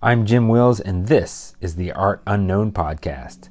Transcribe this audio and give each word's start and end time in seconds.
I'm 0.00 0.26
Jim 0.26 0.46
Wills, 0.46 0.78
and 0.78 1.08
this 1.08 1.56
is 1.60 1.74
the 1.74 1.90
Art 1.90 2.22
Unknown 2.24 2.70
podcast, 2.70 3.48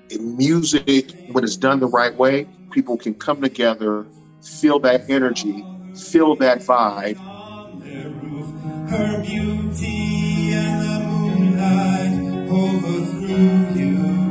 in 0.09 0.39
music, 0.39 1.11
when 1.27 1.45
it's 1.45 1.59
done 1.59 1.79
the 1.79 1.87
right 2.01 2.17
way, 2.17 2.47
people 2.71 2.97
can 2.97 3.13
come 3.13 3.43
together, 3.43 4.07
feel 4.43 4.79
that 4.79 5.11
energy, 5.11 5.63
feel 5.95 6.37
that 6.37 6.61
vibe. 6.61 7.21
On 7.21 7.81
their 7.81 8.09
roof, 8.09 8.49
her 8.89 9.21
beauty 9.21 10.55
and 10.55 10.81
the 10.81 10.97
moonlight 11.07 12.49
overthrew 12.49 13.75
you. 13.79 14.24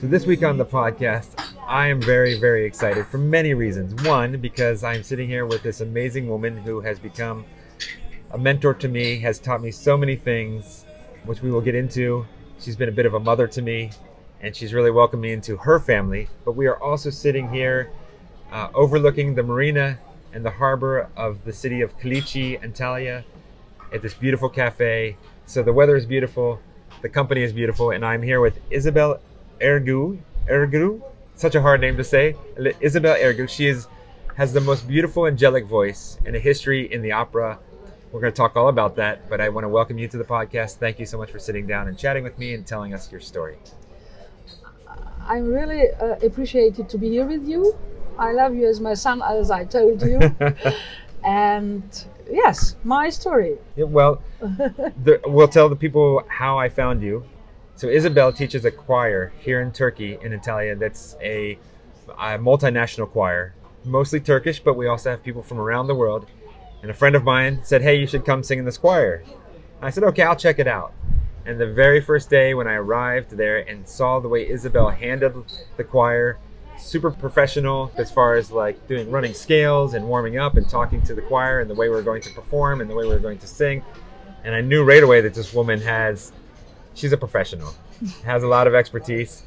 So, 0.00 0.06
this 0.06 0.24
week 0.24 0.42
on 0.42 0.56
the 0.56 0.64
podcast, 0.64 1.38
I 1.68 1.88
am 1.88 2.00
very, 2.00 2.40
very 2.40 2.64
excited 2.64 3.04
for 3.08 3.18
many 3.18 3.52
reasons. 3.52 4.02
One, 4.08 4.40
because 4.40 4.82
I'm 4.82 5.02
sitting 5.02 5.28
here 5.28 5.44
with 5.44 5.62
this 5.62 5.82
amazing 5.82 6.26
woman 6.26 6.56
who 6.56 6.80
has 6.80 6.98
become 6.98 7.44
a 8.30 8.38
mentor 8.38 8.72
to 8.72 8.88
me, 8.88 9.18
has 9.18 9.38
taught 9.38 9.60
me 9.60 9.70
so 9.70 9.98
many 9.98 10.16
things, 10.16 10.86
which 11.26 11.42
we 11.42 11.50
will 11.50 11.60
get 11.60 11.74
into. 11.74 12.24
She's 12.58 12.76
been 12.76 12.88
a 12.88 12.92
bit 12.92 13.04
of 13.04 13.12
a 13.12 13.20
mother 13.20 13.46
to 13.48 13.60
me, 13.60 13.90
and 14.40 14.56
she's 14.56 14.72
really 14.72 14.90
welcomed 14.90 15.20
me 15.20 15.32
into 15.32 15.58
her 15.58 15.78
family. 15.78 16.30
But 16.46 16.52
we 16.52 16.66
are 16.66 16.82
also 16.82 17.10
sitting 17.10 17.50
here 17.50 17.90
uh, 18.52 18.68
overlooking 18.72 19.34
the 19.34 19.42
marina 19.42 19.98
and 20.32 20.42
the 20.42 20.50
harbor 20.50 21.10
of 21.14 21.44
the 21.44 21.52
city 21.52 21.82
of 21.82 21.94
Kaleiçi, 21.98 22.58
Antalya, 22.62 23.22
at 23.92 24.00
this 24.00 24.14
beautiful 24.14 24.48
cafe. 24.48 25.18
So 25.44 25.62
the 25.62 25.74
weather 25.74 25.94
is 25.94 26.06
beautiful, 26.06 26.58
the 27.02 27.10
company 27.10 27.42
is 27.42 27.52
beautiful, 27.52 27.90
and 27.90 28.02
I'm 28.02 28.22
here 28.22 28.40
with 28.40 28.58
Isabel 28.70 29.20
Ergu. 29.60 30.18
Ergu? 30.48 31.02
Such 31.34 31.54
a 31.54 31.62
hard 31.62 31.80
name 31.80 31.96
to 31.96 32.04
say. 32.04 32.36
Isabel 32.80 33.16
Ergu. 33.16 33.48
She 33.48 33.66
is 33.66 33.86
has 34.36 34.52
the 34.52 34.60
most 34.60 34.88
beautiful 34.88 35.26
angelic 35.26 35.66
voice 35.66 36.18
and 36.24 36.34
a 36.34 36.38
history 36.38 36.90
in 36.92 37.02
the 37.02 37.12
opera. 37.12 37.58
We're 38.10 38.20
going 38.20 38.32
to 38.32 38.36
talk 38.36 38.56
all 38.56 38.68
about 38.68 38.96
that, 38.96 39.28
but 39.28 39.40
I 39.40 39.50
want 39.50 39.64
to 39.64 39.68
welcome 39.68 39.98
you 39.98 40.08
to 40.08 40.16
the 40.16 40.24
podcast. 40.24 40.76
Thank 40.76 40.98
you 40.98 41.06
so 41.06 41.18
much 41.18 41.30
for 41.30 41.38
sitting 41.38 41.66
down 41.66 41.88
and 41.88 41.98
chatting 41.98 42.24
with 42.24 42.38
me 42.38 42.54
and 42.54 42.66
telling 42.66 42.94
us 42.94 43.12
your 43.12 43.20
story. 43.20 43.58
I'm 45.26 45.46
really 45.46 45.90
uh, 46.00 46.16
appreciated 46.22 46.88
to 46.88 46.98
be 46.98 47.10
here 47.10 47.26
with 47.26 47.46
you. 47.46 47.76
I 48.18 48.32
love 48.32 48.54
you 48.54 48.66
as 48.66 48.80
my 48.80 48.94
son, 48.94 49.22
as 49.22 49.50
I 49.50 49.64
told 49.64 50.02
you. 50.02 50.18
and 51.24 52.04
yes, 52.30 52.76
my 52.82 53.10
story. 53.10 53.58
Yeah, 53.76 53.84
well, 53.84 54.22
the, 54.40 55.20
we'll 55.26 55.48
tell 55.48 55.68
the 55.68 55.76
people 55.76 56.24
how 56.28 56.58
I 56.58 56.68
found 56.68 57.02
you. 57.02 57.24
So 57.80 57.88
Isabel 57.88 58.30
teaches 58.30 58.66
a 58.66 58.70
choir 58.70 59.32
here 59.38 59.62
in 59.62 59.72
Turkey, 59.72 60.18
in 60.20 60.38
Antalya. 60.38 60.78
That's 60.78 61.16
a, 61.22 61.58
a 62.10 62.36
multinational 62.36 63.08
choir, 63.08 63.54
mostly 63.86 64.20
Turkish, 64.20 64.60
but 64.60 64.74
we 64.74 64.86
also 64.86 65.08
have 65.08 65.22
people 65.22 65.42
from 65.42 65.58
around 65.58 65.86
the 65.86 65.94
world. 65.94 66.26
And 66.82 66.90
a 66.90 66.94
friend 66.94 67.16
of 67.16 67.24
mine 67.24 67.60
said, 67.62 67.80
"Hey, 67.80 67.98
you 67.98 68.06
should 68.06 68.26
come 68.26 68.42
sing 68.42 68.58
in 68.58 68.66
this 68.66 68.76
choir." 68.76 69.24
I 69.80 69.88
said, 69.88 70.04
"Okay, 70.04 70.22
I'll 70.22 70.36
check 70.36 70.58
it 70.58 70.66
out." 70.66 70.92
And 71.46 71.58
the 71.58 71.72
very 71.72 72.02
first 72.02 72.28
day 72.28 72.52
when 72.52 72.68
I 72.68 72.74
arrived 72.74 73.30
there 73.30 73.60
and 73.60 73.88
saw 73.88 74.20
the 74.20 74.28
way 74.28 74.46
Isabel 74.46 74.90
handled 74.90 75.50
the 75.78 75.84
choir, 75.84 76.38
super 76.76 77.10
professional 77.10 77.92
as 77.96 78.10
far 78.10 78.34
as 78.34 78.52
like 78.52 78.88
doing 78.88 79.10
running 79.10 79.32
scales 79.32 79.94
and 79.94 80.06
warming 80.06 80.36
up 80.36 80.58
and 80.58 80.68
talking 80.68 81.00
to 81.04 81.14
the 81.14 81.22
choir 81.22 81.60
and 81.60 81.70
the 81.70 81.74
way 81.74 81.88
we 81.88 81.96
are 81.96 82.02
going 82.02 82.20
to 82.20 82.30
perform 82.34 82.82
and 82.82 82.90
the 82.90 82.94
way 82.94 83.06
we 83.06 83.14
are 83.14 83.18
going 83.18 83.38
to 83.38 83.46
sing. 83.46 83.82
And 84.44 84.54
I 84.54 84.60
knew 84.60 84.84
right 84.84 85.02
away 85.02 85.22
that 85.22 85.32
this 85.32 85.54
woman 85.54 85.80
has 85.80 86.32
she's 86.94 87.12
a 87.12 87.16
professional, 87.16 87.74
has 88.24 88.42
a 88.42 88.48
lot 88.48 88.66
of 88.66 88.74
expertise. 88.74 89.42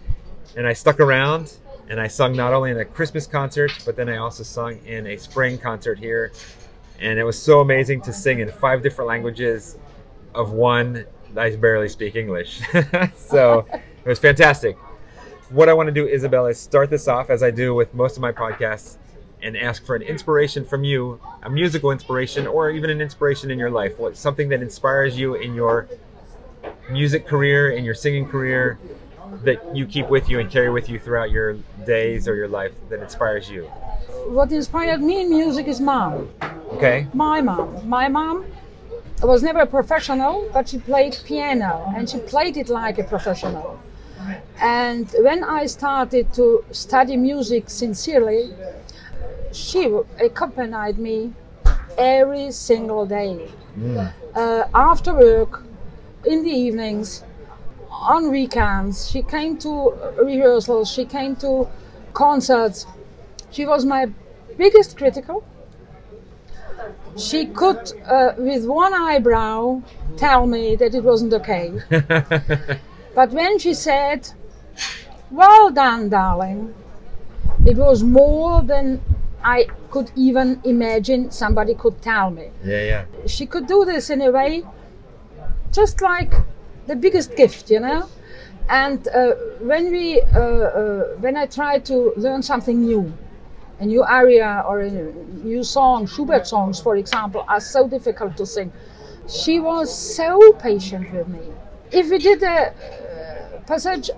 And 0.56 0.68
I 0.68 0.74
stuck 0.74 1.00
around 1.00 1.54
and 1.90 2.00
I 2.00 2.08
sung 2.08 2.36
not 2.36 2.54
only 2.54 2.72
in 2.72 2.78
a 2.78 2.86
Christmas 2.86 3.28
concert, 3.28 3.72
but 3.86 3.96
then 3.96 4.10
I 4.10 4.18
also 4.18 4.44
sung 4.44 4.78
in 4.86 5.08
a 5.08 5.18
spring 5.18 5.58
concert 5.58 6.00
here. 6.00 6.32
And 7.00 7.20
it 7.20 7.24
was 7.24 7.42
so 7.42 7.60
amazing 7.60 8.02
to 8.04 8.14
sing 8.14 8.40
in 8.40 8.52
five 8.52 8.84
different 8.84 9.10
languages 9.10 9.78
of 10.34 10.52
one 10.52 11.06
I 11.36 11.56
barely 11.56 11.90
speak 11.90 12.16
English. 12.16 12.62
so 13.16 13.66
it 13.72 14.08
was 14.08 14.20
fantastic. 14.20 14.78
What 15.50 15.70
I 15.70 15.74
want 15.74 15.88
to 15.88 15.94
do, 15.94 16.08
Isabel, 16.08 16.46
is 16.48 16.60
start 16.60 16.90
this 16.90 17.08
off 17.08 17.30
as 17.30 17.44
I 17.44 17.52
do 17.52 17.74
with 17.74 17.94
most 17.94 18.16
of 18.16 18.22
my 18.22 18.32
podcasts 18.32 18.98
and 19.42 19.58
ask 19.58 19.86
for 19.86 19.96
an 19.96 20.02
inspiration 20.02 20.64
from 20.64 20.84
you, 20.84 21.20
a 21.44 21.50
musical 21.50 21.92
inspiration, 21.92 22.48
or 22.48 22.70
even 22.70 22.90
an 22.90 23.02
inspiration 23.02 23.52
in 23.52 23.60
your 23.60 23.70
life. 23.70 24.00
What 24.00 24.16
something 24.16 24.50
that 24.50 24.62
inspires 24.62 25.18
you 25.18 25.36
in 25.36 25.54
your 25.54 25.88
music 26.90 27.26
career, 27.28 27.76
and 27.76 27.86
your 27.86 27.96
singing 27.96 28.28
career, 28.28 28.78
that 29.44 29.76
you 29.76 29.86
keep 29.86 30.10
with 30.10 30.30
you 30.30 30.40
and 30.40 30.50
carry 30.50 30.70
with 30.70 30.90
you 30.90 31.00
throughout 31.00 31.32
your 31.32 31.54
days 31.86 32.28
or 32.28 32.36
your 32.36 32.48
life 32.48 32.74
that 32.90 33.02
inspires 33.02 33.50
you. 33.50 33.64
What 34.28 34.52
inspired 34.52 35.02
me 35.02 35.22
in 35.22 35.30
music 35.30 35.68
is 35.68 35.82
mom. 35.82 36.30
Okay. 36.74 37.08
My 37.14 37.42
mom. 37.42 37.88
My 37.88 38.08
mom 38.08 38.46
was 39.22 39.44
never 39.44 39.60
a 39.60 39.68
professional, 39.68 40.50
but 40.54 40.70
she 40.70 40.80
played 40.80 41.18
piano 41.26 41.92
and 41.96 42.10
she 42.10 42.20
played 42.20 42.58
it 42.58 42.70
like 42.70 43.00
a 43.00 43.04
professional. 43.04 43.80
And 44.62 45.10
when 45.20 45.44
I 45.44 45.66
started 45.66 46.34
to 46.34 46.64
study 46.72 47.18
music 47.18 47.70
sincerely, 47.70 48.54
she 49.52 49.86
accompanied 50.20 50.98
me 50.98 51.34
every 51.98 52.52
single 52.52 53.06
day. 53.06 53.50
Uh, 54.36 54.64
after 54.74 55.14
work, 55.14 55.64
in 56.26 56.44
the 56.44 56.52
evenings, 56.52 57.24
on 57.90 58.32
weekends, 58.32 59.10
she 59.10 59.22
came 59.22 59.58
to 59.60 59.94
rehearsals, 60.22 60.92
she 60.92 61.06
came 61.06 61.36
to 61.38 61.68
concerts. 62.14 62.86
She 63.52 63.66
was 63.66 63.86
my 63.86 64.08
biggest 64.58 64.98
critical. 64.98 65.44
She 67.18 67.46
could, 67.46 67.92
uh, 68.06 68.34
with 68.38 68.66
one 68.66 68.94
eyebrow, 68.94 69.84
tell 70.18 70.48
me 70.48 70.76
that 70.76 70.96
it 70.96 71.04
wasn't 71.04 71.34
okay. 71.34 71.72
But 73.16 73.32
when 73.32 73.60
she 73.60 73.74
said, 73.74 74.30
Well 75.30 75.70
done, 75.70 76.10
darling, 76.10 76.74
it 77.66 77.78
was 77.78 78.04
more 78.04 78.64
than 78.64 79.02
I 79.44 79.68
could 79.92 80.12
even 80.16 80.62
imagine 80.64 81.30
somebody 81.32 81.76
could 81.76 82.02
tell 82.02 82.32
me. 82.32 82.50
Yeah, 82.64 82.84
yeah. 82.84 83.06
She 83.28 83.46
could 83.46 83.68
do 83.68 83.86
this 83.86 84.10
in 84.10 84.22
a 84.22 84.32
way 84.32 84.64
just 85.74 86.02
like 86.02 86.34
the 86.88 86.96
biggest 86.96 87.36
gift, 87.36 87.70
you 87.70 87.80
know? 87.80 88.08
And 88.70 89.08
uh, 89.10 89.32
when 89.60 89.92
we, 89.92 90.22
uh, 90.22 90.40
uh, 90.40 91.04
when 91.20 91.36
I 91.36 91.48
try 91.48 91.80
to 91.80 92.14
learn 92.16 92.42
something 92.42 92.80
new, 92.80 93.12
a 93.80 93.86
new 93.86 94.06
area 94.06 94.64
or 94.68 94.82
a 94.82 94.90
new 94.90 95.64
song, 95.64 96.06
Schubert 96.06 96.48
songs, 96.48 96.80
for 96.80 96.96
example, 96.96 97.44
are 97.50 97.60
so 97.60 97.88
difficult 97.88 98.38
to 98.38 98.46
sing. 98.46 98.72
She 99.28 99.60
was 99.60 99.94
so 100.16 100.54
patient 100.54 101.12
with 101.12 101.28
me. 101.28 101.42
If 101.92 102.10
we 102.10 102.20
did 102.20 102.44
a 102.44 102.48
uh, 102.48 103.60
passage 103.68 104.10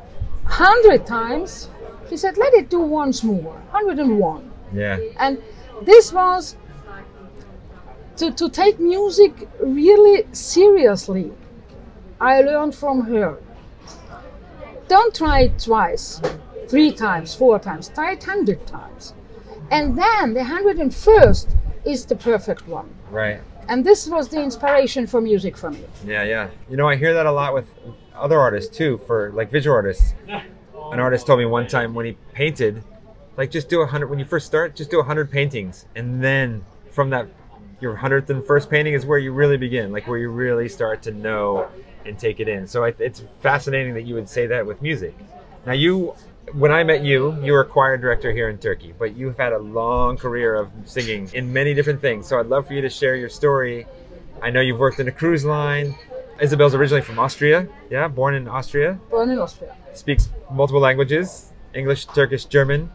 hundred 0.45 1.05
times, 1.05 1.69
she 2.09 2.17
said, 2.17 2.37
"Let 2.37 2.53
it 2.53 2.69
do 2.69 2.79
once 2.79 3.23
more, 3.23 3.59
hundred 3.71 3.99
and 3.99 4.19
one." 4.19 4.51
Yeah. 4.73 4.99
And 5.17 5.41
this 5.81 6.13
was 6.13 6.55
to, 8.17 8.31
to 8.31 8.49
take 8.49 8.79
music 8.79 9.47
really 9.59 10.25
seriously. 10.31 11.31
I 12.25 12.41
learned 12.41 12.73
from 12.73 13.01
her. 13.01 13.37
Don't 14.87 15.13
try 15.13 15.41
it 15.41 15.59
twice, 15.59 16.19
three 16.67 16.91
times, 16.91 17.35
four 17.35 17.59
times, 17.59 17.89
try 17.89 18.13
it 18.13 18.23
hundred 18.23 18.65
times. 18.65 19.13
And 19.69 19.95
then 19.95 20.33
the 20.33 20.43
hundred 20.43 20.77
and 20.79 20.93
first 20.93 21.55
is 21.85 22.03
the 22.03 22.15
perfect 22.15 22.67
one. 22.67 22.89
Right. 23.11 23.41
And 23.69 23.85
this 23.85 24.07
was 24.07 24.29
the 24.29 24.41
inspiration 24.41 25.05
for 25.05 25.21
music 25.21 25.55
for 25.55 25.69
me. 25.69 25.83
Yeah, 26.03 26.23
yeah. 26.23 26.49
You 26.67 26.77
know, 26.77 26.89
I 26.89 26.95
hear 26.95 27.13
that 27.13 27.27
a 27.27 27.31
lot 27.31 27.53
with 27.53 27.67
other 28.15 28.39
artists 28.39 28.75
too, 28.75 28.99
for 29.05 29.31
like 29.33 29.51
visual 29.51 29.75
artists. 29.75 30.15
An 30.27 30.99
artist 30.99 31.27
told 31.27 31.37
me 31.37 31.45
one 31.45 31.67
time 31.67 31.93
when 31.93 32.07
he 32.07 32.17
painted, 32.33 32.83
like 33.37 33.51
just 33.51 33.69
do 33.69 33.81
a 33.81 33.85
hundred 33.85 34.07
when 34.07 34.17
you 34.17 34.25
first 34.25 34.47
start, 34.47 34.75
just 34.75 34.89
do 34.89 34.99
a 34.99 35.03
hundred 35.03 35.29
paintings, 35.29 35.85
and 35.95 36.23
then 36.23 36.63
from 36.89 37.11
that, 37.11 37.27
your 37.81 37.95
hundredth 37.95 38.31
and 38.31 38.43
first 38.47 38.67
painting 38.67 38.95
is 38.95 39.05
where 39.05 39.19
you 39.19 39.31
really 39.31 39.57
begin, 39.57 39.91
like 39.91 40.07
where 40.07 40.17
you 40.17 40.29
really 40.29 40.67
start 40.69 41.03
to 41.03 41.11
know 41.11 41.67
and 42.05 42.17
take 42.17 42.39
it 42.39 42.47
in. 42.47 42.67
So 42.67 42.85
I, 42.85 42.93
it's 42.99 43.23
fascinating 43.41 43.93
that 43.95 44.03
you 44.03 44.15
would 44.15 44.29
say 44.29 44.47
that 44.47 44.65
with 44.65 44.81
music. 44.81 45.15
Now 45.65 45.73
you, 45.73 46.15
when 46.53 46.71
I 46.71 46.83
met 46.83 47.03
you, 47.03 47.39
you 47.41 47.53
were 47.53 47.61
a 47.61 47.65
choir 47.65 47.97
director 47.97 48.31
here 48.31 48.49
in 48.49 48.57
Turkey, 48.57 48.93
but 48.97 49.15
you've 49.15 49.37
had 49.37 49.53
a 49.53 49.57
long 49.59 50.17
career 50.17 50.55
of 50.55 50.69
singing 50.85 51.29
in 51.33 51.51
many 51.51 51.73
different 51.73 52.01
things. 52.01 52.27
So 52.27 52.39
I'd 52.39 52.47
love 52.47 52.67
for 52.67 52.73
you 52.73 52.81
to 52.81 52.89
share 52.89 53.15
your 53.15 53.29
story. 53.29 53.87
I 54.41 54.49
know 54.49 54.61
you've 54.61 54.79
worked 54.79 54.99
in 54.99 55.07
a 55.07 55.11
cruise 55.11 55.45
line. 55.45 55.95
Isabel's 56.39 56.75
originally 56.75 57.01
from 57.01 57.17
Austria, 57.17 57.67
yeah, 57.89 58.09
born 58.09 58.35
in 58.35 58.47
Austria. 58.47 58.99
Born 59.09 59.29
in 59.29 59.39
Austria. 59.39 59.73
Speaks 59.93 60.27
multiple 60.51 60.81
languages: 60.81 61.53
English, 61.73 62.07
Turkish, 62.07 62.43
German. 62.45 62.91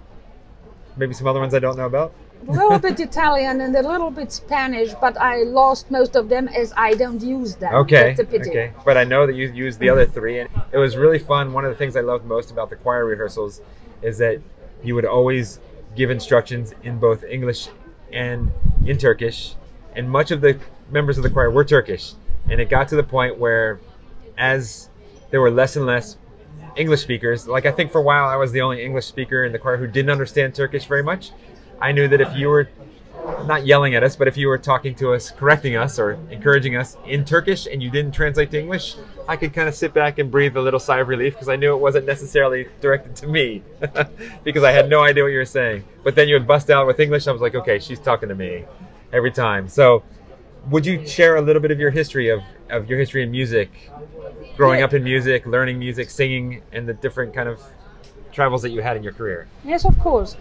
Maybe 0.96 1.14
some 1.14 1.26
other 1.26 1.40
ones 1.40 1.54
I 1.54 1.58
don't 1.58 1.78
know 1.78 1.86
about. 1.86 2.12
A 2.48 2.52
little 2.52 2.78
bit 2.78 2.98
Italian 2.98 3.60
and 3.60 3.76
a 3.76 3.82
little 3.82 4.10
bit 4.10 4.32
Spanish, 4.32 4.92
but 5.00 5.16
I 5.18 5.42
lost 5.42 5.90
most 5.90 6.16
of 6.16 6.28
them 6.28 6.48
as 6.48 6.72
I 6.76 6.94
don't 6.94 7.20
use 7.20 7.56
them. 7.56 7.74
Okay. 7.74 8.14
That's 8.14 8.20
a 8.20 8.24
pity. 8.24 8.50
Okay. 8.50 8.72
But 8.84 8.96
I 8.96 9.04
know 9.04 9.26
that 9.26 9.34
you 9.34 9.52
used 9.52 9.78
the 9.78 9.90
other 9.90 10.06
three, 10.06 10.40
and 10.40 10.48
it 10.72 10.78
was 10.78 10.96
really 10.96 11.18
fun. 11.18 11.52
One 11.52 11.64
of 11.64 11.70
the 11.70 11.76
things 11.76 11.96
I 11.96 12.00
loved 12.00 12.24
most 12.24 12.50
about 12.50 12.70
the 12.70 12.76
choir 12.76 13.04
rehearsals 13.04 13.60
is 14.02 14.18
that 14.18 14.40
you 14.82 14.94
would 14.94 15.04
always 15.04 15.60
give 15.94 16.10
instructions 16.10 16.72
in 16.82 16.98
both 16.98 17.24
English 17.24 17.68
and 18.12 18.50
in 18.86 18.96
Turkish, 18.96 19.54
and 19.94 20.10
much 20.10 20.30
of 20.30 20.40
the 20.40 20.58
members 20.90 21.18
of 21.18 21.22
the 21.22 21.30
choir 21.30 21.50
were 21.50 21.64
Turkish. 21.64 22.14
And 22.48 22.60
it 22.60 22.70
got 22.70 22.88
to 22.88 22.96
the 22.96 23.02
point 23.02 23.38
where, 23.38 23.80
as 24.38 24.88
there 25.30 25.40
were 25.40 25.50
less 25.50 25.76
and 25.76 25.84
less 25.84 26.16
English 26.74 27.02
speakers, 27.02 27.46
like 27.46 27.66
I 27.66 27.70
think 27.70 27.92
for 27.92 27.98
a 27.98 28.02
while 28.02 28.28
I 28.28 28.36
was 28.36 28.50
the 28.52 28.62
only 28.62 28.82
English 28.82 29.06
speaker 29.06 29.44
in 29.44 29.52
the 29.52 29.58
choir 29.58 29.76
who 29.76 29.86
didn't 29.86 30.10
understand 30.10 30.54
Turkish 30.54 30.86
very 30.86 31.02
much. 31.02 31.32
I 31.80 31.92
knew 31.92 32.08
that 32.08 32.20
if 32.20 32.34
you 32.36 32.48
were 32.48 32.68
not 33.46 33.64
yelling 33.66 33.94
at 33.94 34.02
us, 34.02 34.16
but 34.16 34.28
if 34.28 34.36
you 34.36 34.48
were 34.48 34.58
talking 34.58 34.94
to 34.96 35.12
us, 35.14 35.30
correcting 35.30 35.76
us, 35.76 35.98
or 35.98 36.18
encouraging 36.30 36.76
us 36.76 36.96
in 37.06 37.24
Turkish 37.24 37.66
and 37.66 37.82
you 37.82 37.90
didn't 37.90 38.12
translate 38.12 38.50
to 38.50 38.60
English, 38.60 38.96
I 39.28 39.36
could 39.36 39.52
kind 39.54 39.68
of 39.68 39.74
sit 39.74 39.94
back 39.94 40.18
and 40.18 40.30
breathe 40.30 40.56
a 40.56 40.60
little 40.60 40.80
sigh 40.80 40.98
of 41.00 41.08
relief 41.08 41.34
because 41.34 41.48
I 41.48 41.56
knew 41.56 41.72
it 41.74 41.80
wasn't 41.80 42.06
necessarily 42.06 42.66
directed 42.80 43.16
to 43.16 43.26
me 43.26 43.62
because 44.44 44.62
I 44.64 44.72
had 44.72 44.88
no 44.88 45.02
idea 45.02 45.22
what 45.22 45.32
you 45.32 45.38
were 45.38 45.44
saying. 45.44 45.84
But 46.02 46.14
then 46.16 46.28
you 46.28 46.34
would 46.34 46.46
bust 46.46 46.70
out 46.70 46.86
with 46.86 46.98
English. 47.00 47.26
I 47.28 47.32
was 47.32 47.40
like, 47.40 47.54
okay, 47.54 47.78
she's 47.78 48.00
talking 48.00 48.28
to 48.28 48.34
me 48.34 48.64
every 49.12 49.30
time. 49.30 49.68
So, 49.68 50.02
would 50.68 50.84
you 50.84 51.06
share 51.06 51.36
a 51.36 51.40
little 51.40 51.62
bit 51.62 51.70
of 51.70 51.80
your 51.80 51.90
history 51.90 52.28
of, 52.28 52.40
of 52.68 52.88
your 52.90 52.98
history 52.98 53.22
in 53.22 53.30
music, 53.30 53.70
growing 54.56 54.80
Yeah. 54.80 54.84
up 54.86 54.92
in 54.92 55.02
music, 55.02 55.46
learning 55.46 55.78
music, 55.78 56.10
singing, 56.10 56.62
and 56.72 56.86
the 56.86 56.92
different 56.92 57.32
kind 57.32 57.48
of 57.48 57.62
travels 58.32 58.60
that 58.62 58.70
you 58.70 58.82
had 58.82 58.96
in 58.96 59.02
your 59.02 59.12
career? 59.14 59.46
Yes, 59.64 59.84
of 59.86 59.98
course. 59.98 60.36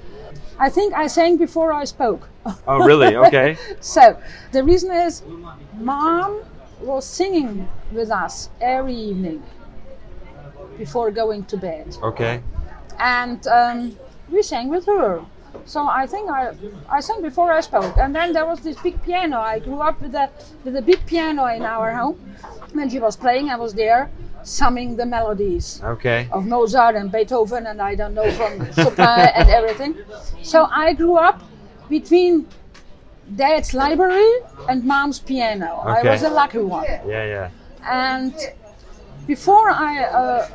I 0.60 0.70
think 0.70 0.94
I 0.94 1.08
sang 1.08 1.38
before 1.38 1.72
I 1.74 1.86
spoke. 1.86 2.28
Oh, 2.68 2.80
really? 2.86 3.16
Okay. 3.16 3.58
So 3.82 4.18
the 4.52 4.64
reason 4.64 4.92
is, 4.92 5.22
mom 5.78 6.42
was 6.82 7.06
singing 7.06 7.68
with 7.92 8.12
us 8.12 8.50
every 8.62 8.96
evening 8.96 9.44
before 10.78 11.12
going 11.12 11.44
to 11.46 11.58
bed, 11.58 11.98
Okay. 12.02 12.42
and 13.00 13.46
um, 13.48 13.98
we 14.32 14.42
sang 14.42 14.70
with 14.70 14.86
her. 14.86 15.22
So 15.66 15.88
I 15.88 16.06
think 16.08 16.30
I 16.30 16.54
I 16.90 17.00
sang 17.02 17.22
before 17.22 17.52
I 17.52 17.62
spoke, 17.62 17.98
and 17.98 18.14
then 18.16 18.34
there 18.34 18.46
was 18.46 18.60
this 18.62 18.78
big 18.82 19.02
piano. 19.04 19.38
I 19.40 19.60
grew 19.60 19.80
up 19.82 20.02
with 20.02 20.16
a 20.16 20.30
with 20.64 20.76
a 20.76 20.82
big 20.82 21.06
piano 21.06 21.46
in 21.46 21.64
our 21.64 21.92
home. 21.94 22.16
When 22.74 22.90
she 22.90 23.00
was 23.00 23.16
playing, 23.18 23.50
I 23.50 23.56
was 23.56 23.74
there 23.74 24.10
summing 24.44 24.96
the 24.96 25.06
melodies 25.06 25.82
Okay. 25.84 26.28
of 26.32 26.46
Mozart 26.46 26.96
and 26.96 27.12
Beethoven 27.12 27.68
and 27.68 27.82
I 27.82 27.94
don't 27.96 28.14
know 28.14 28.32
from 28.32 28.72
Chopin 28.74 29.06
and 29.40 29.50
everything. 29.50 29.96
So 30.44 30.68
I 30.72 30.94
grew 30.94 31.16
up 31.18 31.42
between 31.90 32.48
dad's 33.36 33.74
library 33.74 34.32
and 34.70 34.84
mom's 34.86 35.20
piano. 35.20 35.82
I 35.86 36.04
was 36.04 36.24
a 36.24 36.30
lucky 36.30 36.60
one. 36.60 36.86
Yeah, 36.86 37.26
yeah. 37.26 37.50
And 37.84 38.34
before 39.28 39.70
I 39.70 40.04
uh, 40.04 40.48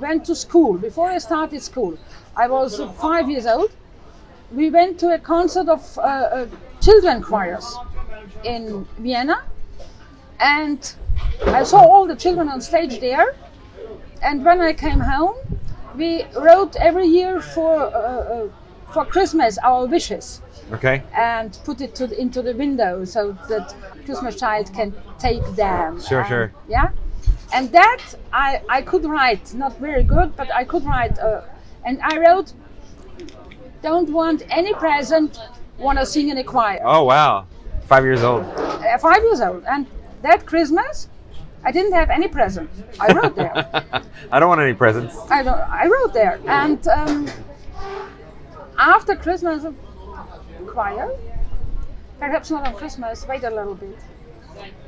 went 0.00 0.24
to 0.26 0.34
school, 0.34 0.74
before 0.78 1.08
I 1.08 1.18
started 1.18 1.62
school, 1.62 1.96
I 2.36 2.48
was 2.48 2.80
five 2.98 3.30
years 3.30 3.46
old. 3.46 3.70
We 4.52 4.70
went 4.70 4.98
to 5.00 5.14
a 5.14 5.18
concert 5.18 5.68
of 5.68 5.98
uh, 5.98 6.02
uh, 6.02 6.46
children 6.80 7.22
choirs 7.22 7.74
in 8.44 8.86
Vienna, 8.98 9.42
and 10.40 10.94
I 11.46 11.62
saw 11.64 11.78
all 11.80 12.06
the 12.06 12.16
children 12.16 12.48
on 12.48 12.60
stage 12.60 13.00
there. 13.00 13.34
And 14.22 14.44
when 14.44 14.60
I 14.60 14.72
came 14.72 15.00
home, 15.00 15.34
we 15.96 16.24
wrote 16.36 16.76
every 16.76 17.06
year 17.06 17.40
for 17.40 17.74
uh, 17.80 17.88
uh, 17.88 18.48
for 18.92 19.04
Christmas 19.06 19.58
our 19.64 19.86
wishes 19.86 20.42
Okay. 20.72 21.02
and 21.14 21.58
put 21.64 21.80
it 21.80 21.94
to 21.94 22.06
the, 22.06 22.20
into 22.20 22.42
the 22.42 22.54
window 22.54 23.04
so 23.06 23.32
that 23.48 23.74
Christmas 24.04 24.36
child 24.38 24.70
can 24.74 24.92
take 25.18 25.42
them. 25.56 26.00
Sure, 26.00 26.20
And- 26.20 26.28
sure. 26.28 26.52
Yeah, 26.68 26.88
and 27.54 27.72
that 27.72 28.02
I 28.32 28.60
I 28.68 28.82
could 28.82 29.04
write, 29.06 29.54
not 29.54 29.78
very 29.78 30.04
good, 30.04 30.36
but 30.36 30.48
I 30.54 30.64
could 30.64 30.84
write. 30.84 31.18
Uh, 31.18 31.40
and 31.84 31.98
I 32.02 32.18
wrote, 32.18 32.52
"Don't 33.82 34.10
want 34.10 34.42
any 34.50 34.72
present, 34.74 35.38
want 35.78 35.98
to 35.98 36.06
sing 36.06 36.28
in 36.28 36.38
a 36.38 36.44
choir." 36.44 36.80
Oh, 36.84 37.04
wow. 37.04 37.46
Five 37.86 38.04
years 38.04 38.22
old. 38.22 38.44
Uh, 38.44 38.98
five 38.98 39.22
years 39.22 39.40
old, 39.40 39.64
and 39.68 39.86
that 40.22 40.46
Christmas, 40.46 41.08
I 41.64 41.72
didn't 41.72 41.92
have 41.92 42.10
any 42.10 42.28
present. 42.28 42.70
I 42.98 43.12
wrote 43.12 43.34
there. 43.36 43.54
I 44.32 44.40
don't 44.40 44.48
want 44.48 44.60
any 44.60 44.74
presents. 44.74 45.16
I, 45.30 45.42
don't, 45.42 45.60
I 45.82 45.86
wrote 45.86 46.12
there, 46.12 46.40
and 46.46 46.86
um, 46.88 47.28
after 48.78 49.14
Christmas, 49.14 49.64
choir, 50.66 51.10
perhaps 52.18 52.50
not 52.50 52.66
on 52.66 52.74
Christmas. 52.74 53.26
Wait 53.28 53.44
a 53.44 53.50
little 53.50 53.74
bit. 53.74 53.98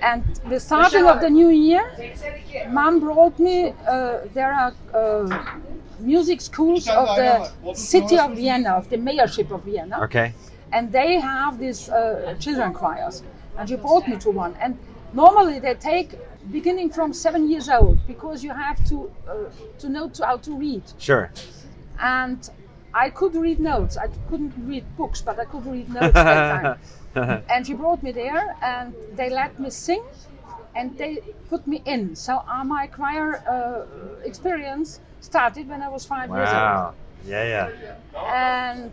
And 0.00 0.24
the 0.48 0.60
starting 0.60 1.06
of 1.06 1.20
the 1.20 1.30
new 1.30 1.48
year, 1.48 1.84
Mom 2.70 3.00
brought 3.00 3.38
me. 3.38 3.74
Uh, 3.86 4.20
there 4.34 4.52
are 4.52 4.74
uh, 4.94 5.58
music 5.98 6.40
schools 6.40 6.88
of 6.88 7.06
the 7.16 7.74
city 7.74 8.18
of 8.18 8.34
Vienna, 8.36 8.70
of 8.70 8.88
the 8.90 8.96
mayorship 8.96 9.50
of 9.50 9.62
Vienna. 9.64 10.00
Okay. 10.02 10.32
and 10.72 10.90
they 10.92 11.20
have 11.20 11.58
these 11.58 11.88
uh, 11.88 12.34
children 12.40 12.72
choirs. 12.72 13.22
And 13.56 13.68
she 13.68 13.76
brought 13.76 14.08
me 14.08 14.16
to 14.18 14.30
one. 14.30 14.54
And 14.60 14.76
normally 15.12 15.60
they 15.60 15.74
take 15.74 16.18
beginning 16.50 16.90
from 16.90 17.12
seven 17.12 17.48
years 17.48 17.68
old 17.68 17.98
because 18.06 18.42
you 18.42 18.52
have 18.52 18.78
to 18.88 19.10
uh, 19.28 19.34
to 19.78 19.88
know 19.88 20.08
to, 20.10 20.26
how 20.26 20.36
to 20.38 20.56
read. 20.56 20.82
Sure. 20.98 21.30
and 22.00 22.50
i 22.92 23.10
could 23.10 23.34
read 23.34 23.60
notes. 23.60 23.96
I 23.96 24.08
couldn't 24.28 24.54
read 24.70 24.84
books 24.96 25.20
but 25.22 25.38
i 25.38 25.44
could 25.44 25.64
read 25.66 25.88
notes 25.88 26.14
that 26.14 26.62
time. 26.62 27.42
And 27.52 27.64
she 27.66 27.74
brought 27.74 28.02
me 28.02 28.10
there 28.12 28.56
and 28.62 28.92
they 29.18 29.30
let 29.30 29.58
me 29.60 29.70
sing 29.70 30.02
and 30.74 30.98
they 30.98 31.22
put 31.48 31.66
me 31.66 31.82
in. 31.84 32.16
So 32.16 32.42
uh, 32.48 32.64
my 32.64 32.86
choir 32.88 33.28
uh, 33.48 33.86
experience 34.24 35.00
started 35.24 35.68
when 35.68 35.80
i 35.82 35.88
was 35.88 36.04
five 36.04 36.28
years 36.30 36.48
old 36.48 36.56
wow. 36.56 36.94
Yeah, 37.26 37.70
yeah. 38.14 38.66
and 38.74 38.92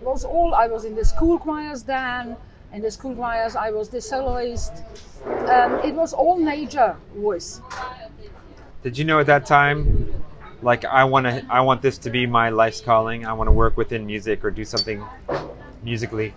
was 0.00 0.24
all 0.24 0.54
I 0.54 0.66
was 0.66 0.84
in 0.84 0.94
the 0.94 1.04
school 1.04 1.38
choirs 1.38 1.82
then. 1.82 2.36
In 2.72 2.82
the 2.82 2.90
school 2.90 3.14
choirs, 3.14 3.56
I 3.56 3.70
was 3.70 3.88
the 3.88 4.00
soloist. 4.00 4.72
Um, 5.26 5.80
it 5.84 5.94
was 5.94 6.12
all 6.12 6.36
major 6.36 6.96
voice. 7.16 7.60
Did 8.82 8.96
you 8.96 9.04
know 9.04 9.18
at 9.20 9.26
that 9.26 9.46
time, 9.46 10.22
like 10.62 10.84
I 10.84 11.02
want 11.04 11.26
to, 11.26 11.44
I 11.50 11.60
want 11.60 11.82
this 11.82 11.98
to 11.98 12.10
be 12.10 12.26
my 12.26 12.50
life's 12.50 12.80
calling. 12.80 13.26
I 13.26 13.32
want 13.32 13.48
to 13.48 13.52
work 13.52 13.76
within 13.76 14.06
music 14.06 14.44
or 14.44 14.50
do 14.50 14.64
something 14.64 15.04
musically. 15.82 16.34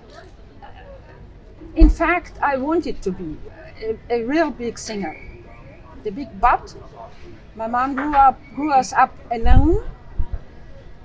In 1.76 1.90
fact, 1.90 2.34
I 2.42 2.58
wanted 2.58 3.02
to 3.04 3.12
be 3.12 3.38
a, 3.84 3.98
a 4.10 4.24
real 4.24 4.50
big 4.52 4.80
singer. 4.80 5.20
The 6.04 6.12
big 6.12 6.28
but. 6.40 6.74
My 7.62 7.68
mom 7.68 7.94
grew 7.94 8.16
up, 8.16 8.40
grew 8.56 8.72
us 8.74 8.92
up 8.92 9.14
alone, 9.30 9.84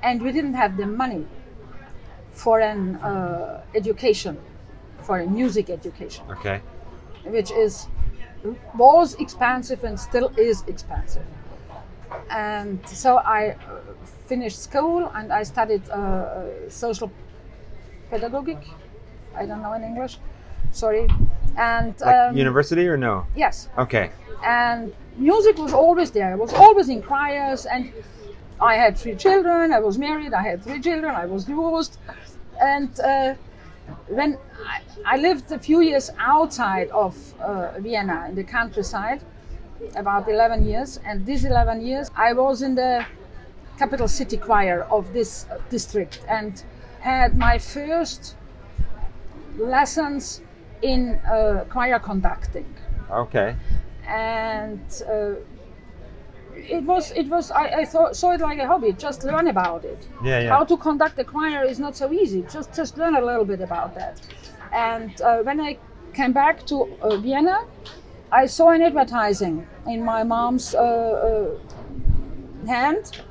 and 0.03 0.23
we 0.23 0.33
didn't 0.33 0.55
have 0.55 0.79
the 0.79 0.87
money 0.87 1.27
for 2.33 2.61
an 2.61 2.97
uh, 2.97 3.61
education, 3.75 4.39
for 5.03 5.21
a 5.21 5.27
music 5.27 5.69
education. 5.69 6.25
Okay. 6.31 6.63
which 7.25 7.51
is 7.51 7.89
was 8.75 9.17
expensive 9.17 9.85
and 9.85 10.01
still 10.01 10.33
is 10.39 10.65
expensive. 10.67 11.27
And 12.31 12.81
so 12.89 13.17
I 13.19 13.51
uh, 13.51 13.57
finished 14.27 14.59
school 14.63 15.11
and 15.15 15.33
I 15.35 15.43
studied 15.43 15.85
uh, 15.91 16.71
social 16.71 17.11
pedagogic. 18.09 18.63
I 19.37 19.45
don't 19.45 19.61
know 19.61 19.75
in 19.75 19.83
English. 19.85 20.17
Sorry. 20.73 21.07
And 21.59 21.93
Like 22.01 22.17
um, 22.31 22.37
university 22.37 22.89
or 22.89 22.97
no? 22.97 23.27
yes, 23.37 23.69
Okay. 23.77 24.11
and 24.43 24.95
music 25.17 25.59
was 25.59 25.73
always 25.73 26.11
there. 26.11 26.33
I 26.33 26.35
was 26.35 26.53
always 26.53 26.89
in 26.89 27.03
choirs, 27.03 27.67
and 27.67 27.93
I 28.61 28.75
had 28.77 28.97
three 28.97 29.15
children. 29.15 29.73
I 29.73 29.81
was 29.81 29.99
married. 29.99 30.33
I 30.33 30.43
had 30.43 30.63
three 30.63 30.81
children. 30.81 31.15
I 31.15 31.27
was 31.27 31.45
divorced, 31.45 31.99
and 32.61 32.99
uh, 33.01 33.35
when 34.09 34.39
I, 34.67 34.81
I 35.05 35.17
lived 35.17 35.53
a 35.53 35.59
few 35.59 35.81
years 35.81 36.11
outside 36.19 36.89
of 36.91 37.17
uh, 37.41 37.79
Vienna 37.79 38.27
in 38.29 38.35
the 38.35 38.45
countryside, 38.45 39.23
about 39.95 40.29
11 40.29 40.67
years, 40.67 40.99
and 41.05 41.25
these 41.27 41.45
11 41.45 41.85
years 41.85 42.11
I 42.17 42.33
was 42.33 42.63
in 42.63 42.75
the 42.75 43.05
capital 43.79 44.09
city 44.09 44.39
choir 44.39 44.85
of 44.91 45.13
this 45.13 45.47
district 45.69 46.25
and 46.29 46.65
had 47.01 47.37
my 47.37 47.59
first 47.59 48.37
lessons 49.59 50.41
in 50.83 51.15
uh, 51.31 51.65
choir 51.69 51.99
conducting 51.99 52.67
Okay. 53.11 53.55
And 54.07 54.81
uh, 55.09 55.35
it 56.55 56.83
was 56.85 57.13
it 57.13 57.29
was 57.29 57.51
I, 57.51 57.81
I 57.81 57.85
thought 57.85 58.17
saw 58.17 58.33
it 58.33 58.41
like 58.41 58.59
a 58.59 58.67
hobby. 58.67 58.93
Just 58.93 59.25
learn 59.25 59.49
about 59.49 59.85
it. 59.85 60.07
Yeah, 60.23 60.41
yeah. 60.41 60.49
How 60.51 60.65
to 60.65 60.77
conduct 60.77 61.19
a 61.19 61.25
choir 61.25 61.65
is 61.65 61.79
not 61.79 61.97
so 61.97 62.13
easy. 62.13 62.43
Just 62.51 62.75
just 62.75 62.97
learn 62.97 63.17
a 63.17 63.21
little 63.21 63.45
bit 63.45 63.61
about 63.61 63.95
that. 63.95 64.21
And 64.73 65.21
uh, 65.21 65.39
when 65.39 65.61
I 65.61 65.79
came 66.13 66.33
back 66.33 66.67
to 66.67 66.89
uh, 67.03 67.17
Vienna, 67.19 67.67
I 68.33 68.47
saw 68.47 68.71
an 68.71 68.83
advertising 68.83 69.67
in 69.87 70.05
my 70.05 70.23
mom's 70.25 70.75
uh, 70.75 70.81
uh, 70.81 72.67
hand 72.67 73.23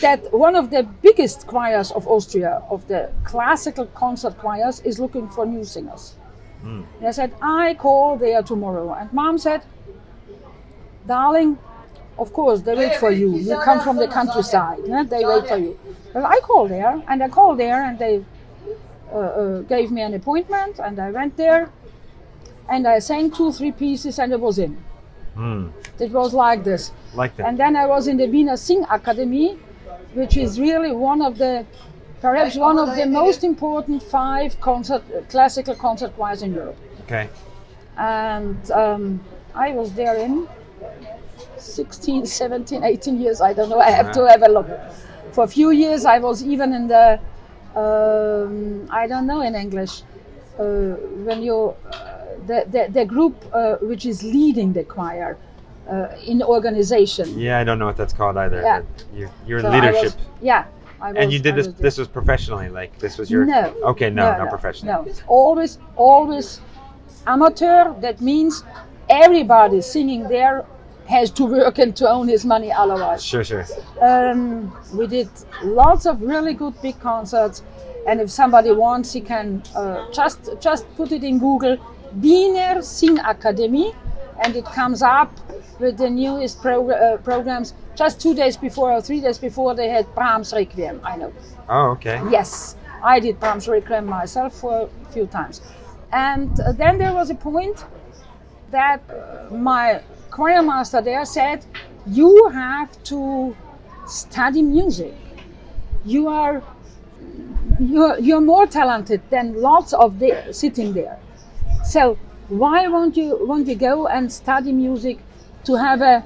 that 0.00 0.32
one 0.32 0.56
of 0.56 0.70
the 0.70 0.82
biggest 1.02 1.46
choirs 1.46 1.90
of 1.92 2.06
Austria, 2.08 2.62
of 2.70 2.86
the 2.88 3.10
classical 3.24 3.86
concert 3.86 4.38
choirs, 4.38 4.80
is 4.80 4.98
looking 4.98 5.28
for 5.28 5.44
new 5.44 5.64
singers. 5.64 6.14
And 6.98 7.06
I 7.08 7.10
said, 7.10 7.32
I 7.40 7.74
call 7.74 8.16
there 8.16 8.42
tomorrow. 8.42 8.92
And 8.92 9.12
mom 9.12 9.38
said, 9.38 9.62
Darling, 11.06 11.58
of 12.18 12.32
course, 12.32 12.60
they 12.62 12.74
wait 12.74 12.96
for 12.96 13.10
you. 13.10 13.36
You 13.36 13.58
come 13.64 13.80
from 13.80 13.96
the 13.96 14.06
countryside. 14.08 14.80
eh? 14.88 15.02
They 15.04 15.24
wait 15.24 15.48
for 15.48 15.56
you. 15.56 15.78
Well, 16.14 16.26
I 16.26 16.38
called 16.42 16.70
there, 16.70 17.02
and 17.08 17.22
I 17.22 17.28
called 17.28 17.58
there, 17.58 17.82
and 17.82 17.98
they 17.98 18.22
uh, 19.12 19.16
uh, 19.16 19.60
gave 19.62 19.90
me 19.90 20.02
an 20.02 20.14
appointment, 20.14 20.78
and 20.78 20.98
I 21.00 21.10
went 21.10 21.36
there, 21.36 21.70
and 22.68 22.86
I 22.86 22.98
sang 22.98 23.30
two, 23.30 23.52
three 23.52 23.72
pieces, 23.72 24.18
and 24.18 24.32
it 24.32 24.40
was 24.40 24.58
in. 24.58 24.76
Mm, 25.36 25.72
It 25.98 26.10
was 26.12 26.34
like 26.34 26.64
this. 26.64 26.92
like 27.14 27.36
that. 27.36 27.46
And 27.46 27.58
then 27.58 27.76
I 27.76 27.86
was 27.86 28.06
in 28.06 28.16
the 28.18 28.26
Wiener 28.26 28.56
Sing 28.56 28.84
Academy, 28.90 29.58
which 30.14 30.36
is 30.36 30.60
really 30.60 30.92
one 30.92 31.22
of 31.22 31.38
the, 31.38 31.64
perhaps 32.20 32.56
one 32.56 32.78
of 32.78 32.96
the 32.96 33.06
most 33.06 33.44
important 33.44 34.02
five 34.02 34.60
concert, 34.60 35.02
classical 35.28 35.74
concert 35.74 36.14
choirs 36.16 36.42
in 36.42 36.54
Europe. 36.54 36.76
okay. 37.02 37.28
And 37.96 38.70
um, 38.70 39.20
I 39.54 39.72
was 39.72 39.92
there 39.94 40.16
in 40.16 40.48
16, 41.58 42.26
17, 42.26 42.84
18 42.84 43.20
years. 43.20 43.40
I 43.40 43.52
don't 43.52 43.68
know. 43.68 43.80
I 43.80 43.90
have 43.90 44.12
to 44.12 44.26
have 44.28 44.42
a 44.42 44.48
look. 44.48 44.68
For 45.32 45.44
a 45.44 45.48
few 45.48 45.70
years, 45.70 46.04
I 46.04 46.18
was 46.18 46.42
even 46.44 46.72
in 46.72 46.88
the, 46.88 47.20
um, 47.76 48.86
I 48.90 49.06
don't 49.06 49.26
know 49.26 49.42
in 49.42 49.54
English, 49.54 50.02
uh, 50.58 50.62
when 51.26 51.42
you, 51.42 51.74
uh, 51.92 52.24
the, 52.46 52.64
the, 52.70 52.88
the 52.90 53.04
group 53.04 53.34
uh, 53.52 53.76
which 53.82 54.06
is 54.06 54.22
leading 54.22 54.72
the 54.72 54.84
choir 54.84 55.36
uh, 55.88 56.08
in 56.26 56.42
organization. 56.42 57.38
Yeah, 57.38 57.58
I 57.60 57.64
don't 57.64 57.78
know 57.78 57.86
what 57.86 57.96
that's 57.96 58.12
called 58.12 58.36
either. 58.36 58.60
Yeah. 58.62 58.82
You're, 59.14 59.30
you're 59.46 59.58
in 59.58 59.64
So 59.64 59.70
I 59.70 59.90
was- 59.90 59.94
leadership. 59.94 60.20
yeah. 60.40 60.64
I 61.00 61.10
and 61.12 61.32
you 61.32 61.38
did 61.38 61.54
I 61.54 61.56
this 61.56 61.66
was 61.66 61.76
this 61.76 61.98
was 61.98 62.08
professionally, 62.08 62.68
like 62.68 62.98
this 62.98 63.18
was 63.18 63.30
your 63.30 63.44
No. 63.44 63.74
Okay, 63.84 64.10
no, 64.10 64.36
not 64.36 64.50
professionally. 64.50 65.10
No, 65.10 65.14
always, 65.26 65.78
always 65.96 66.60
amateur. 67.26 67.94
That 68.00 68.20
means 68.20 68.64
everybody 69.08 69.80
singing 69.80 70.28
there 70.28 70.64
has 71.08 71.30
to 71.32 71.44
work 71.44 71.78
and 71.78 71.96
to 71.96 72.08
own 72.08 72.28
his 72.28 72.44
money 72.44 72.70
otherwise. 72.72 73.24
Sure, 73.24 73.42
sure. 73.42 73.66
Um, 74.00 74.72
we 74.94 75.06
did 75.06 75.28
lots 75.62 76.06
of 76.06 76.22
really 76.22 76.54
good 76.54 76.74
big 76.82 77.00
concerts, 77.00 77.62
and 78.06 78.20
if 78.20 78.30
somebody 78.30 78.70
wants, 78.70 79.12
he 79.12 79.20
can 79.20 79.62
uh, 79.74 80.10
just 80.12 80.50
just 80.60 80.86
put 80.96 81.12
it 81.12 81.24
in 81.24 81.38
Google, 81.38 81.76
Wiener 82.14 82.82
Sing 82.82 83.18
Academy, 83.18 83.92
and 84.42 84.56
it 84.56 84.64
comes 84.64 85.02
up 85.02 85.32
with 85.78 85.96
the 85.98 86.08
newest 86.08 86.62
progr- 86.62 87.00
uh, 87.00 87.16
programs. 87.18 87.74
Just 87.94 88.20
two 88.20 88.34
days 88.34 88.56
before 88.56 88.92
or 88.92 89.02
three 89.02 89.20
days 89.20 89.38
before, 89.38 89.74
they 89.74 89.88
had 89.88 90.12
Brahms 90.14 90.52
Requiem. 90.52 91.00
I 91.04 91.16
know. 91.16 91.32
Oh, 91.68 91.90
okay. 91.90 92.20
Yes, 92.30 92.76
I 93.02 93.20
did 93.20 93.38
Brahms 93.38 93.68
Requiem 93.68 94.06
myself 94.06 94.54
for 94.54 94.88
a 94.88 95.12
few 95.12 95.26
times. 95.26 95.60
And 96.12 96.58
uh, 96.60 96.72
then 96.72 96.98
there 96.98 97.12
was 97.12 97.30
a 97.30 97.34
point 97.34 97.84
that 98.70 99.02
my 99.52 100.02
choir 100.30 100.62
master 100.62 101.02
there 101.02 101.24
said, 101.24 101.64
You 102.06 102.48
have 102.48 103.02
to 103.04 103.56
study 104.06 104.62
music. 104.62 105.14
You 106.04 106.28
are 106.28 106.62
you're, 107.78 108.18
you're 108.18 108.40
more 108.40 108.66
talented 108.66 109.22
than 109.30 109.60
lots 109.60 109.92
of 109.92 110.18
the 110.18 110.52
sitting 110.52 110.92
there. 110.92 111.18
So 111.84 112.18
why 112.50 112.86
won't 112.88 113.16
you 113.16 113.38
won't 113.40 113.66
you 113.68 113.76
go 113.76 114.06
and 114.06 114.30
study 114.30 114.72
music 114.72 115.18
to 115.64 115.76
have 115.76 116.02
a 116.02 116.24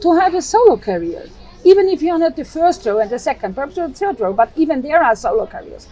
to 0.00 0.18
have 0.18 0.34
a 0.34 0.42
solo 0.42 0.76
career? 0.76 1.26
Even 1.64 1.88
if 1.88 2.02
you're 2.02 2.18
not 2.18 2.36
the 2.36 2.44
first 2.44 2.84
row 2.86 2.98
and 2.98 3.10
the 3.10 3.18
second, 3.18 3.54
perhaps 3.54 3.76
the 3.76 3.88
third 3.88 4.18
row, 4.18 4.32
but 4.32 4.50
even 4.56 4.82
there 4.82 5.02
are 5.02 5.14
solo 5.14 5.46
careers. 5.46 5.88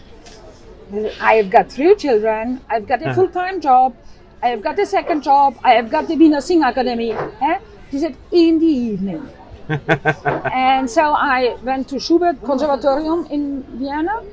I've 1.21 1.49
got 1.49 1.71
three 1.71 1.95
children. 1.95 2.61
I've 2.67 2.87
got 2.87 3.03
a 3.03 3.13
full-time 3.13 3.61
job. 3.61 3.95
I 4.41 4.47
have 4.49 4.63
got 4.63 4.79
a 4.79 4.85
second 4.85 5.21
job. 5.21 5.59
I 5.63 5.73
have 5.73 5.91
got 5.91 6.07
the 6.07 6.15
Wiener 6.15 6.41
Sing 6.41 6.63
Academy. 6.63 7.11
Eh? 7.11 7.59
He 7.91 7.99
said 7.99 8.15
in 8.31 8.57
the 8.57 8.65
evening. 8.65 9.29
and 9.69 10.89
so 10.89 11.13
I 11.13 11.55
went 11.63 11.87
to 11.89 11.99
Schubert 11.99 12.41
Conservatorium 12.43 13.27
in 13.29 13.61
Vienna, 13.77 14.23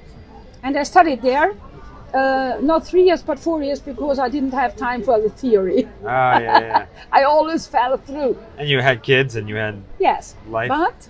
and 0.63 0.79
I 0.79 0.83
studied 0.85 1.21
there. 1.21 1.55
Uh, 2.15 2.59
not 2.63 2.87
three 2.87 3.03
years, 3.05 3.23
but 3.23 3.39
four 3.39 3.63
years, 3.63 3.81
because 3.81 4.19
I 4.19 4.29
didn't 4.29 4.53
have 4.53 4.75
time 4.77 5.03
for 5.03 5.21
the 5.21 5.29
theory. 5.29 5.89
Oh, 6.03 6.07
yeah, 6.07 6.39
yeah. 6.61 6.87
I 7.13 7.25
always 7.25 7.67
fell 7.67 7.97
through. 7.99 8.39
And 8.59 8.69
you 8.69 8.81
had 8.81 9.03
kids 9.03 9.37
and 9.37 9.49
you 9.49 9.57
had 9.57 9.83
Yes, 9.99 10.35
Life. 10.49 10.69
but 10.69 11.09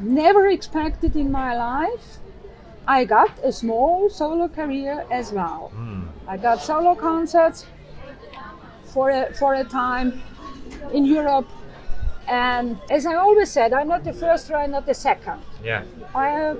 never 0.00 0.46
expected 0.48 1.16
in 1.16 1.30
my 1.32 1.56
life. 1.56 2.18
I 2.86 3.04
got 3.06 3.30
a 3.42 3.50
small 3.50 4.10
solo 4.10 4.46
career 4.48 5.04
as 5.10 5.32
well. 5.32 5.72
I 6.28 6.36
got 6.36 6.60
solo 6.62 6.94
concerts 6.94 7.66
for 8.84 9.10
a, 9.10 9.32
for 9.32 9.54
a 9.54 9.64
time 9.64 10.22
in 10.92 11.04
Europe, 11.06 11.48
and 12.28 12.78
as 12.90 13.06
I 13.06 13.14
always 13.14 13.50
said, 13.50 13.72
I'm 13.72 13.88
not 13.88 14.04
the 14.04 14.12
first 14.12 14.50
row, 14.50 14.58
I'm 14.58 14.70
not 14.70 14.86
the 14.86 14.94
second. 14.94 15.40
yeah. 15.64 15.82
I, 16.14 16.28
uh, 16.30 16.56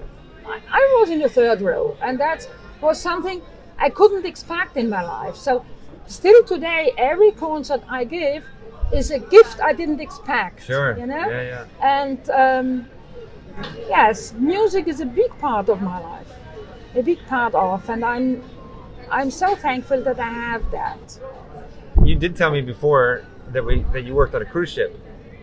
I 0.46 0.60
I 0.70 0.98
was 1.00 1.10
in 1.10 1.20
the 1.20 1.28
third 1.28 1.60
row, 1.60 1.96
and 2.02 2.18
that 2.18 2.48
was 2.80 3.00
something 3.00 3.40
I 3.78 3.90
couldn't 3.90 4.26
expect 4.26 4.76
in 4.76 4.88
my 4.88 5.02
life. 5.02 5.36
So, 5.36 5.64
still 6.06 6.42
today, 6.44 6.92
every 6.96 7.32
concert 7.32 7.82
I 7.88 8.04
give 8.04 8.44
is 8.92 9.10
a 9.10 9.18
gift 9.18 9.60
I 9.60 9.72
didn't 9.72 10.00
expect. 10.00 10.64
Sure. 10.64 10.96
You 10.98 11.06
know? 11.06 11.28
Yeah, 11.28 11.42
yeah. 11.42 11.66
And 11.82 12.30
um, 12.30 12.86
yes, 13.88 14.32
music 14.34 14.88
is 14.88 15.00
a 15.00 15.06
big 15.06 15.36
part 15.38 15.68
of 15.68 15.82
my 15.82 15.98
life, 16.00 16.28
a 16.94 17.02
big 17.02 17.24
part 17.26 17.54
of, 17.54 17.88
and 17.88 18.04
I'm 18.04 18.42
I'm 19.10 19.30
so 19.30 19.54
thankful 19.54 20.02
that 20.02 20.18
I 20.18 20.28
have 20.28 20.70
that. 20.70 21.18
You 22.04 22.14
did 22.14 22.36
tell 22.36 22.50
me 22.50 22.60
before 22.60 23.24
that 23.52 23.64
we 23.64 23.84
that 23.92 24.04
you 24.04 24.14
worked 24.14 24.34
on 24.34 24.42
a 24.42 24.44
cruise 24.44 24.70
ship. 24.70 24.98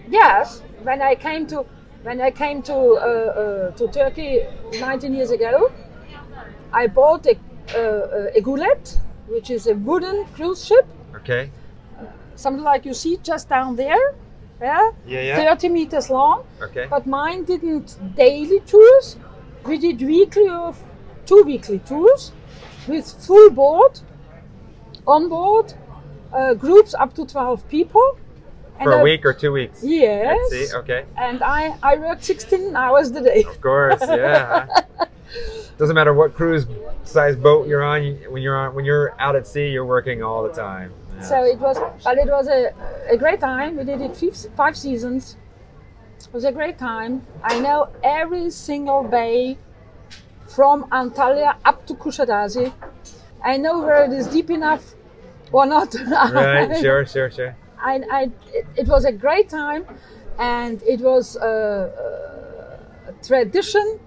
Yes, 0.09 0.61
when 0.83 1.01
I 1.01 1.15
came 1.15 1.47
to 1.47 1.65
when 2.03 2.19
I 2.21 2.31
came 2.31 2.61
to 2.63 2.73
uh, 2.73 2.75
uh, 2.75 3.71
to 3.71 3.87
Turkey 3.87 4.41
19 4.79 5.13
years 5.13 5.31
ago, 5.31 5.71
I 6.73 6.87
bought 6.87 7.25
a 7.27 7.35
uh, 7.75 8.37
a 8.37 8.41
goulet, 8.41 8.97
which 9.27 9.49
is 9.49 9.67
a 9.67 9.73
wooden 9.75 10.25
cruise 10.35 10.65
ship, 10.65 10.85
Okay. 11.15 11.49
something 12.35 12.63
like 12.63 12.85
you 12.85 12.93
see 12.93 13.17
just 13.23 13.49
down 13.49 13.75
there. 13.75 14.13
Yeah, 14.61 14.91
Yeah, 15.07 15.21
yeah. 15.21 15.35
30 15.55 15.69
meters 15.69 16.09
long. 16.09 16.43
Okay. 16.61 16.85
But 16.89 17.07
mine 17.07 17.45
didn't 17.45 17.97
daily 18.15 18.59
tours. 18.61 19.17
We 19.65 19.77
did 19.79 20.01
weekly 20.01 20.49
or 20.49 20.75
two 21.25 21.41
weekly 21.43 21.79
tours 21.79 22.31
with 22.87 23.05
full 23.25 23.49
board, 23.49 23.99
on 25.07 25.29
board, 25.29 25.73
uh, 26.33 26.53
groups 26.53 26.93
up 26.93 27.13
to 27.15 27.25
12 27.25 27.67
people. 27.69 28.17
For 28.83 28.91
a 28.91 28.99
I- 28.99 29.03
week 29.03 29.25
or 29.25 29.33
two 29.33 29.51
weeks. 29.51 29.83
Yes. 29.83 30.73
Okay. 30.73 31.05
And 31.17 31.41
I, 31.43 31.75
I 31.83 31.95
worked 31.97 32.23
16 32.23 32.75
hours 32.75 33.09
a 33.11 33.21
day. 33.23 33.43
Of 33.47 33.61
course. 33.61 34.01
Yeah. 34.01 34.67
Doesn't 35.77 35.95
matter 35.95 36.13
what 36.13 36.33
cruise 36.35 36.65
size 37.03 37.35
boat 37.35 37.67
you're 37.67 37.83
on. 37.83 38.03
you- 38.03 38.29
When 38.29 38.41
you're 38.43 38.55
on, 38.57 38.75
when 38.75 38.85
you're 38.85 39.13
out 39.19 39.35
at 39.35 39.47
sea, 39.47 39.69
you're 39.69 39.85
working 39.85 40.21
all 40.23 40.43
the 40.43 40.53
time. 40.53 40.91
Yeah. 41.17 41.23
So 41.23 41.43
it 41.43 41.59
was, 41.59 41.77
but 42.03 42.17
it 42.17 42.27
was 42.29 42.47
a, 42.47 42.73
a 43.09 43.17
great 43.17 43.39
time. 43.39 43.77
We 43.77 43.83
did 43.83 44.01
it 44.01 44.15
five, 44.15 44.55
five 44.55 44.75
seasons. 44.77 45.37
It 46.19 46.27
was 46.33 46.43
a 46.45 46.51
great 46.51 46.77
time. 46.77 47.21
I 47.43 47.59
know 47.59 47.87
every 48.03 48.49
single 48.51 49.03
bay 49.03 49.57
from 50.47 50.83
Antalya 50.91 51.55
up 51.65 51.85
to 51.87 51.93
Kuşadası. 51.95 52.71
I 53.43 53.57
know 53.57 53.79
where 53.81 54.03
it 54.05 54.11
is 54.13 54.27
deep 54.27 54.49
enough 54.51 54.83
or 55.51 55.65
not. 55.65 55.95
right. 56.33 56.77
Sure. 56.81 57.05
Sure. 57.05 57.31
Sure. 57.31 57.55
I, 57.83 58.01
I, 58.11 58.21
it, 58.53 58.65
it 58.77 58.87
was 58.87 59.05
a 59.05 59.11
great 59.11 59.49
time, 59.49 59.85
and 60.37 60.81
it 60.83 60.99
was 61.01 61.35
a, 61.37 61.89
a 63.07 63.13
tradition 63.25 63.99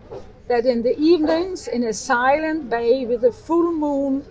that 0.48 0.66
in 0.66 0.82
the 0.82 0.98
evenings, 0.98 1.68
in 1.68 1.84
a 1.84 1.92
silent 1.92 2.68
bay 2.68 3.06
with 3.06 3.24
a 3.24 3.32
full 3.32 3.72
moon, 3.72 4.24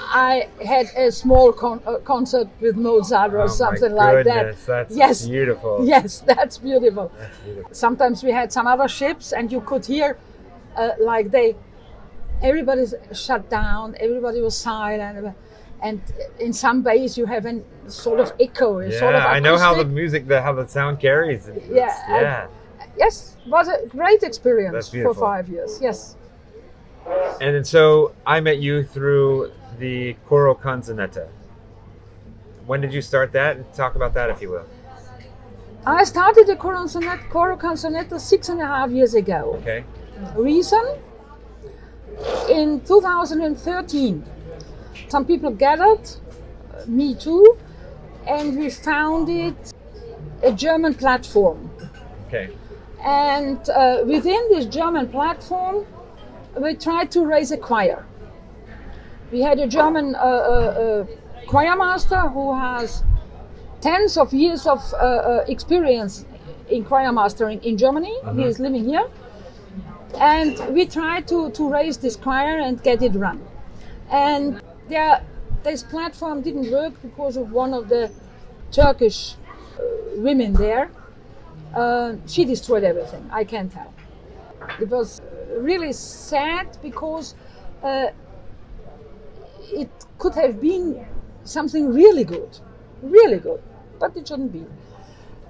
I 0.00 0.48
had 0.64 0.86
a 0.96 1.10
small 1.10 1.52
con- 1.52 1.82
uh, 1.86 1.96
concert 1.98 2.48
with 2.60 2.76
Mozart 2.76 3.32
or 3.32 3.42
Oh 3.42 3.46
something 3.48 3.92
like 3.92 4.24
that. 4.26 4.56
That's 4.66 4.94
yes, 4.94 5.26
beautiful. 5.26 5.84
yes, 5.94 6.20
that's 6.20 6.58
beautiful. 6.58 7.10
That's 7.18 7.38
beautiful. 7.38 7.74
Sometimes 7.74 8.22
we 8.22 8.30
had 8.30 8.52
some 8.52 8.66
other 8.66 8.88
ships, 8.88 9.32
and 9.32 9.50
you 9.50 9.60
could 9.60 9.84
hear, 9.86 10.16
uh, 10.76 10.90
like 11.00 11.30
they, 11.30 11.56
everybody's 12.42 12.94
shut 13.12 13.48
down, 13.50 13.96
everybody 13.98 14.40
was 14.40 14.56
silent. 14.56 15.34
and 15.80 16.00
in 16.40 16.52
some 16.52 16.82
bays 16.82 17.16
you 17.16 17.24
have 17.26 17.46
a 17.46 17.60
sort 17.88 18.20
of 18.20 18.32
echo, 18.40 18.80
a 18.80 18.88
Yeah, 18.88 18.98
sort 18.98 19.14
of 19.14 19.22
I 19.22 19.38
know 19.40 19.56
how 19.56 19.74
the 19.74 19.84
music, 19.84 20.26
the, 20.28 20.42
how 20.42 20.52
the 20.52 20.66
sound 20.66 21.00
carries. 21.00 21.48
It's- 21.48 21.68
Yeah, 21.70 21.94
I- 22.08 22.20
yeah. 22.20 22.46
Yes, 22.98 23.36
it 23.44 23.50
was 23.50 23.68
a 23.68 23.86
great 23.86 24.22
experience 24.22 24.88
for 24.88 25.14
five 25.14 25.48
years. 25.48 25.78
Yes. 25.80 26.16
And 27.40 27.54
then 27.54 27.64
so 27.64 28.14
I 28.26 28.40
met 28.40 28.58
you 28.58 28.82
through 28.84 29.52
the 29.78 30.16
Choro 30.28 30.58
Canzonetta. 30.58 31.28
When 32.66 32.80
did 32.80 32.92
you 32.92 33.00
start 33.00 33.32
that? 33.32 33.72
Talk 33.74 33.94
about 33.94 34.12
that, 34.14 34.28
if 34.30 34.42
you 34.42 34.50
will. 34.50 34.66
I 35.86 36.04
started 36.04 36.46
the 36.46 36.56
Choro 36.56 36.84
Canzonetta, 36.84 37.28
Choro 37.30 37.58
Canzonetta 37.58 38.20
six 38.20 38.48
and 38.48 38.60
a 38.60 38.66
half 38.66 38.90
years 38.90 39.14
ago. 39.14 39.56
Okay. 39.62 39.84
Reason? 40.34 40.98
In 42.50 42.80
2013, 42.80 44.24
some 45.06 45.24
people 45.24 45.50
gathered, 45.50 46.00
uh, 46.74 46.84
me 46.86 47.14
too, 47.14 47.56
and 48.26 48.58
we 48.58 48.68
founded 48.70 49.54
a 50.42 50.52
German 50.52 50.94
platform. 50.94 51.70
Okay. 52.26 52.50
And 53.04 53.58
uh, 53.70 54.02
within 54.04 54.48
this 54.50 54.66
German 54.66 55.08
platform, 55.08 55.86
we 56.56 56.74
tried 56.74 57.10
to 57.12 57.24
raise 57.24 57.52
a 57.52 57.56
choir. 57.56 58.04
We 59.30 59.40
had 59.40 59.58
a 59.58 59.66
German 59.66 60.14
uh, 60.14 60.18
uh, 60.18 60.22
uh, 60.22 61.06
choir 61.46 61.76
master 61.76 62.20
who 62.20 62.54
has 62.58 63.04
tens 63.80 64.16
of 64.16 64.32
years 64.32 64.66
of 64.66 64.80
uh, 64.94 64.96
uh, 64.96 65.44
experience 65.48 66.24
in 66.68 66.84
choir 66.84 67.12
mastering 67.12 67.62
in 67.62 67.76
Germany. 67.76 68.14
He 68.34 68.42
is 68.42 68.58
living 68.58 68.84
here. 68.84 69.08
And 70.18 70.58
we 70.74 70.86
tried 70.86 71.28
to, 71.28 71.50
to 71.50 71.70
raise 71.70 71.98
this 71.98 72.16
choir 72.16 72.58
and 72.58 72.82
get 72.82 73.02
it 73.02 73.12
run. 73.14 73.46
And 74.10 74.60
there, 74.88 75.22
this 75.62 75.82
platform 75.82 76.42
didn't 76.42 76.70
work 76.72 76.94
because 77.02 77.36
of 77.36 77.52
one 77.52 77.74
of 77.74 77.88
the 77.88 78.10
Turkish 78.72 79.34
uh, 79.78 79.82
women 80.16 80.54
there. 80.54 80.90
Uh, 81.74 82.16
she 82.26 82.44
destroyed 82.44 82.84
everything. 82.84 83.28
I 83.30 83.44
can 83.44 83.68
tell. 83.68 83.92
It 84.80 84.88
was 84.88 85.20
really 85.56 85.92
sad 85.92 86.78
because 86.82 87.34
uh, 87.82 88.08
it 89.70 89.90
could 90.18 90.34
have 90.34 90.60
been 90.60 91.06
something 91.44 91.92
really 91.92 92.24
good, 92.24 92.58
really 93.02 93.38
good, 93.38 93.62
but 93.98 94.16
it 94.16 94.28
shouldn't 94.28 94.52
be. 94.52 94.64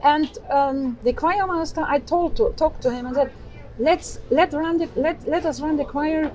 And 0.02 0.30
um, 0.50 0.98
the 1.02 1.12
choir 1.12 1.46
master, 1.46 1.82
I 1.82 1.98
told 1.98 2.36
to 2.36 2.52
talked 2.56 2.82
to 2.82 2.90
him 2.90 3.06
and 3.06 3.16
said, 3.16 3.32
"Let's 3.78 4.20
let 4.30 4.52
run 4.52 4.78
the 4.78 4.88
let 4.94 5.26
let 5.26 5.44
us 5.44 5.60
run 5.60 5.76
the 5.76 5.84
choir, 5.84 6.30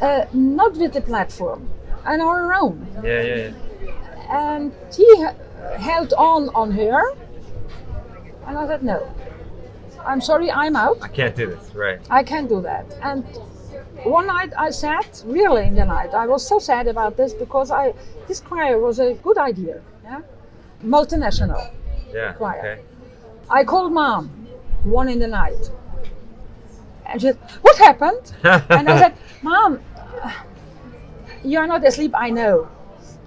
uh, 0.00 0.26
not 0.32 0.76
with 0.76 0.92
the 0.92 1.00
platform, 1.00 1.68
on 2.04 2.20
our 2.20 2.52
own." 2.54 2.86
Yeah, 3.02 3.22
yeah, 3.22 3.36
yeah. 3.36 4.56
and 4.56 4.72
he 4.94 5.26
held 5.78 6.12
on 6.14 6.50
on 6.50 6.72
her 6.72 7.14
and 8.50 8.58
i 8.58 8.66
said 8.66 8.82
no 8.82 8.98
i'm 10.04 10.20
sorry 10.20 10.50
i'm 10.50 10.74
out 10.76 10.98
I 11.02 11.08
can't 11.08 11.36
do 11.36 11.46
this. 11.46 11.74
Right. 11.74 12.00
i 12.10 12.22
can't 12.30 12.48
do 12.48 12.60
that 12.62 12.84
and 13.02 13.24
one 14.18 14.26
night 14.26 14.52
i 14.58 14.70
sat 14.70 15.22
really 15.24 15.64
in 15.70 15.74
the 15.76 15.84
night 15.84 16.10
i 16.14 16.26
was 16.26 16.46
so 16.52 16.58
sad 16.58 16.88
about 16.88 17.16
this 17.16 17.32
because 17.32 17.70
i 17.70 17.94
this 18.28 18.40
choir 18.40 18.78
was 18.78 18.98
a 18.98 19.14
good 19.26 19.38
idea 19.38 19.80
yeah 20.04 20.20
multinational 20.84 21.64
Yeah. 22.12 22.32
Choir. 22.32 22.58
Okay. 22.60 22.76
i 23.58 23.62
called 23.64 23.92
mom 23.92 24.22
one 24.84 25.08
in 25.14 25.18
the 25.20 25.28
night 25.28 25.70
and 27.06 27.20
she 27.20 27.26
said 27.28 27.38
what 27.62 27.76
happened 27.88 28.24
and 28.76 28.88
i 28.88 28.98
said 29.02 29.14
mom 29.42 29.78
you're 31.44 31.66
not 31.74 31.84
asleep 31.86 32.12
i 32.26 32.30
know 32.30 32.68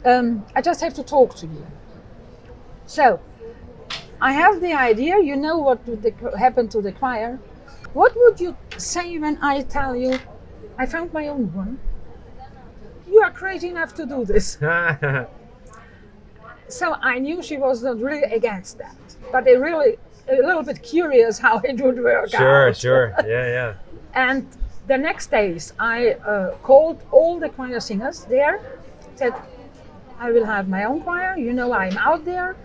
um, 0.05 0.45
i 0.55 0.61
just 0.61 0.81
have 0.81 0.93
to 0.93 1.03
talk 1.03 1.35
to 1.41 1.45
you 1.47 1.65
so 2.85 3.19
i 4.21 4.31
have 4.33 4.61
the 4.61 4.73
idea 4.73 5.19
you 5.21 5.35
know 5.35 5.57
what 5.57 5.85
would 5.87 6.01
the- 6.03 6.37
happen 6.37 6.67
to 6.67 6.81
the 6.81 6.91
choir 6.91 7.39
what 7.93 8.13
would 8.15 8.39
you 8.39 8.55
say 8.77 9.17
when 9.19 9.37
i 9.41 9.61
tell 9.61 9.95
you 9.95 10.19
i 10.77 10.85
found 10.85 11.11
my 11.13 11.27
own 11.27 11.51
one 11.53 11.79
you 13.07 13.19
are 13.21 13.31
crazy 13.31 13.69
enough 13.69 13.93
to 13.93 14.05
do 14.05 14.25
this 14.25 14.57
so 16.67 16.95
I 17.01 17.19
knew 17.19 17.41
she 17.43 17.57
was 17.57 17.83
not 17.83 17.99
really 17.99 18.23
against 18.23 18.77
that, 18.79 18.95
but 19.31 19.43
they 19.45 19.55
really 19.57 19.97
a 20.27 20.35
little 20.37 20.63
bit 20.63 20.81
curious 20.81 21.37
how 21.37 21.59
it 21.63 21.79
would 21.81 22.01
work 22.01 22.29
sure, 22.29 22.69
out. 22.69 22.77
sure. 22.77 23.13
Yeah, 23.27 23.45
yeah. 23.57 23.73
And 24.13 24.47
the 24.87 24.97
next 24.97 25.29
days, 25.31 25.73
I 25.79 26.13
uh, 26.13 26.55
called 26.63 27.03
all 27.11 27.39
the 27.39 27.49
choir 27.49 27.79
singers 27.79 28.25
there, 28.25 28.59
said, 29.15 29.33
"I 30.19 30.31
will 30.31 30.45
have 30.45 30.67
my 30.67 30.83
own 30.85 31.01
choir. 31.01 31.37
You 31.37 31.53
know, 31.53 31.73
I'm 31.73 31.97
out 31.97 32.25
there. 32.25 32.55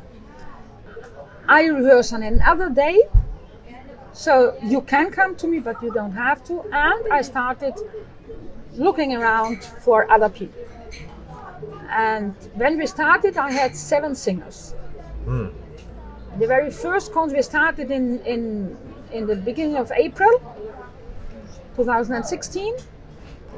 I 1.48 1.66
rehearse 1.66 2.12
on 2.12 2.22
another 2.22 2.70
day, 2.70 3.02
so 4.12 4.56
you 4.62 4.80
can 4.82 5.10
come 5.10 5.34
to 5.36 5.46
me, 5.46 5.58
but 5.60 5.82
you 5.82 5.92
don't 5.92 6.12
have 6.12 6.44
to." 6.44 6.62
And 6.72 7.12
I 7.12 7.22
started 7.22 7.74
looking 8.74 9.14
around 9.14 9.64
for 9.64 10.10
other 10.10 10.28
people. 10.28 10.62
And 11.90 12.34
when 12.54 12.78
we 12.78 12.86
started, 12.86 13.36
I 13.36 13.50
had 13.50 13.74
seven 13.74 14.14
singers. 14.14 14.74
Hmm. 15.24 15.48
The 16.38 16.46
very 16.46 16.70
first 16.70 17.12
concert 17.12 17.36
we 17.36 17.42
started 17.42 17.90
in, 17.90 18.20
in, 18.20 18.76
in 19.12 19.26
the 19.26 19.36
beginning 19.36 19.76
of 19.76 19.90
April 19.92 20.40
2016. 21.76 22.74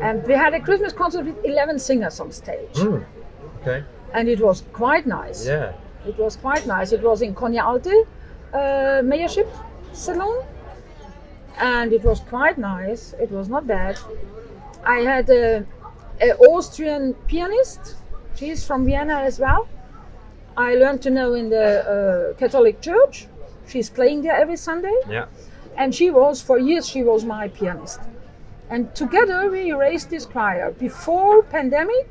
And 0.01 0.25
we 0.27 0.33
had 0.33 0.55
a 0.55 0.61
Christmas 0.61 0.93
concert 0.93 1.27
with 1.27 1.45
11 1.45 1.79
singers 1.79 2.21
on 2.21 2.33
stage. 2.33 2.77
Hmm. 2.77 2.99
Okay. 3.61 3.85
And 4.15 4.29
it 4.29 4.41
was 4.41 4.63
quite 4.73 5.07
nice. 5.07 5.47
Yeah. 5.47 5.73
It 6.07 6.19
was 6.19 6.37
quite 6.37 6.67
nice. 6.67 6.93
It 6.93 7.03
was 7.03 7.23
in 7.23 7.35
Konyaaltı 7.35 8.07
uh, 8.53 9.03
Mayorship 9.03 9.49
Salon. 9.93 10.45
And 11.59 11.93
it 11.93 12.03
was 12.05 12.21
quite 12.21 12.57
nice. 12.59 13.15
It 13.21 13.31
was 13.31 13.49
not 13.49 13.67
bad. 13.67 13.99
I 14.85 15.01
had 15.01 15.29
a, 15.29 15.65
a 16.21 16.35
Austrian 16.39 17.15
pianist. 17.27 17.97
She's 18.35 18.65
from 18.65 18.87
Vienna 18.87 19.21
as 19.21 19.39
well. 19.39 19.69
I 20.57 20.75
learned 20.75 21.03
to 21.03 21.11
know 21.11 21.35
in 21.35 21.51
the 21.51 22.33
uh, 22.33 22.39
Catholic 22.39 22.81
Church. 22.81 23.27
She's 23.69 23.91
playing 23.91 24.23
there 24.23 24.37
every 24.37 24.57
Sunday. 24.57 24.95
Yeah. 25.09 25.27
And 25.77 25.95
she 25.95 26.11
was, 26.11 26.41
for 26.41 26.59
years, 26.59 26.89
she 26.89 27.03
was 27.03 27.25
my 27.25 27.49
pianist. 27.49 28.01
And 28.71 28.95
together 28.95 29.51
we 29.51 29.73
raised 29.73 30.11
this 30.11 30.27
choir. 30.27 30.73
Before 30.73 31.43
pandemic, 31.43 32.09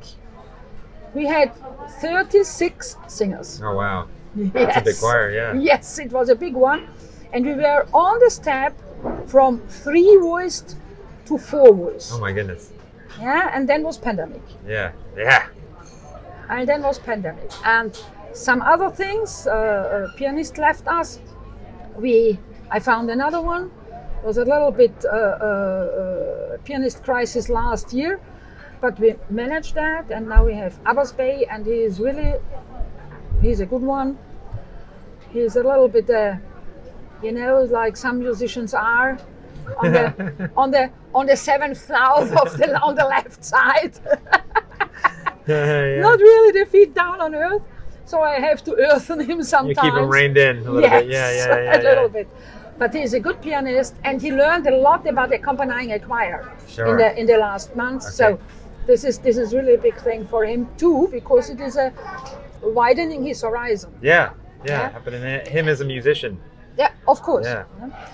we 1.14 1.26
had 1.26 1.52
36 2.00 2.96
singers. 3.08 3.60
Oh 3.62 3.74
wow. 3.74 4.06
That's 4.34 4.76
a 4.76 4.80
big 4.80 4.86
Yes. 4.94 5.00
choir. 5.00 5.30
Yeah. 5.30 5.54
Yes, 5.54 5.98
it 5.98 6.12
was 6.12 6.28
a 6.28 6.34
big 6.34 6.54
one. 6.54 6.86
And 7.32 7.44
we 7.44 7.54
were 7.54 7.86
on 7.92 8.18
the 8.20 8.30
step 8.30 8.74
from 9.26 9.60
three 9.68 10.16
voiced 10.20 10.76
to 11.26 11.38
four 11.38 11.72
voiced. 11.74 12.12
Oh 12.14 12.20
my 12.20 12.32
goodness. 12.32 12.72
Yeah, 13.20 13.50
and 13.52 13.68
then 13.68 13.82
was 13.82 13.98
pandemic. 13.98 14.42
Yeah. 14.66 14.92
Yeah. 15.16 15.46
And 16.48 16.68
then 16.68 16.82
was 16.82 16.98
pandemic. 16.98 17.50
And 17.64 17.92
some 18.32 18.62
other 18.62 18.90
things, 18.90 19.46
uh, 19.46 20.06
a 20.12 20.16
pianist 20.16 20.58
left 20.58 20.86
us. 20.88 21.18
We, 21.96 22.38
I 22.70 22.78
found 22.80 23.10
another 23.10 23.40
one. 23.40 23.70
Was 24.24 24.36
a 24.38 24.44
little 24.44 24.70
bit 24.70 24.92
uh, 25.04 25.08
uh, 25.08 25.14
uh, 25.14 26.56
pianist 26.64 27.02
crisis 27.02 27.48
last 27.48 27.92
year, 27.92 28.20
but 28.80 28.98
we 28.98 29.14
managed 29.28 29.74
that, 29.74 30.10
and 30.10 30.28
now 30.28 30.44
we 30.44 30.54
have 30.54 30.78
Abbas 30.86 31.12
Bey, 31.12 31.46
and 31.50 31.66
he 31.66 31.72
is 31.72 32.00
really, 32.00 32.34
he's 33.42 33.60
a 33.60 33.66
good 33.66 33.82
one. 33.82 34.18
He's 35.32 35.56
a 35.56 35.62
little 35.62 35.88
bit, 35.88 36.08
uh, 36.08 36.36
you 37.22 37.32
know, 37.32 37.62
like 37.70 37.96
some 37.96 38.18
musicians 38.18 38.74
are, 38.74 39.18
on 39.78 39.92
the 39.92 40.50
on 40.56 40.70
the 40.70 40.90
on 41.14 41.26
the 41.26 41.36
seventh 41.36 41.86
cloud 41.86 42.28
of 42.32 42.56
the 42.58 42.80
on 42.82 42.94
the 42.94 43.04
left 43.04 43.44
side. 43.44 43.92
yeah. 45.46 46.00
not 46.00 46.18
really 46.18 46.58
the 46.58 46.66
feet 46.66 46.94
down 46.94 47.20
on 47.20 47.34
earth. 47.34 47.62
So 48.04 48.22
I 48.22 48.40
have 48.40 48.64
to 48.64 48.74
earthen 48.74 49.20
him 49.20 49.42
sometimes. 49.44 49.76
You 49.76 49.82
keep 49.82 49.94
him 49.94 50.08
reined 50.08 50.36
in 50.36 50.58
a 50.58 50.60
little 50.62 50.80
yes, 50.80 51.02
bit. 51.02 51.10
Yeah, 51.10 51.30
yeah, 51.30 51.62
yeah. 51.62 51.80
a 51.80 51.82
little 51.82 52.08
bit. 52.08 52.28
But 52.76 52.94
he's 52.94 53.12
a 53.12 53.20
good 53.20 53.40
pianist, 53.42 53.94
and 54.04 54.20
he 54.20 54.32
learned 54.32 54.66
a 54.66 54.76
lot 54.76 55.06
about 55.06 55.32
accompanying 55.32 55.92
a 55.92 55.98
choir 56.00 56.50
Sure. 56.66 56.86
in 56.86 56.96
the 56.96 57.20
in 57.20 57.26
the 57.26 57.36
last 57.36 57.76
months. 57.76 58.14
So 58.14 58.26
Okay. 58.26 58.42
This 58.90 59.04
is 59.04 59.18
this 59.18 59.36
is 59.36 59.54
really 59.54 59.74
a 59.74 59.78
big 59.78 59.96
thing 60.00 60.26
for 60.26 60.44
him 60.44 60.68
too, 60.76 61.08
because 61.10 61.48
it 61.50 61.60
is 61.60 61.76
a 61.76 61.92
widening 62.62 63.24
his 63.24 63.40
horizon. 63.42 63.92
Yeah. 64.02 64.32
Yeah. 64.64 64.90
Happening 64.90 65.22
him 65.46 65.68
as 65.68 65.80
a 65.80 65.84
musician. 65.84 66.40
Yeah, 66.76 66.92
of 67.08 67.22
course. 67.22 67.46
Yeah. 67.46 67.64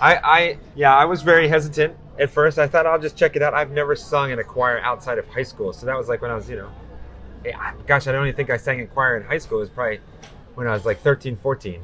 I, 0.00 0.16
I, 0.16 0.58
yeah, 0.74 0.94
I 0.94 1.04
was 1.04 1.22
very 1.22 1.48
hesitant 1.48 1.96
at 2.18 2.30
first. 2.30 2.58
I 2.58 2.66
thought 2.66 2.86
I'll 2.86 3.00
just 3.00 3.16
check 3.16 3.36
it 3.36 3.42
out. 3.42 3.54
I've 3.54 3.70
never 3.70 3.96
sung 3.96 4.30
in 4.30 4.38
a 4.38 4.44
choir 4.44 4.78
outside 4.80 5.18
of 5.18 5.26
high 5.28 5.42
school, 5.42 5.72
so 5.72 5.86
that 5.86 5.96
was 5.96 6.08
like 6.08 6.22
when 6.22 6.30
I 6.30 6.34
was, 6.34 6.48
you 6.48 6.56
know, 6.56 6.70
eh, 7.44 7.52
gosh, 7.86 8.06
I 8.06 8.12
don't 8.12 8.24
even 8.26 8.36
think 8.36 8.50
I 8.50 8.56
sang 8.56 8.80
in 8.80 8.88
choir 8.88 9.16
in 9.16 9.24
high 9.24 9.38
school. 9.38 9.58
It 9.58 9.62
was 9.62 9.70
probably 9.70 10.00
when 10.54 10.66
I 10.66 10.72
was 10.72 10.84
like 10.84 11.00
13, 11.00 11.36
14. 11.36 11.82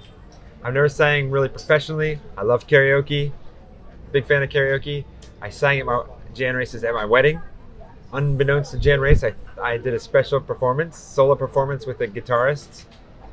I've 0.65 0.75
never 0.75 0.89
sang 0.89 1.31
really 1.31 1.49
professionally. 1.49 2.21
I 2.37 2.43
love 2.43 2.67
karaoke. 2.67 3.33
Big 4.13 4.27
fan 4.27 4.43
of 4.43 4.49
karaoke. 4.49 5.05
I 5.41 5.51
sang 5.51 5.81
at 5.81 5.87
my 5.87 6.05
Jan 6.35 6.55
races 6.55 6.85
at 6.85 6.95
my 6.95 7.05
wedding. 7.05 7.41
Unbeknownst 8.13 8.73
to 8.73 8.79
Jan 8.79 9.01
Race, 9.01 9.25
I, 9.25 9.35
I 9.61 9.79
did 9.79 9.95
a 9.95 10.01
special 10.01 10.41
performance, 10.41 10.97
solo 10.97 11.35
performance 11.35 11.87
with 11.87 12.01
a 12.01 12.07
guitarist, 12.07 12.85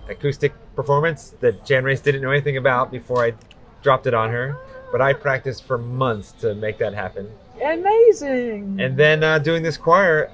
acoustic 0.08 0.54
performance 0.76 1.36
that 1.42 1.66
Jan 1.66 1.84
Race 1.84 2.02
didn't 2.02 2.22
know 2.22 2.32
anything 2.32 2.58
about 2.58 2.92
before 2.92 3.24
I 3.24 3.34
dropped 3.82 4.08
it 4.08 4.14
on 4.14 4.30
her. 4.30 4.58
But 4.92 5.02
I 5.02 5.14
practiced 5.14 5.66
for 5.66 5.78
months 5.78 6.32
to 6.40 6.56
make 6.56 6.80
that 6.80 6.96
happen. 6.96 7.30
Amazing. 7.64 8.80
And 8.82 8.98
then 8.98 9.24
uh, 9.24 9.38
doing 9.38 9.62
this 9.62 9.78
choir, 9.78 10.32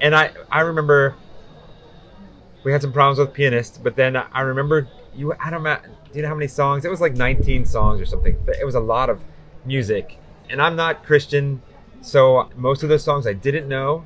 and 0.00 0.14
I, 0.14 0.30
I 0.50 0.60
remember 0.60 1.16
we 2.62 2.70
had 2.70 2.82
some 2.82 2.92
problems 2.92 3.18
with 3.18 3.32
pianist, 3.32 3.82
but 3.82 3.96
then 3.96 4.16
I 4.16 4.40
remember 4.42 4.88
you, 5.14 5.32
I 5.40 5.50
don't 5.50 5.62
know, 5.62 5.78
do 5.82 6.18
you 6.18 6.22
know 6.22 6.28
how 6.28 6.34
many 6.34 6.48
songs? 6.48 6.84
It 6.84 6.90
was 6.90 7.00
like 7.00 7.14
19 7.14 7.64
songs 7.64 8.00
or 8.00 8.06
something. 8.06 8.36
It 8.60 8.64
was 8.64 8.74
a 8.74 8.80
lot 8.80 9.10
of 9.10 9.20
music. 9.64 10.18
And 10.50 10.62
I'm 10.62 10.76
not 10.76 11.04
Christian, 11.04 11.62
so 12.06 12.48
most 12.54 12.84
of 12.84 12.88
those 12.88 13.02
songs 13.02 13.26
I 13.26 13.32
didn't 13.32 13.66
know, 13.66 14.04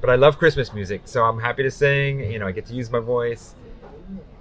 but 0.00 0.08
I 0.08 0.14
love 0.14 0.38
Christmas 0.38 0.72
music, 0.72 1.02
so 1.04 1.22
I'm 1.22 1.38
happy 1.38 1.62
to 1.64 1.70
sing. 1.70 2.20
You 2.32 2.38
know, 2.38 2.46
I 2.46 2.52
get 2.52 2.64
to 2.66 2.74
use 2.74 2.90
my 2.90 2.98
voice. 2.98 3.54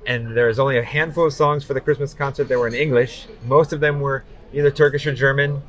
And 0.08 0.36
there's 0.38 0.60
only 0.60 0.77
a 0.77 0.84
handful 0.84 1.25
of 1.25 1.34
songs 1.34 1.65
for 1.65 1.73
the 1.73 1.81
Christmas 1.81 2.13
concert 2.13 2.45
that 2.45 2.58
were 2.58 2.67
in 2.67 2.73
English. 2.73 3.27
Most 3.43 3.73
of 3.73 3.81
them 3.81 3.99
were 3.99 4.23
either 4.53 4.71
Turkish 4.71 5.05
or 5.05 5.13
German. 5.13 5.62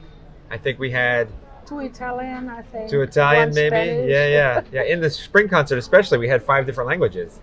I 0.51 0.59
think 0.59 0.79
we 0.79 0.93
had 0.93 1.29
Two 1.67 1.81
Italian, 1.81 2.49
I 2.49 2.63
think. 2.63 2.91
Two 2.91 3.03
Italian, 3.03 3.49
One 3.49 3.55
maybe. 3.57 3.71
Spanish. 3.71 4.11
Yeah, 4.11 4.27
yeah, 4.29 4.61
yeah. 4.73 4.83
In 4.83 5.01
the 5.01 5.11
spring 5.11 5.49
concert, 5.49 5.79
especially, 5.79 6.19
we 6.19 6.29
had 6.29 6.45
five 6.45 6.65
different 6.65 6.89
languages. 6.89 7.41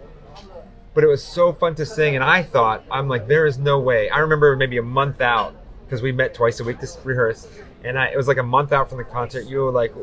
But 0.94 1.04
it 1.04 1.08
was 1.08 1.22
so 1.22 1.52
fun 1.52 1.76
to 1.76 1.86
sing, 1.86 2.16
and 2.16 2.24
I 2.24 2.42
thought, 2.44 2.86
I'm 2.90 3.10
like, 3.10 3.28
there 3.28 3.46
is 3.46 3.58
no 3.58 3.80
way. 3.80 4.10
I 4.10 4.20
remember 4.20 4.56
maybe 4.56 4.78
a 4.78 4.84
month 4.84 5.20
out 5.20 5.56
because 5.94 6.02
we 6.02 6.12
met 6.12 6.34
twice 6.34 6.60
a 6.60 6.64
week 6.64 6.80
to 6.80 6.88
rehearse, 7.04 7.48
and 7.84 8.00
I, 8.00 8.08
it 8.08 8.18
was 8.18 8.28
like 8.28 8.40
a 8.40 8.44
month 8.44 8.74
out 8.74 8.90
from 8.90 8.98
the 8.98 9.04
concert. 9.04 9.46
You 9.46 9.60
were 9.60 9.72
like, 9.72 9.94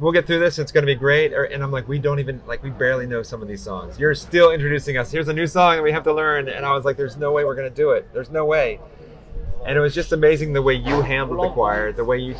"We'll 0.00 0.10
get 0.10 0.26
through 0.26 0.40
this. 0.40 0.58
It's 0.58 0.72
going 0.72 0.82
to 0.82 0.92
be 0.92 0.96
great." 0.96 1.32
Or, 1.32 1.44
and 1.44 1.62
I'm 1.62 1.70
like, 1.70 1.86
"We 1.86 2.00
don't 2.00 2.18
even 2.18 2.42
like, 2.48 2.64
we 2.64 2.70
barely 2.70 3.06
know 3.06 3.22
some 3.22 3.40
of 3.40 3.46
these 3.46 3.62
songs. 3.62 3.96
You're 3.96 4.16
still 4.16 4.50
introducing 4.50 4.96
us. 4.96 5.12
Here's 5.12 5.28
a 5.28 5.32
new 5.32 5.46
song 5.46 5.76
that 5.76 5.84
we 5.84 5.92
have 5.92 6.02
to 6.02 6.12
learn." 6.12 6.48
And 6.48 6.66
I 6.66 6.72
was 6.72 6.84
like, 6.84 6.96
"There's 6.96 7.16
no 7.16 7.30
way 7.30 7.44
we're 7.44 7.54
going 7.54 7.70
to 7.70 7.76
do 7.76 7.90
it. 7.90 8.12
There's 8.12 8.30
no 8.30 8.44
way." 8.44 8.80
And 9.64 9.78
it 9.78 9.80
was 9.80 9.94
just 9.94 10.10
amazing 10.10 10.52
the 10.52 10.62
way 10.62 10.74
you 10.74 11.00
handled 11.02 11.38
the 11.44 11.50
choir, 11.50 11.92
the 11.92 12.04
way 12.04 12.18
you 12.18 12.34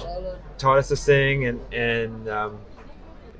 taught 0.58 0.78
us 0.78 0.88
to 0.88 0.96
sing, 0.96 1.46
and 1.46 1.60
and 1.72 2.28
um, 2.28 2.58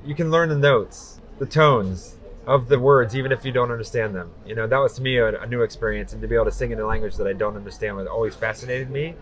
you 0.05 0.15
can 0.15 0.31
learn 0.31 0.47
the 0.47 0.57
notes, 0.57 1.19
the 1.39 1.45
tones 1.45 2.15
of 2.47 2.67
the 2.67 2.79
words, 2.79 3.15
even 3.15 3.31
if 3.31 3.43
you 3.43 3.51
don't 3.51 3.71
understand 3.71 4.15
them. 4.15 4.31
You 4.45 4.55
know, 4.55 4.67
that 4.67 4.77
was 4.77 4.93
to 4.93 5.01
me 5.01 5.17
a, 5.17 5.41
a 5.41 5.47
new 5.47 5.61
experience, 5.61 6.13
and 6.13 6.21
to 6.21 6.27
be 6.27 6.35
able 6.35 6.45
to 6.45 6.51
sing 6.51 6.71
in 6.71 6.79
a 6.79 6.85
language 6.85 7.15
that 7.17 7.27
I 7.27 7.33
don't 7.33 7.55
understand 7.55 7.97
was 7.97 8.07
always 8.07 8.35
fascinated 8.35 8.89
me. 8.89 9.15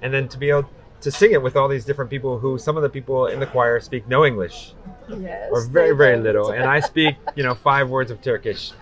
And 0.00 0.12
then 0.12 0.28
to 0.28 0.38
be 0.38 0.50
able 0.50 0.68
to 1.00 1.10
sing 1.10 1.32
it 1.32 1.42
with 1.42 1.56
all 1.56 1.68
these 1.68 1.84
different 1.84 2.10
people 2.10 2.38
who 2.38 2.58
some 2.58 2.76
of 2.76 2.82
the 2.82 2.88
people 2.88 3.26
in 3.26 3.40
the 3.40 3.46
choir 3.46 3.80
speak 3.80 4.06
no 4.06 4.24
English 4.24 4.74
Yes. 5.08 5.48
or 5.50 5.66
very 5.66 5.96
very 5.96 6.16
little, 6.16 6.50
and 6.50 6.64
I 6.64 6.78
speak 6.80 7.16
you 7.34 7.42
know 7.42 7.54
five 7.54 7.90
words 7.90 8.10
of 8.10 8.22
Turkish. 8.22 8.72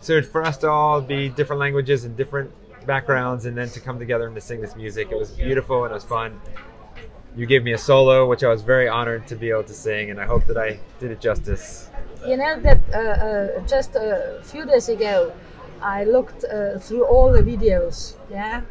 So 0.00 0.22
for 0.22 0.44
us 0.44 0.56
to 0.58 0.68
all 0.68 1.00
be 1.00 1.28
different 1.30 1.60
languages 1.60 2.04
and 2.04 2.16
different 2.16 2.52
backgrounds, 2.86 3.46
and 3.46 3.56
then 3.56 3.68
to 3.70 3.80
come 3.80 3.98
together 3.98 4.26
and 4.26 4.34
to 4.36 4.40
sing 4.40 4.60
this 4.60 4.76
music, 4.76 5.08
it 5.10 5.18
was 5.18 5.30
beautiful 5.30 5.84
and 5.84 5.90
it 5.90 5.94
was 5.94 6.04
fun. 6.04 6.40
You 7.36 7.46
gave 7.46 7.64
me 7.64 7.72
a 7.72 7.78
solo, 7.78 8.28
which 8.28 8.44
I 8.44 8.48
was 8.48 8.62
very 8.62 8.88
honored 8.88 9.26
to 9.26 9.34
be 9.34 9.50
able 9.50 9.64
to 9.64 9.72
sing, 9.72 10.10
and 10.10 10.20
I 10.20 10.24
hope 10.26 10.46
that 10.46 10.56
I 10.56 10.78
did 11.00 11.10
it 11.10 11.20
justice. 11.20 11.88
You 12.26 12.36
know 12.36 12.60
that 12.60 12.80
uh, 12.92 12.98
uh, 12.98 13.66
just 13.66 13.96
a 13.96 14.40
few 14.44 14.64
days 14.64 14.88
ago, 14.88 15.32
I 15.82 16.04
looked 16.04 16.44
uh, 16.44 16.78
through 16.78 17.04
all 17.04 17.32
the 17.32 17.42
videos, 17.42 18.14
yeah, 18.30 18.62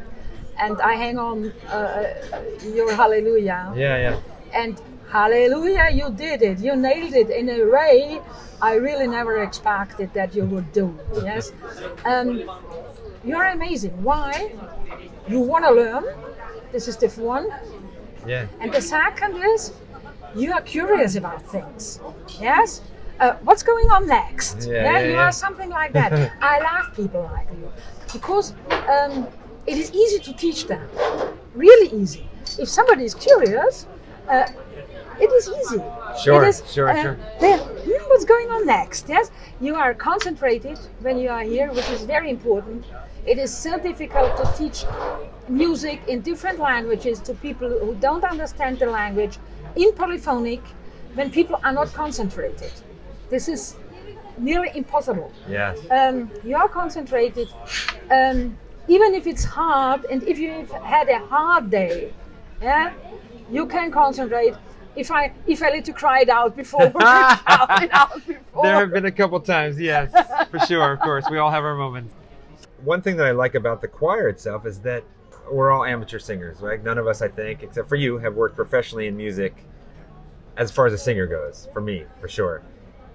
and 0.58 0.80
I 0.80 0.94
hang 0.94 1.18
on 1.18 1.52
uh, 1.68 1.74
uh, 1.74 2.42
your 2.74 2.90
Hallelujah, 2.94 3.72
Yeah, 3.76 3.96
yeah. 3.98 4.20
and 4.54 4.80
Hallelujah, 5.10 5.90
you 5.92 6.10
did 6.10 6.42
it, 6.42 6.58
you 6.58 6.74
nailed 6.74 7.12
it 7.14 7.30
in 7.30 7.48
a 7.50 7.64
way 7.66 8.20
I 8.62 8.74
really 8.74 9.06
never 9.06 9.42
expected 9.42 10.12
that 10.14 10.34
you 10.34 10.44
would 10.46 10.72
do. 10.72 10.98
Yes, 11.22 11.52
um, 12.06 12.42
you're 13.22 13.44
amazing. 13.44 14.02
Why? 14.02 14.52
You 15.28 15.40
want 15.40 15.64
to 15.66 15.70
learn. 15.70 16.04
This 16.72 16.88
is 16.88 16.96
the 16.96 17.08
one. 17.22 17.46
Yeah. 18.26 18.46
And 18.60 18.72
the 18.72 18.80
second 18.80 19.36
is 19.36 19.72
you 20.34 20.52
are 20.52 20.62
curious 20.62 21.16
about 21.16 21.42
things. 21.42 22.00
Yes? 22.40 22.82
Uh, 23.20 23.34
what's 23.42 23.62
going 23.62 23.90
on 23.90 24.06
next? 24.06 24.66
Yeah, 24.68 24.82
yeah, 24.82 25.00
you 25.00 25.12
yeah. 25.12 25.24
are 25.28 25.32
something 25.32 25.70
like 25.70 25.92
that. 25.92 26.32
I 26.40 26.58
love 26.60 26.94
people 26.96 27.30
like 27.32 27.48
you 27.50 27.72
because 28.12 28.54
um, 28.88 29.28
it 29.66 29.78
is 29.78 29.92
easy 29.92 30.18
to 30.20 30.32
teach 30.32 30.66
them. 30.66 30.86
Really 31.54 31.90
easy. 31.96 32.28
If 32.58 32.68
somebody 32.68 33.04
is 33.04 33.14
curious, 33.14 33.86
uh, 34.28 34.46
it 35.20 35.30
is 35.32 35.48
easy. 35.48 35.82
Sure, 36.22 36.44
is, 36.44 36.62
sure, 36.70 36.88
uh, 36.88 37.02
sure. 37.02 37.18
there- 37.40 37.58
hmm, 37.58 38.04
what's 38.08 38.24
going 38.24 38.50
on 38.50 38.66
next? 38.66 39.08
Yes, 39.08 39.30
you 39.60 39.74
are 39.76 39.94
concentrated 39.94 40.78
when 41.00 41.18
you 41.18 41.28
are 41.28 41.42
here, 41.42 41.72
which 41.72 41.88
is 41.90 42.02
very 42.02 42.30
important. 42.30 42.84
It 43.26 43.38
is 43.38 43.56
so 43.56 43.78
difficult 43.78 44.36
to 44.36 44.44
teach 44.58 44.84
music 45.48 46.00
in 46.08 46.20
different 46.20 46.58
languages 46.58 47.20
to 47.20 47.34
people 47.34 47.68
who 47.68 47.94
don't 47.96 48.24
understand 48.24 48.78
the 48.78 48.86
language 48.86 49.38
in 49.76 49.92
polyphonic 49.92 50.60
when 51.14 51.30
people 51.30 51.60
are 51.64 51.72
not 51.72 51.92
concentrated. 51.92 52.72
This 53.30 53.48
is 53.48 53.76
nearly 54.38 54.70
impossible. 54.74 55.32
Yes. 55.48 55.78
Um, 55.90 56.30
you 56.44 56.56
are 56.56 56.68
concentrated, 56.68 57.48
um, 58.10 58.56
even 58.88 59.14
if 59.14 59.26
it's 59.26 59.44
hard, 59.44 60.04
and 60.06 60.22
if 60.24 60.38
you've 60.38 60.70
had 60.70 61.08
a 61.08 61.18
hard 61.18 61.70
day, 61.70 62.12
yeah, 62.60 62.92
you 63.50 63.66
can 63.66 63.90
concentrate. 63.90 64.54
If 64.96 65.10
I 65.10 65.32
if 65.46 65.62
I 65.62 65.70
let 65.70 65.88
you 65.88 65.94
cry 65.94 66.20
it 66.20 66.28
out 66.28 66.56
before, 66.56 66.92
shout 67.00 67.82
it 67.82 67.92
out 67.92 68.26
before. 68.26 68.62
There 68.62 68.74
have 68.76 68.92
been 68.92 69.06
a 69.06 69.12
couple 69.12 69.40
times, 69.40 69.80
yes, 69.80 70.12
for 70.50 70.60
sure, 70.60 70.92
of 70.92 71.00
course. 71.00 71.24
We 71.30 71.38
all 71.38 71.50
have 71.50 71.64
our 71.64 71.74
moments. 71.76 72.14
One 72.84 73.02
thing 73.02 73.16
that 73.16 73.26
I 73.26 73.32
like 73.32 73.54
about 73.54 73.80
the 73.80 73.88
choir 73.88 74.28
itself 74.28 74.66
is 74.66 74.78
that 74.80 75.02
we're 75.50 75.70
all 75.70 75.84
amateur 75.84 76.18
singers, 76.18 76.60
right? 76.60 76.82
None 76.82 76.98
of 76.98 77.06
us, 77.06 77.22
I 77.22 77.28
think, 77.28 77.62
except 77.62 77.88
for 77.88 77.96
you, 77.96 78.18
have 78.18 78.34
worked 78.34 78.56
professionally 78.56 79.06
in 79.06 79.16
music 79.16 79.64
as 80.56 80.70
far 80.70 80.86
as 80.86 80.92
a 80.92 80.98
singer 80.98 81.26
goes, 81.26 81.68
for 81.72 81.80
me, 81.80 82.04
for 82.20 82.28
sure. 82.28 82.62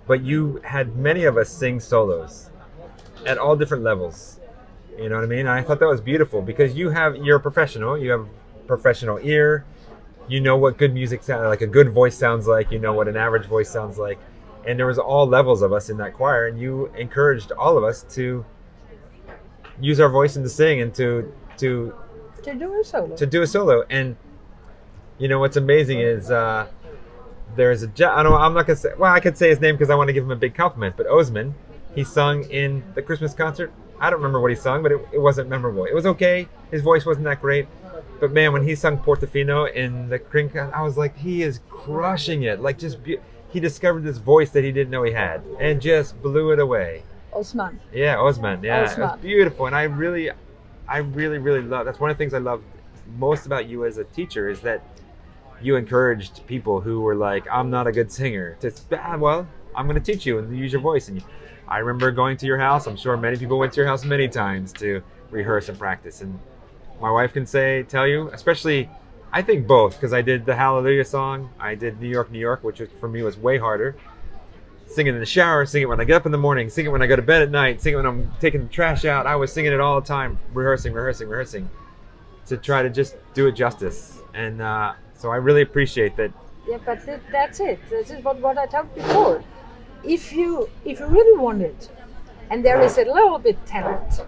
But 0.07 0.23
you 0.23 0.61
had 0.63 0.95
many 0.95 1.25
of 1.25 1.37
us 1.37 1.49
sing 1.49 1.79
solos 1.79 2.49
at 3.25 3.37
all 3.37 3.55
different 3.55 3.83
levels. 3.83 4.39
You 4.97 5.09
know 5.09 5.15
what 5.15 5.23
I 5.23 5.27
mean? 5.27 5.47
I 5.47 5.61
thought 5.61 5.79
that 5.79 5.87
was 5.87 6.01
beautiful 6.01 6.41
because 6.41 6.73
you 6.75 6.89
have 6.89 7.15
you're 7.15 7.37
a 7.37 7.39
professional, 7.39 7.97
you 7.97 8.11
have 8.11 8.27
professional 8.67 9.19
ear, 9.19 9.65
you 10.27 10.41
know 10.41 10.57
what 10.57 10.77
good 10.77 10.93
music 10.93 11.23
sounds 11.23 11.45
like 11.45 11.61
a 11.61 11.67
good 11.67 11.91
voice 11.91 12.17
sounds 12.17 12.47
like, 12.47 12.71
you 12.71 12.79
know 12.79 12.93
what 12.93 13.07
an 13.07 13.15
average 13.15 13.45
voice 13.45 13.69
sounds 13.69 13.97
like. 13.97 14.19
And 14.67 14.77
there 14.77 14.85
was 14.85 14.99
all 14.99 15.25
levels 15.25 15.61
of 15.61 15.71
us 15.71 15.89
in 15.89 15.97
that 15.97 16.13
choir 16.13 16.47
and 16.47 16.59
you 16.59 16.87
encouraged 16.97 17.51
all 17.53 17.77
of 17.77 17.83
us 17.83 18.03
to 18.15 18.45
use 19.79 19.99
our 19.99 20.09
voice 20.09 20.35
and 20.35 20.43
to 20.43 20.49
sing 20.49 20.81
and 20.81 20.93
to 20.95 21.33
to 21.57 21.93
to 22.43 22.53
do 22.55 22.79
a 22.79 22.83
solo. 22.83 23.15
to 23.15 23.25
do 23.25 23.41
a 23.41 23.47
solo. 23.47 23.83
And 23.89 24.15
you 25.17 25.27
know 25.27 25.39
what's 25.39 25.57
amazing 25.57 25.99
is 25.99 26.31
uh, 26.31 26.67
there's 27.55 27.83
a 27.83 27.87
I 27.87 28.23
don't 28.23 28.33
I'm 28.33 28.53
not 28.53 28.67
gonna 28.67 28.77
say 28.77 28.89
well 28.97 29.11
I 29.11 29.19
could 29.19 29.37
say 29.37 29.49
his 29.49 29.59
name 29.59 29.75
because 29.75 29.89
I 29.89 29.95
want 29.95 30.07
to 30.07 30.13
give 30.13 30.23
him 30.23 30.31
a 30.31 30.35
big 30.35 30.55
compliment. 30.55 30.95
But 30.97 31.07
Osman, 31.07 31.55
he 31.95 32.03
sung 32.03 32.43
in 32.49 32.83
the 32.95 33.01
Christmas 33.01 33.33
concert. 33.33 33.71
I 33.99 34.09
don't 34.09 34.19
remember 34.19 34.39
what 34.39 34.51
he 34.51 34.55
sung, 34.55 34.81
but 34.81 34.91
it, 34.93 35.07
it 35.11 35.19
wasn't 35.19 35.49
memorable. 35.49 35.85
It 35.85 35.93
was 35.93 36.05
okay. 36.05 36.47
His 36.71 36.81
voice 36.81 37.05
wasn't 37.05 37.25
that 37.25 37.41
great. 37.41 37.67
But 38.19 38.31
man, 38.31 38.53
when 38.53 38.63
he 38.63 38.75
sung 38.75 38.97
Portofino 38.97 39.71
in 39.73 40.09
the 40.09 40.19
Kring, 40.19 40.51
I 40.57 40.81
was 40.81 40.97
like, 40.97 41.17
he 41.17 41.41
is 41.43 41.61
crushing 41.69 42.43
it. 42.43 42.61
Like 42.61 42.77
just 42.77 43.03
be- 43.03 43.19
he 43.49 43.59
discovered 43.59 44.03
this 44.03 44.17
voice 44.17 44.51
that 44.51 44.63
he 44.63 44.71
didn't 44.71 44.91
know 44.91 45.03
he 45.03 45.11
had, 45.11 45.41
and 45.59 45.81
just 45.81 46.21
blew 46.21 46.51
it 46.51 46.59
away. 46.59 47.03
Osman. 47.33 47.79
Yeah, 47.93 48.19
Osman. 48.19 48.63
Yeah, 48.63 48.83
Osman. 48.83 49.19
beautiful, 49.19 49.65
and 49.65 49.75
I 49.75 49.83
really, 49.83 50.29
I 50.89 50.97
really, 50.97 51.37
really 51.37 51.61
love. 51.61 51.85
That's 51.85 51.99
one 51.99 52.09
of 52.09 52.17
the 52.17 52.21
things 52.21 52.33
I 52.33 52.39
love 52.39 52.63
most 53.17 53.45
about 53.45 53.67
you 53.67 53.85
as 53.85 53.97
a 53.97 54.03
teacher 54.03 54.49
is 54.49 54.61
that 54.61 54.83
you 55.61 55.75
encouraged 55.75 56.45
people 56.47 56.81
who 56.81 57.01
were 57.01 57.15
like, 57.15 57.45
"I'm 57.51 57.69
not 57.69 57.85
a 57.87 57.91
good 57.91 58.11
singer." 58.11 58.57
To 58.61 58.71
ah, 58.93 59.17
well, 59.17 59.47
I'm 59.75 59.87
going 59.87 60.01
to 60.01 60.11
teach 60.11 60.25
you 60.25 60.39
and 60.39 60.57
use 60.57 60.71
your 60.71 60.81
voice. 60.81 61.07
And 61.07 61.23
I 61.67 61.77
remember 61.79 62.11
going 62.11 62.37
to 62.37 62.45
your 62.45 62.57
house. 62.57 62.87
I'm 62.87 62.97
sure 62.97 63.15
many 63.17 63.37
people 63.37 63.59
went 63.59 63.73
to 63.73 63.77
your 63.77 63.87
house 63.87 64.03
many 64.03 64.27
times 64.27 64.73
to 64.73 65.03
rehearse 65.29 65.69
and 65.69 65.77
practice. 65.77 66.21
And 66.21 66.39
my 66.99 67.11
wife 67.11 67.33
can 67.33 67.45
say, 67.45 67.83
tell 67.83 68.07
you, 68.07 68.29
especially, 68.29 68.89
I 69.31 69.43
think 69.43 69.67
both 69.67 69.95
because 69.95 70.11
I 70.11 70.21
did 70.21 70.45
the 70.45 70.55
Hallelujah 70.55 71.05
song. 71.05 71.51
I 71.59 71.75
did 71.75 72.01
New 72.01 72.09
York, 72.09 72.31
New 72.31 72.39
York, 72.39 72.63
which 72.63 72.81
for 72.99 73.07
me 73.07 73.21
was 73.21 73.37
way 73.37 73.57
harder 73.57 73.95
sing 74.89 75.07
it 75.07 75.13
in 75.13 75.19
the 75.19 75.25
shower, 75.25 75.65
sing 75.65 75.81
it 75.83 75.85
when 75.89 75.99
I 76.01 76.03
get 76.03 76.15
up 76.15 76.25
in 76.25 76.31
the 76.31 76.37
morning, 76.37 76.69
sing 76.69 76.85
it 76.85 76.89
when 76.89 77.01
I 77.01 77.07
go 77.07 77.15
to 77.15 77.21
bed 77.21 77.41
at 77.41 77.51
night, 77.51 77.81
sing 77.81 77.93
it 77.93 77.97
when 77.97 78.05
I'm 78.05 78.31
taking 78.39 78.63
the 78.63 78.69
trash 78.69 79.05
out. 79.05 79.27
I 79.27 79.35
was 79.35 79.51
singing 79.53 79.71
it 79.71 79.79
all 79.79 79.99
the 80.01 80.07
time, 80.07 80.37
rehearsing, 80.53 80.93
rehearsing, 80.93 81.29
rehearsing, 81.29 81.69
to 82.47 82.57
try 82.57 82.81
to 82.81 82.89
just 82.89 83.15
do 83.33 83.47
it 83.47 83.53
justice. 83.53 84.19
And 84.33 84.61
uh, 84.61 84.93
so 85.15 85.29
I 85.29 85.35
really 85.37 85.61
appreciate 85.61 86.15
that. 86.17 86.31
Yeah, 86.67 86.77
but 86.85 87.05
th- 87.05 87.21
that's 87.31 87.59
it. 87.59 87.79
This 87.89 88.11
is 88.11 88.23
what, 88.23 88.39
what 88.39 88.57
I 88.57 88.65
talked 88.65 88.95
before. 88.95 89.43
If 90.03 90.31
you 90.33 90.69
if 90.85 90.99
you 90.99 91.07
really 91.07 91.37
want 91.37 91.61
it, 91.61 91.89
and 92.49 92.63
there 92.63 92.79
is 92.81 92.97
a 92.97 93.05
little 93.05 93.37
bit 93.37 93.63
talent, 93.65 94.21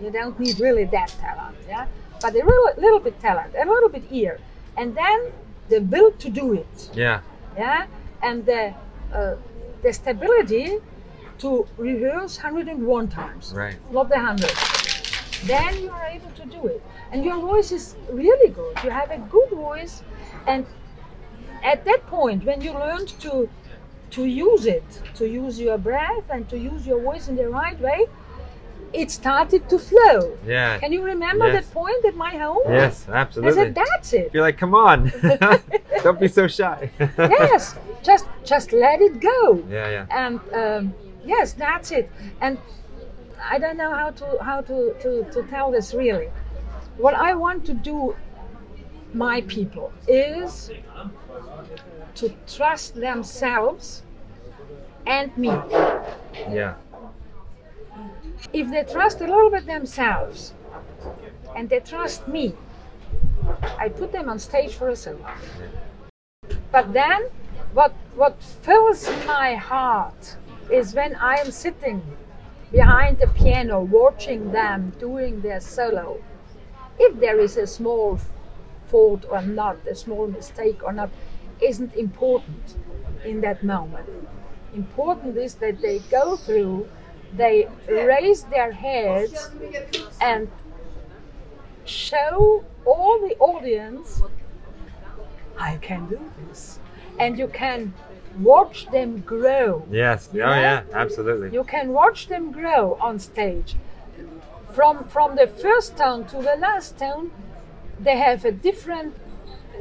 you 0.00 0.10
don't 0.10 0.38
need 0.40 0.58
really 0.60 0.84
that 0.86 1.08
talent, 1.20 1.56
yeah. 1.68 1.86
But 2.20 2.34
a 2.34 2.38
little, 2.38 2.70
little 2.78 2.98
bit 2.98 3.20
talent, 3.20 3.54
a 3.54 3.64
little 3.68 3.88
bit 3.88 4.04
ear, 4.10 4.40
and 4.76 4.96
then 4.96 5.30
the 5.68 5.80
will 5.80 6.10
to 6.12 6.30
do 6.30 6.52
it, 6.54 6.90
Yeah, 6.94 7.20
yeah. 7.56 7.86
and 8.22 8.44
the 8.46 8.74
uh, 9.12 9.34
the 9.82 9.92
stability 9.92 10.78
to 11.38 11.66
rehearse 11.76 12.38
101 12.42 13.08
times, 13.08 13.52
Right. 13.54 13.76
not 13.92 14.08
the 14.08 14.16
100. 14.16 14.50
Then 15.46 15.82
you 15.82 15.90
are 15.90 16.06
able 16.06 16.30
to 16.30 16.44
do 16.46 16.66
it. 16.66 16.82
And 17.12 17.24
your 17.24 17.38
voice 17.40 17.70
is 17.70 17.94
really 18.10 18.50
good. 18.50 18.76
You 18.82 18.90
have 18.90 19.10
a 19.10 19.18
good 19.18 19.50
voice. 19.50 20.02
And 20.46 20.66
at 21.62 21.84
that 21.84 22.06
point, 22.08 22.44
when 22.44 22.60
you 22.60 22.72
learned 22.72 23.08
to 23.20 23.48
to 24.10 24.24
use 24.24 24.64
it, 24.64 25.02
to 25.14 25.28
use 25.28 25.60
your 25.60 25.76
breath 25.76 26.24
and 26.30 26.48
to 26.48 26.56
use 26.58 26.86
your 26.86 26.98
voice 26.98 27.28
in 27.28 27.36
the 27.36 27.46
right 27.48 27.78
way, 27.78 28.06
it 28.92 29.10
started 29.10 29.68
to 29.68 29.78
flow. 29.78 30.36
Yeah. 30.46 30.78
Can 30.78 30.92
you 30.92 31.02
remember 31.02 31.46
Yes. 31.46 31.66
that 31.66 31.74
point 31.74 32.04
at 32.04 32.14
my 32.16 32.30
home? 32.36 32.62
Yes, 32.68 33.06
absolutely. 33.08 33.60
I 33.60 33.64
said, 33.64 33.74
that's 33.74 34.12
it. 34.12 34.30
You're 34.32 34.42
like, 34.42 34.58
come 34.58 34.74
on, 34.74 35.12
don't 36.02 36.20
be 36.20 36.28
so 36.28 36.46
shy. 36.48 36.90
yes, 37.18 37.74
just 38.02 38.26
just 38.44 38.72
let 38.72 39.00
it 39.00 39.20
go. 39.20 39.62
Yeah, 39.68 39.90
yeah. 39.90 40.06
And 40.10 40.40
um, 40.54 40.94
yes, 41.24 41.52
that's 41.52 41.90
it. 41.90 42.10
And 42.40 42.58
I 43.42 43.58
don't 43.58 43.76
know 43.76 43.92
how 43.94 44.10
to 44.10 44.38
how 44.42 44.60
to, 44.62 44.94
to, 45.02 45.24
to 45.32 45.42
tell 45.44 45.70
this 45.70 45.94
really. 45.94 46.28
What 46.96 47.14
I 47.14 47.34
want 47.34 47.64
to 47.66 47.74
do, 47.74 48.16
my 49.14 49.42
people, 49.42 49.92
is 50.08 50.70
to 52.16 52.32
trust 52.46 52.94
themselves 52.94 54.02
and 55.06 55.36
me. 55.36 55.48
Yeah. 56.50 56.74
If 58.52 58.70
they 58.70 58.84
trust 58.84 59.20
a 59.20 59.26
little 59.26 59.50
bit 59.50 59.66
themselves 59.66 60.54
and 61.56 61.68
they 61.68 61.80
trust 61.80 62.26
me, 62.28 62.54
I 63.78 63.88
put 63.88 64.12
them 64.12 64.28
on 64.28 64.38
stage 64.38 64.74
for 64.74 64.88
a 64.88 64.96
solo. 64.96 65.26
But 66.70 66.92
then, 66.92 67.24
what 67.72 67.92
what 68.14 68.42
fills 68.42 69.08
my 69.26 69.54
heart 69.54 70.36
is 70.70 70.94
when 70.94 71.14
I 71.16 71.36
am 71.36 71.50
sitting 71.50 72.02
behind 72.70 73.18
the 73.18 73.26
piano, 73.28 73.80
watching 73.80 74.52
them 74.52 74.92
doing 74.98 75.40
their 75.40 75.60
solo. 75.60 76.22
If 76.98 77.20
there 77.20 77.38
is 77.40 77.56
a 77.56 77.66
small 77.66 78.18
fault 78.86 79.24
or 79.30 79.42
not, 79.42 79.76
a 79.86 79.94
small 79.94 80.26
mistake 80.26 80.82
or 80.82 80.92
not, 80.92 81.10
isn't 81.60 81.94
important 81.94 82.76
in 83.24 83.40
that 83.40 83.62
moment. 83.62 84.08
Important 84.74 85.36
is 85.36 85.54
that 85.56 85.80
they 85.80 86.00
go 86.10 86.36
through, 86.36 86.88
they 87.36 87.68
raise 87.88 88.44
their 88.44 88.72
heads 88.72 89.50
and 90.20 90.48
show 91.84 92.64
all 92.84 93.18
the 93.20 93.36
audience 93.38 94.22
I 95.58 95.76
can 95.76 96.06
do 96.06 96.20
this. 96.46 96.78
And 97.18 97.38
you 97.38 97.48
can 97.48 97.92
watch 98.38 98.86
them 98.90 99.20
grow. 99.20 99.84
Yes. 99.90 100.28
Oh 100.32 100.36
know? 100.36 100.54
yeah, 100.54 100.82
absolutely. 100.92 101.50
You 101.52 101.64
can 101.64 101.92
watch 101.92 102.28
them 102.28 102.52
grow 102.52 102.96
on 103.00 103.18
stage. 103.18 103.76
From 104.72 105.04
from 105.08 105.34
the 105.36 105.46
first 105.46 105.96
tone 105.96 106.24
to 106.26 106.36
the 106.36 106.56
last 106.58 106.98
tone, 106.98 107.32
they 107.98 108.16
have 108.16 108.44
a 108.44 108.52
different 108.52 109.16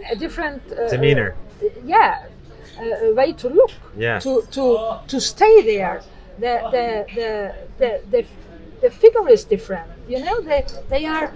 a 0.10 0.16
different 0.16 0.62
uh, 0.72 0.90
Demeanor. 0.90 1.36
uh, 1.62 1.68
yeah, 1.86 2.26
a, 2.80 3.10
a 3.10 3.14
way 3.14 3.34
to 3.34 3.50
look. 3.50 3.72
Yeah. 3.96 4.20
To 4.20 4.42
to 4.52 5.00
to 5.08 5.22
stay 5.22 5.62
there. 5.62 6.02
The 6.40 6.54
the 6.72 7.06
the 7.16 7.56
the 7.78 8.02
the, 8.12 8.26
the 8.82 8.90
figure 8.92 9.28
is 9.30 9.44
different. 9.44 9.90
You 10.08 10.24
know 10.24 10.42
they 10.42 10.66
they 10.90 11.06
are. 11.06 11.34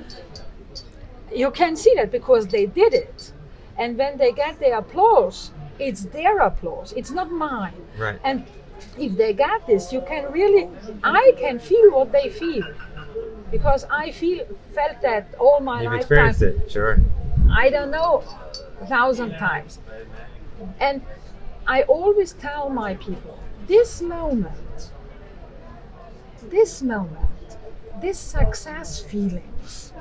You 1.34 1.52
can 1.52 1.76
see 1.76 1.94
that 1.96 2.12
because 2.12 2.48
they 2.48 2.66
did 2.66 2.94
it, 2.94 3.32
and 3.78 3.98
when 3.98 4.18
they 4.18 4.32
get 4.32 4.60
the 4.60 4.78
applause, 4.78 5.52
it's 5.80 6.04
their 6.06 6.40
applause. 6.40 6.94
It's 6.94 7.12
not 7.12 7.32
mine. 7.32 7.74
Right. 7.98 8.20
And 8.24 8.46
if 8.98 9.16
they 9.16 9.34
get 9.34 9.66
this, 9.68 9.94
you 9.94 10.02
can 10.02 10.32
really, 10.32 10.70
I 11.04 11.34
can 11.38 11.60
feel 11.60 11.92
what 11.92 12.12
they 12.12 12.30
feel. 12.30 12.68
Because 13.50 13.86
I 13.90 14.12
feel 14.12 14.46
felt 14.74 15.02
that 15.02 15.34
all 15.40 15.60
my 15.60 15.82
You've 15.84 15.92
lifetime. 15.94 16.30
experienced 16.30 16.42
it, 16.42 16.72
sure. 16.72 17.00
I 17.52 17.70
don't 17.70 17.92
know, 17.92 18.24
a 18.82 18.86
thousand 18.86 19.32
times. 19.38 19.80
And 20.80 21.02
I 21.68 21.84
always 21.84 22.34
tell 22.34 22.70
my 22.70 22.96
people 22.96 23.38
this 23.68 24.02
moment, 24.02 24.56
this 26.52 26.82
moment, 26.82 27.58
this 28.02 28.20
success 28.20 29.00
feelings, 29.00 29.94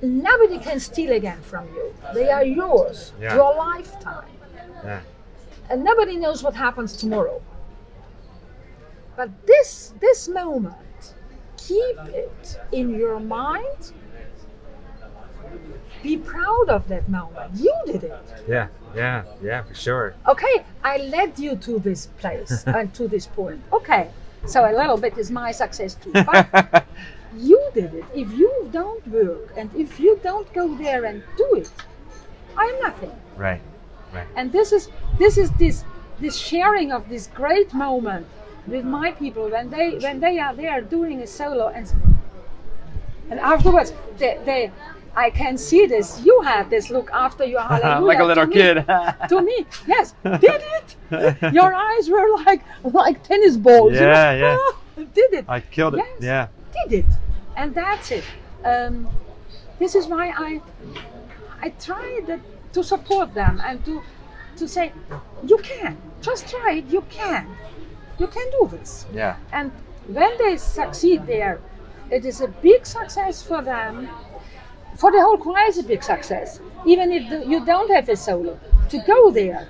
nobody 0.00 0.58
can 0.58 0.80
steal 0.80 1.12
again 1.12 1.40
from 1.42 1.66
you. 1.74 1.94
They 2.14 2.30
are 2.30 2.44
yours, 2.44 3.12
Yeah. 3.20 3.34
your 3.36 3.54
lifetime. 3.54 4.28
Yeah. 4.84 5.00
And 5.70 5.84
nobody 5.84 6.16
knows 6.16 6.42
what 6.42 6.54
happens 6.54 6.96
tomorrow. 6.96 7.40
But 9.16 9.30
this 9.46 9.92
this 10.00 10.28
moment, 10.28 11.14
keep 11.56 11.98
it 12.08 12.58
in 12.72 12.94
your 12.94 13.20
mind. 13.20 13.92
Be 16.02 16.16
proud 16.16 16.68
of 16.68 16.88
that 16.88 17.08
moment. 17.08 17.54
You 17.54 17.74
did 17.86 18.02
it. 18.04 18.26
Yeah. 18.48 18.68
Yeah. 18.96 19.22
Yeah. 19.42 19.62
For 19.62 19.74
sure. 19.74 20.14
Okay, 20.26 20.64
I 20.82 20.96
led 20.96 21.38
you 21.38 21.54
to 21.56 21.78
this 21.78 22.06
place 22.18 22.64
and 22.78 22.92
to 22.94 23.06
this 23.06 23.26
point. 23.28 23.60
Okay, 23.72 24.10
so 24.46 24.64
a 24.64 24.72
little 24.76 24.96
bit 24.96 25.16
is 25.18 25.30
my 25.30 25.52
success 25.52 25.94
too. 25.94 26.12
But 26.12 26.86
you 27.36 27.60
did 27.74 27.94
it. 27.94 28.04
If 28.14 28.32
you 28.32 28.68
don't 28.72 29.06
work 29.08 29.52
and 29.56 29.70
if 29.74 30.00
you 30.00 30.18
don't 30.22 30.52
go 30.52 30.74
there 30.74 31.04
and 31.04 31.22
do 31.36 31.54
it, 31.54 31.70
I'm 32.56 32.80
nothing. 32.80 33.12
right. 33.36 33.60
Right. 34.12 34.26
And 34.36 34.52
this 34.52 34.72
is 34.72 34.90
this 35.18 35.38
is 35.38 35.50
this 35.52 35.84
this 36.20 36.36
sharing 36.36 36.92
of 36.92 37.08
this 37.08 37.28
great 37.28 37.72
moment 37.72 38.26
with 38.66 38.84
my 38.84 39.12
people 39.12 39.48
when 39.48 39.70
they 39.70 39.96
when 39.98 40.20
they 40.20 40.38
are 40.38 40.54
there 40.54 40.82
doing 40.82 41.20
a 41.22 41.26
solo 41.26 41.68
and 41.68 41.90
and 43.30 43.40
afterwards 43.40 43.94
they, 44.18 44.38
they 44.44 44.70
I 45.14 45.30
can 45.30 45.58
see 45.58 45.86
this. 45.86 46.20
You 46.24 46.40
had 46.42 46.70
this 46.70 46.90
look 46.90 47.10
after 47.12 47.44
your 47.44 47.60
hallelujah. 47.72 48.06
like 48.06 48.18
a 48.20 48.24
little 48.24 48.44
to 48.46 48.50
me. 48.50 48.54
kid. 48.54 48.86
to 49.28 49.42
me, 49.42 49.66
yes, 49.86 50.14
did 50.22 50.62
it. 50.78 50.96
Your 51.52 51.74
eyes 51.74 52.08
were 52.08 52.26
like 52.44 52.62
like 52.82 53.22
tennis 53.22 53.56
balls. 53.56 53.92
you 53.92 54.00
know? 54.00 54.06
Yeah, 54.06 54.32
yeah. 54.32 54.56
Ah, 54.58 54.76
did 55.14 55.32
it? 55.34 55.44
I 55.48 55.60
killed 55.60 55.94
it. 55.94 55.98
Yes. 55.98 56.22
Yeah. 56.22 56.48
did 56.88 57.04
it, 57.04 57.12
and 57.56 57.74
that's 57.74 58.10
it. 58.10 58.24
Um, 58.64 59.08
this 59.78 59.94
is 59.94 60.06
why 60.06 60.28
I 60.30 60.60
I 61.60 61.70
try 61.70 62.20
that, 62.26 62.40
to 62.72 62.82
support 62.82 63.34
them 63.34 63.60
and 63.64 63.84
to 63.84 64.02
to 64.56 64.68
say 64.68 64.92
you 65.46 65.58
can 65.58 65.96
just 66.22 66.48
try 66.48 66.74
it. 66.74 66.86
You 66.86 67.02
can, 67.10 67.46
you 68.18 68.26
can 68.28 68.50
do 68.52 68.68
this. 68.70 69.06
Yeah. 69.12 69.36
And 69.52 69.70
when 70.06 70.36
they 70.38 70.56
succeed 70.56 71.26
there, 71.26 71.60
it 72.10 72.24
is 72.24 72.40
a 72.40 72.48
big 72.48 72.86
success 72.86 73.42
for 73.42 73.62
them. 73.62 74.08
For 75.02 75.10
the 75.10 75.20
whole 75.20 75.36
choir, 75.36 75.66
is 75.66 75.78
a 75.78 75.82
big 75.82 76.04
success. 76.04 76.60
Even 76.86 77.10
if 77.10 77.28
the, 77.28 77.44
you 77.44 77.64
don't 77.64 77.90
have 77.90 78.08
a 78.08 78.14
solo, 78.14 78.56
to 78.88 78.98
go 79.04 79.32
there, 79.32 79.66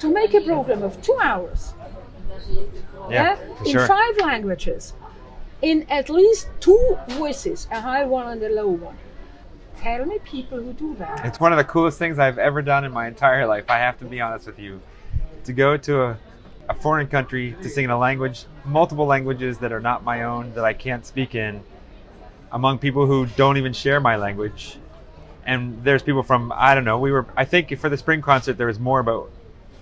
to 0.00 0.12
make 0.12 0.34
a 0.34 0.42
program 0.42 0.82
of 0.82 1.00
two 1.00 1.16
hours, 1.22 1.72
Yeah. 3.08 3.38
yeah, 3.38 3.64
in 3.64 3.72
sure. 3.72 3.86
five 3.86 4.18
languages, 4.18 4.92
in 5.62 5.86
at 5.88 6.10
least 6.10 6.48
two 6.60 6.98
voices, 7.08 7.66
a 7.70 7.80
high 7.80 8.04
one 8.04 8.28
and 8.28 8.42
a 8.42 8.50
low 8.50 8.68
one. 8.68 8.98
Tell 9.78 10.04
me 10.04 10.18
people 10.18 10.60
who 10.60 10.74
do 10.74 10.94
that. 10.96 11.24
It's 11.24 11.40
one 11.40 11.54
of 11.54 11.56
the 11.56 11.64
coolest 11.64 11.98
things 11.98 12.18
I've 12.18 12.38
ever 12.38 12.60
done 12.60 12.84
in 12.84 12.92
my 12.92 13.06
entire 13.08 13.46
life. 13.46 13.70
I 13.70 13.78
have 13.78 13.98
to 14.00 14.04
be 14.04 14.20
honest 14.20 14.46
with 14.46 14.58
you. 14.58 14.82
To 15.44 15.54
go 15.54 15.78
to 15.78 16.02
a, 16.02 16.18
a 16.68 16.74
foreign 16.74 17.06
country 17.06 17.56
to 17.62 17.70
sing 17.70 17.84
in 17.84 17.90
a 17.90 17.98
language, 17.98 18.44
multiple 18.66 19.06
languages 19.06 19.56
that 19.60 19.72
are 19.72 19.80
not 19.80 20.04
my 20.04 20.24
own, 20.24 20.52
that 20.52 20.64
I 20.66 20.74
can't 20.74 21.06
speak 21.06 21.34
in, 21.34 21.62
among 22.54 22.78
people 22.78 23.04
who 23.06 23.26
don't 23.36 23.56
even 23.58 23.72
share 23.72 24.00
my 24.00 24.16
language. 24.16 24.78
And 25.44 25.82
there's 25.84 26.02
people 26.02 26.22
from, 26.22 26.52
I 26.54 26.74
don't 26.74 26.84
know, 26.84 26.98
we 26.98 27.10
were, 27.12 27.26
I 27.36 27.44
think 27.44 27.76
for 27.78 27.88
the 27.90 27.98
spring 27.98 28.22
concert, 28.22 28.56
there 28.56 28.68
was 28.68 28.78
more 28.78 29.00
about 29.00 29.28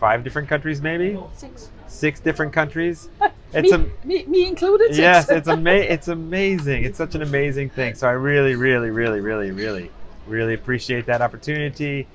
five 0.00 0.24
different 0.24 0.48
countries, 0.48 0.80
maybe? 0.82 1.16
Six. 1.36 1.68
Six 1.86 2.18
different 2.18 2.52
countries. 2.52 3.08
It's 3.54 3.70
me, 3.70 3.74
a, 4.02 4.06
me, 4.06 4.24
me 4.24 4.46
included. 4.48 4.86
six. 4.86 4.98
yes, 4.98 5.28
it's 5.30 5.46
ama- 5.56 5.70
It's 5.94 6.08
amazing. 6.08 6.84
It's 6.84 6.96
such 6.96 7.14
an 7.14 7.20
amazing 7.20 7.68
thing. 7.68 7.94
So 7.94 8.08
I 8.08 8.12
really, 8.12 8.54
really, 8.54 8.88
really, 8.88 9.20
really, 9.20 9.50
really, 9.50 9.90
really 10.26 10.54
appreciate 10.54 11.04
that 11.04 11.20
opportunity 11.20 12.06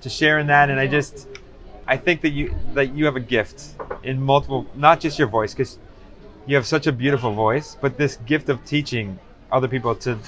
to 0.00 0.08
share 0.08 0.38
in 0.38 0.46
that. 0.46 0.70
And 0.70 0.80
I 0.80 0.86
just, 0.86 1.28
I 1.86 1.98
think 1.98 2.22
that 2.22 2.30
you 2.30 2.54
that 2.72 2.94
you 2.94 3.04
have 3.04 3.16
a 3.16 3.20
gift 3.20 3.74
in 4.02 4.18
multiple, 4.22 4.64
not 4.74 4.98
just 4.98 5.18
your 5.18 5.28
voice, 5.28 5.52
because 5.52 5.78
you 6.46 6.56
have 6.56 6.66
such 6.66 6.86
a 6.86 6.92
beautiful 6.92 7.32
voice, 7.34 7.76
but 7.78 7.98
this 7.98 8.16
gift 8.24 8.48
of 8.48 8.64
teaching 8.64 9.18
other 9.50 9.68
people 9.68 9.94
to. 9.96 10.18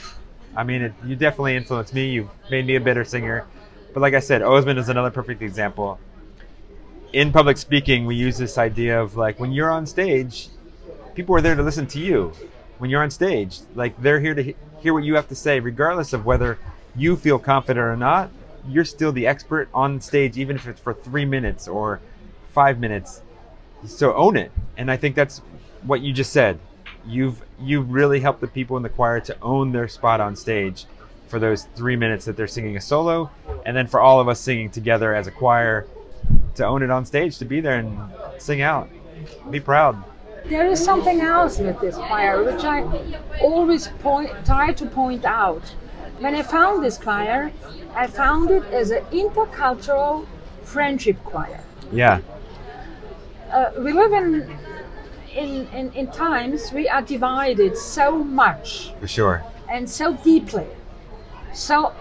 I 0.56 0.64
mean, 0.64 0.82
it, 0.82 0.92
you 1.04 1.14
definitely 1.16 1.56
influenced 1.56 1.94
me. 1.94 2.10
You've 2.10 2.28
made 2.50 2.66
me 2.66 2.76
a 2.76 2.80
better 2.80 3.04
singer. 3.04 3.46
But 3.92 4.00
like 4.00 4.14
I 4.14 4.20
said, 4.20 4.42
Osman 4.42 4.78
is 4.78 4.88
another 4.88 5.10
perfect 5.10 5.42
example. 5.42 5.98
In 7.12 7.32
public 7.32 7.56
speaking, 7.56 8.06
we 8.06 8.14
use 8.14 8.38
this 8.38 8.58
idea 8.58 9.00
of 9.00 9.16
like 9.16 9.38
when 9.40 9.52
you're 9.52 9.70
on 9.70 9.86
stage, 9.86 10.48
people 11.14 11.34
are 11.34 11.40
there 11.40 11.54
to 11.54 11.62
listen 11.62 11.86
to 11.88 12.00
you. 12.00 12.32
When 12.78 12.88
you're 12.90 13.02
on 13.02 13.10
stage, 13.10 13.60
like 13.74 14.00
they're 14.00 14.20
here 14.20 14.34
to 14.34 14.42
he- 14.42 14.56
hear 14.80 14.94
what 14.94 15.04
you 15.04 15.14
have 15.14 15.28
to 15.28 15.34
say, 15.34 15.60
regardless 15.60 16.12
of 16.12 16.24
whether 16.24 16.58
you 16.96 17.16
feel 17.16 17.38
confident 17.38 17.84
or 17.84 17.96
not. 17.96 18.30
You're 18.68 18.84
still 18.84 19.12
the 19.12 19.26
expert 19.26 19.68
on 19.72 20.00
stage, 20.00 20.36
even 20.36 20.56
if 20.56 20.66
it's 20.66 20.80
for 20.80 20.94
three 20.94 21.24
minutes 21.24 21.66
or 21.66 22.00
five 22.52 22.78
minutes. 22.78 23.22
So 23.86 24.14
own 24.14 24.36
it. 24.36 24.52
And 24.76 24.90
I 24.90 24.96
think 24.96 25.16
that's 25.16 25.38
what 25.82 26.00
you 26.00 26.12
just 26.12 26.32
said. 26.32 26.58
You've 27.06 27.42
you've 27.60 27.90
really 27.90 28.20
helped 28.20 28.40
the 28.40 28.46
people 28.46 28.76
in 28.76 28.82
the 28.82 28.88
choir 28.88 29.20
to 29.20 29.36
own 29.42 29.72
their 29.72 29.88
spot 29.88 30.20
on 30.20 30.36
stage 30.36 30.86
for 31.28 31.38
those 31.38 31.66
three 31.76 31.96
minutes 31.96 32.24
that 32.24 32.36
they're 32.36 32.48
singing 32.48 32.76
a 32.76 32.80
solo, 32.80 33.30
and 33.64 33.76
then 33.76 33.86
for 33.86 34.00
all 34.00 34.20
of 34.20 34.28
us 34.28 34.40
singing 34.40 34.70
together 34.70 35.14
as 35.14 35.26
a 35.26 35.30
choir 35.30 35.86
to 36.56 36.66
own 36.66 36.82
it 36.82 36.90
on 36.90 37.04
stage, 37.04 37.38
to 37.38 37.44
be 37.44 37.60
there 37.60 37.78
and 37.78 37.98
sing 38.38 38.60
out. 38.62 38.88
Be 39.50 39.60
proud. 39.60 40.02
There 40.46 40.66
is 40.66 40.82
something 40.82 41.20
else 41.20 41.58
with 41.58 41.80
this 41.80 41.96
choir, 41.96 42.42
which 42.42 42.64
I 42.64 42.82
always 43.40 43.88
point, 44.00 44.30
try 44.44 44.72
to 44.72 44.86
point 44.86 45.24
out. 45.24 45.62
When 46.18 46.34
I 46.34 46.42
found 46.42 46.82
this 46.82 46.98
choir, 46.98 47.52
I 47.94 48.06
found 48.06 48.50
it 48.50 48.64
as 48.64 48.90
an 48.90 49.04
intercultural 49.12 50.26
friendship 50.62 51.22
choir. 51.24 51.62
Yeah. 51.92 52.20
Uh, 53.52 53.70
we 53.78 53.92
live 53.92 54.12
in, 54.12 54.58
in, 55.34 55.66
in, 55.68 55.92
in 55.92 56.06
times 56.08 56.72
we 56.72 56.88
are 56.88 57.02
divided 57.02 57.76
so 57.76 58.18
much 58.18 58.92
For 59.00 59.08
sure. 59.08 59.44
and 59.68 59.88
so 59.88 60.14
deeply. 60.14 60.66
So 61.52 61.92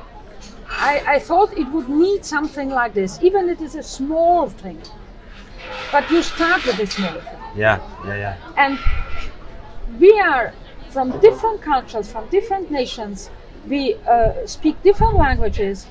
I, 0.69 1.03
I 1.07 1.19
thought 1.19 1.57
it 1.57 1.67
would 1.69 1.89
need 1.89 2.25
something 2.25 2.69
like 2.69 2.93
this, 2.93 3.19
even 3.21 3.49
if 3.49 3.59
it 3.59 3.63
is 3.63 3.75
a 3.75 3.83
small 3.83 4.49
thing. 4.49 4.81
But 5.91 6.09
you 6.11 6.21
start 6.21 6.65
with 6.65 6.79
a 6.79 6.87
small 6.87 7.13
thing. 7.13 7.39
Yeah, 7.55 7.79
yeah, 8.05 8.15
yeah. 8.15 8.37
And 8.57 8.79
we 9.99 10.19
are 10.19 10.53
from 10.89 11.19
different 11.19 11.61
cultures, 11.61 12.11
from 12.11 12.27
different 12.29 12.71
nations. 12.71 13.29
We 13.67 13.95
uh, 14.07 14.45
speak 14.45 14.81
different 14.83 15.15
languages. 15.15 15.87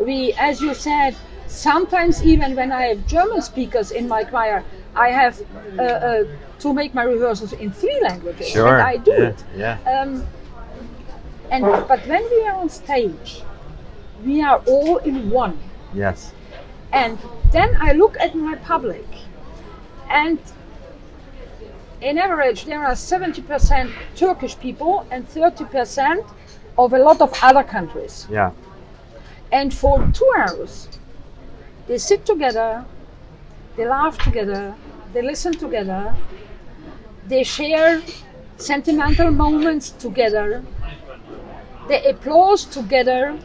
We, 0.00 0.32
as 0.34 0.60
you 0.60 0.74
said, 0.74 1.16
sometimes 1.46 2.24
even 2.24 2.54
when 2.54 2.72
I 2.72 2.82
have 2.82 3.06
German 3.06 3.42
speakers 3.42 3.90
in 3.90 4.08
my 4.08 4.24
choir, 4.24 4.64
I 4.94 5.10
have 5.10 5.40
uh, 5.78 5.82
uh, 5.82 6.24
to 6.60 6.72
make 6.72 6.94
my 6.94 7.04
rehearsals 7.04 7.52
in 7.52 7.70
three 7.70 8.00
languages. 8.00 8.48
Sure. 8.48 8.78
And 8.78 8.82
I 8.82 8.96
do 8.96 9.12
yeah, 9.12 9.28
it. 9.28 9.44
Yeah. 9.56 10.00
Um, 10.00 10.26
and 11.50 11.64
but 11.64 12.06
when 12.06 12.22
we 12.30 12.46
are 12.46 12.54
on 12.54 12.68
stage, 12.68 13.42
we 14.24 14.42
are 14.42 14.62
all 14.66 14.98
in 14.98 15.30
one. 15.30 15.58
Yes. 15.94 16.32
And 16.92 17.18
then 17.52 17.76
I 17.80 17.92
look 17.92 18.16
at 18.20 18.34
my 18.34 18.54
public, 18.56 19.06
and 20.08 20.38
in 22.00 22.18
average, 22.18 22.64
there 22.64 22.84
are 22.84 22.92
70% 22.92 23.90
Turkish 24.16 24.58
people 24.58 25.06
and 25.10 25.28
30% 25.28 26.26
of 26.78 26.92
a 26.92 26.98
lot 26.98 27.20
of 27.20 27.32
other 27.42 27.62
countries. 27.62 28.26
Yeah. 28.30 28.52
And 29.52 29.74
for 29.74 30.10
two 30.12 30.30
hours, 30.36 30.88
they 31.86 31.98
sit 31.98 32.24
together, 32.24 32.84
they 33.76 33.86
laugh 33.86 34.16
together, 34.18 34.74
they 35.12 35.22
listen 35.22 35.52
together, 35.52 36.14
they 37.30 37.44
share 37.44 38.02
sentimental 38.56 39.30
moments 39.30 39.90
together, 39.90 40.62
they 41.88 42.04
applause 42.04 42.64
together, 42.66 43.38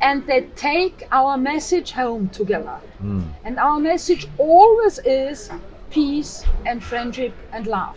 and 0.00 0.26
they 0.26 0.42
take 0.56 1.06
our 1.12 1.36
message 1.38 1.92
home 1.92 2.28
together. 2.28 2.78
Hmm. 2.98 3.22
And 3.44 3.58
our 3.58 3.78
message 3.78 4.26
always 4.36 4.98
is 5.04 5.50
peace 5.90 6.44
and 6.66 6.82
friendship 6.82 7.32
and 7.52 7.66
love. 7.66 7.96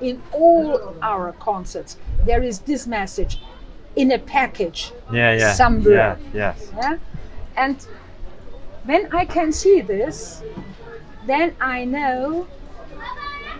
In 0.00 0.22
all 0.32 0.94
our 1.02 1.32
concerts, 1.32 1.96
there 2.26 2.42
is 2.42 2.60
this 2.60 2.86
message 2.86 3.42
in 3.96 4.12
a 4.12 4.18
package 4.18 4.92
Yeah, 5.12 5.32
yeah. 5.36 5.52
somewhere. 5.54 6.18
Yeah, 6.32 6.52
yes. 6.52 6.70
Yeah? 6.76 6.98
And 7.56 7.86
when 8.84 9.14
I 9.14 9.24
can 9.24 9.52
see 9.52 9.80
this, 9.80 10.42
then 11.26 11.54
I 11.60 11.84
know 11.84 12.46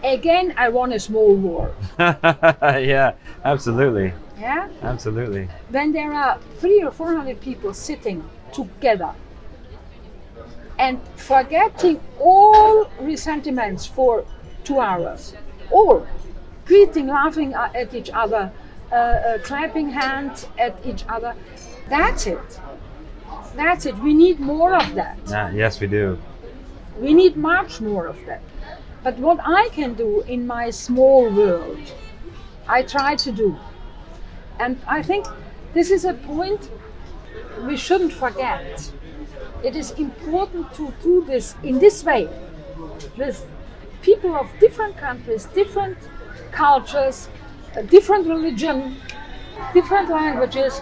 again 0.05 0.55
I 0.57 0.69
want 0.69 0.93
a 0.93 1.01
small 1.01 1.35
war. 1.35 1.75
yeah, 1.99 3.13
absolutely. 3.45 4.13
Yeah? 4.39 4.69
Absolutely. 4.83 5.49
When 5.71 5.93
there 5.93 6.13
are 6.13 6.39
three 6.59 6.83
or 6.83 6.91
four 6.91 7.15
hundred 7.15 7.41
people 7.41 7.75
sitting 7.75 8.29
together 8.53 9.13
and 10.79 10.99
forgetting 11.17 12.01
all 12.19 12.91
resentments 13.01 13.87
for 13.87 14.25
two 14.65 14.81
hours, 14.81 15.35
all 15.71 16.07
greeting, 16.65 17.09
laughing 17.09 17.53
at 17.53 17.93
each 17.95 18.11
other, 18.11 18.51
uh, 18.91 18.95
uh, 18.95 19.39
clapping 19.43 19.91
hands 19.91 20.47
at 20.59 20.75
each 20.87 21.05
other, 21.09 21.35
that's 21.89 22.27
it. 22.27 22.61
That's 23.55 23.85
it. 23.87 23.99
We 23.99 24.15
need 24.15 24.41
more 24.41 24.75
of 24.75 24.95
that. 24.95 25.19
Yeah, 25.29 25.51
yes, 25.51 25.81
we 25.81 25.87
do. 25.87 26.19
We 26.99 27.13
need 27.13 27.37
much 27.37 27.81
more 27.81 28.07
of 28.07 28.25
that. 28.27 28.43
But 29.03 29.19
what 29.19 29.41
I 29.45 29.69
can 29.71 29.95
do 29.95 30.21
in 30.23 30.47
my 30.47 30.71
small 30.71 31.31
world, 31.31 31.79
I 32.69 32.83
try 32.83 33.17
to 33.17 33.33
do. 33.33 33.57
And 34.59 34.79
I 34.87 35.03
think 35.03 35.27
this 35.73 35.91
is 35.91 36.05
a 36.05 36.15
point 36.15 36.71
we 37.67 37.77
shouldn't 37.77 38.13
forget. 38.13 38.93
It 39.65 39.75
is 39.77 39.93
important 39.93 40.75
to 40.75 40.93
do 41.03 41.25
this 41.25 41.55
in 41.63 41.79
this 41.79 42.05
way 42.05 42.29
with 43.17 43.47
people 44.03 44.37
of 44.37 44.49
different 44.61 44.97
countries, 44.97 45.47
different 45.47 45.97
cultures, 46.53 47.29
different 47.89 48.27
religion, 48.27 48.97
different 49.73 50.11
languages. 50.11 50.81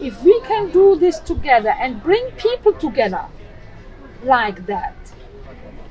If 0.00 0.22
we 0.22 0.40
can 0.42 0.70
do 0.70 0.96
this 0.96 1.20
together 1.20 1.70
and 1.70 2.02
bring 2.02 2.30
people 2.32 2.72
together 2.72 3.24
like 4.24 4.66
that, 4.66 4.96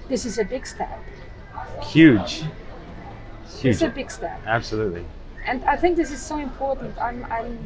this 0.09 0.25
is 0.25 0.37
a 0.37 0.43
big 0.43 0.67
step. 0.67 1.01
Huge. 1.83 2.43
Huge. 3.59 3.73
It's 3.75 3.81
a 3.81 3.89
big 3.89 4.11
step. 4.11 4.39
Absolutely. 4.45 5.05
and 5.47 5.63
I 5.65 5.75
think 5.77 5.95
this 5.95 6.11
is 6.11 6.21
so 6.21 6.37
important. 6.39 6.97
I'm, 6.97 7.23
I'm 7.29 7.57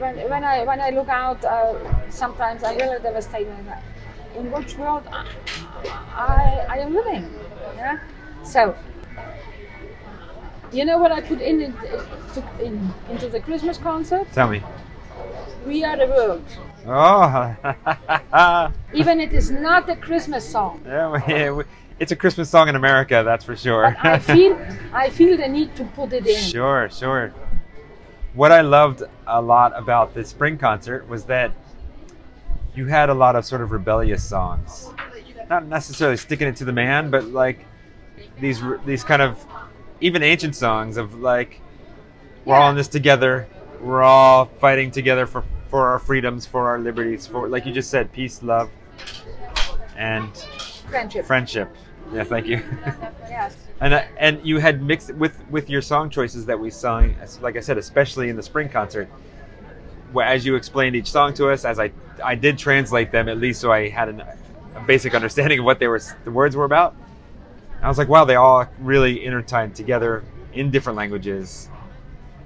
when, 0.00 0.16
when 0.30 0.44
I 0.44 0.64
when 0.64 0.80
I 0.80 0.90
look 0.90 1.08
out, 1.08 1.44
uh, 1.44 1.74
sometimes 2.10 2.62
I'm 2.62 2.76
really 2.76 3.00
devastated. 3.02 3.54
In 4.36 4.52
which 4.52 4.76
world 4.76 5.02
I, 5.10 5.26
I, 6.14 6.66
I 6.68 6.78
am 6.78 6.94
living? 6.94 7.24
Yeah. 7.76 7.98
So, 8.44 8.76
you 10.72 10.84
know 10.84 10.98
what 10.98 11.10
I 11.10 11.20
put 11.22 11.40
in, 11.40 11.60
in, 11.62 11.74
in 12.60 12.92
into 13.10 13.28
the 13.28 13.40
Christmas 13.40 13.78
concert? 13.78 14.26
Tell 14.32 14.48
me. 14.50 14.62
We 15.66 15.84
are 15.84 15.96
the 15.96 16.06
world. 16.06 16.44
Oh, 16.86 17.56
Even 18.94 19.20
it 19.20 19.32
is 19.32 19.50
not 19.50 19.88
a 19.88 19.96
Christmas 19.96 20.48
song. 20.48 20.80
yeah, 20.86 21.10
we- 21.10 21.34
yeah, 21.34 21.50
we- 21.52 21.64
it's 21.98 22.12
a 22.12 22.16
Christmas 22.16 22.48
song 22.48 22.68
in 22.68 22.76
America, 22.76 23.22
that's 23.24 23.44
for 23.44 23.56
sure. 23.56 23.96
I 24.00 24.18
feel 24.30 24.58
I 24.92 25.10
feel 25.10 25.36
the 25.36 25.48
need 25.48 25.74
to 25.76 25.84
put 25.84 26.12
it 26.12 26.26
in. 26.26 26.40
Sure, 26.40 26.88
sure. 26.90 27.32
What 28.34 28.52
I 28.52 28.60
loved 28.60 29.02
a 29.26 29.40
lot 29.40 29.72
about 29.76 30.14
the 30.14 30.24
spring 30.24 30.58
concert 30.58 31.08
was 31.08 31.24
that 31.24 31.52
you 32.74 32.86
had 32.86 33.10
a 33.10 33.14
lot 33.14 33.34
of 33.34 33.44
sort 33.44 33.60
of 33.62 33.72
rebellious 33.72 34.22
songs. 34.24 34.90
Not 35.50 35.66
necessarily 35.66 36.16
sticking 36.16 36.46
it 36.46 36.56
to 36.56 36.64
the 36.64 36.72
man, 36.72 37.10
but 37.10 37.24
like 37.24 37.64
these 38.40 38.62
these 38.84 39.02
kind 39.02 39.22
of 39.22 39.44
even 40.00 40.22
ancient 40.22 40.54
songs 40.54 40.96
of 40.96 41.18
like 41.18 41.60
we're 42.44 42.54
all 42.54 42.70
in 42.70 42.76
this 42.76 42.88
together. 42.88 43.48
We're 43.80 44.02
all 44.02 44.46
fighting 44.60 44.90
together 44.90 45.26
for 45.26 45.42
for 45.68 45.88
our 45.88 45.98
freedoms, 45.98 46.46
for 46.46 46.68
our 46.68 46.78
liberties, 46.78 47.26
for 47.26 47.48
like 47.48 47.66
you 47.66 47.72
just 47.72 47.90
said, 47.90 48.12
peace, 48.12 48.42
love, 48.42 48.70
and 49.96 50.34
Friendship. 50.88 51.26
friendship. 51.26 51.68
Yeah, 52.12 52.24
thank 52.24 52.46
you. 52.46 52.62
Yes. 53.28 53.56
And 53.80 53.94
uh, 53.94 54.02
and 54.16 54.44
you 54.44 54.58
had 54.58 54.82
mixed 54.82 55.12
with 55.14 55.38
with 55.50 55.70
your 55.70 55.82
song 55.82 56.10
choices 56.10 56.46
that 56.46 56.58
we 56.58 56.70
sung, 56.70 57.14
like 57.40 57.56
I 57.56 57.60
said, 57.60 57.78
especially 57.78 58.28
in 58.28 58.36
the 58.36 58.42
spring 58.42 58.68
concert, 58.68 59.08
where 60.12 60.26
as 60.26 60.44
you 60.44 60.56
explained 60.56 60.96
each 60.96 61.10
song 61.10 61.34
to 61.34 61.50
us, 61.50 61.64
as 61.64 61.78
I 61.78 61.92
I 62.24 62.34
did 62.34 62.58
translate 62.58 63.12
them 63.12 63.28
at 63.28 63.38
least, 63.38 63.60
so 63.60 63.70
I 63.70 63.88
had 63.88 64.08
an, 64.08 64.22
a 64.74 64.80
basic 64.86 65.14
understanding 65.20 65.60
of 65.60 65.64
what 65.64 65.78
they 65.78 65.86
were 65.86 66.00
the 66.24 66.30
words 66.30 66.56
were 66.56 66.64
about. 66.64 66.96
I 67.80 67.88
was 67.88 67.98
like, 67.98 68.08
wow, 68.08 68.24
they 68.24 68.34
all 68.34 68.66
really 68.80 69.24
intertwined 69.24 69.76
together 69.76 70.24
in 70.52 70.72
different 70.72 70.96
languages, 70.96 71.68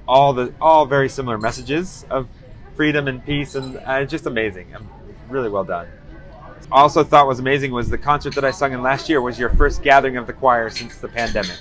all 0.07 0.35
the 0.35 0.53
all 0.61 0.85
very 0.85 1.09
similar 1.09 1.39
messages 1.39 2.05
of 2.11 2.29
freedom 2.77 3.09
and 3.09 3.25
peace, 3.25 3.55
and 3.55 3.77
uh, 3.79 4.01
it's 4.03 4.11
just 4.11 4.27
amazing. 4.27 4.75
Um 4.75 4.89
really 5.29 5.49
well 5.49 5.65
done 5.65 5.89
also 6.71 7.03
thought 7.05 7.27
was 7.27 7.39
amazing 7.39 7.73
was 7.73 7.89
the 7.89 7.99
concert 7.99 8.35
that 8.35 8.45
I 8.45 8.51
sung 8.51 8.73
in 8.73 8.83
last 8.83 9.09
year 9.09 9.21
was 9.21 9.39
your 9.39 9.51
first 9.51 9.83
gathering 9.83 10.17
of 10.17 10.27
the 10.27 10.33
choir 10.33 10.71
since 10.71 10.99
the 10.99 11.09
pandemic, 11.09 11.59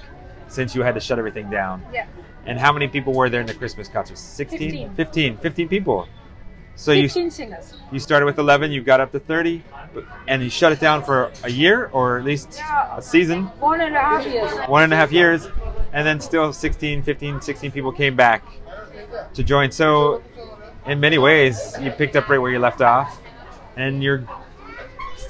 since 0.47 0.75
you 0.75 0.81
had 0.83 0.93
to 0.95 1.01
shut 1.01 1.17
everything 1.19 1.49
down. 1.49 1.83
Yeah. 1.93 2.05
And 2.45 2.59
how 2.59 2.71
many 2.73 2.87
people 2.87 3.13
were 3.13 3.29
there 3.29 3.41
in 3.41 3.47
the 3.47 3.53
Christmas 3.53 3.87
concert? 3.87 4.17
16? 4.17 4.59
15. 4.59 4.95
15, 4.95 5.37
15 5.37 5.67
people. 5.69 6.07
So 6.75 6.91
you 6.93 7.07
singers. 7.09 7.73
you 7.91 7.99
started 7.99 8.25
with 8.25 8.39
11, 8.39 8.71
you 8.71 8.81
got 8.81 8.99
up 9.01 9.11
to 9.11 9.19
30, 9.19 9.61
and 10.27 10.41
you 10.41 10.49
shut 10.49 10.71
it 10.71 10.79
down 10.79 11.03
for 11.03 11.31
a 11.43 11.49
year 11.51 11.89
or 11.93 12.17
at 12.17 12.25
least 12.25 12.55
Yeah. 12.57 12.97
a 12.97 13.01
season, 13.01 13.43
One 13.59 13.81
and 13.81 13.95
a 13.95 13.99
half 13.99 14.25
years. 14.25 14.51
one 14.67 14.83
and 14.83 14.93
a 14.93 14.95
half 14.95 15.11
years, 15.11 15.47
and 15.93 16.07
then 16.07 16.19
still 16.19 16.51
16, 16.53 17.03
15, 17.03 17.41
16 17.41 17.71
people 17.71 17.91
came 17.91 18.15
back 18.15 18.43
to 19.33 19.43
join. 19.43 19.69
So 19.69 20.23
in 20.87 20.99
many 20.99 21.17
ways, 21.19 21.75
you 21.79 21.91
picked 21.91 22.15
up 22.15 22.27
right 22.29 22.39
where 22.39 22.51
you 22.51 22.59
left 22.59 22.81
off, 22.81 23.19
and 23.75 24.01
you're 24.01 24.23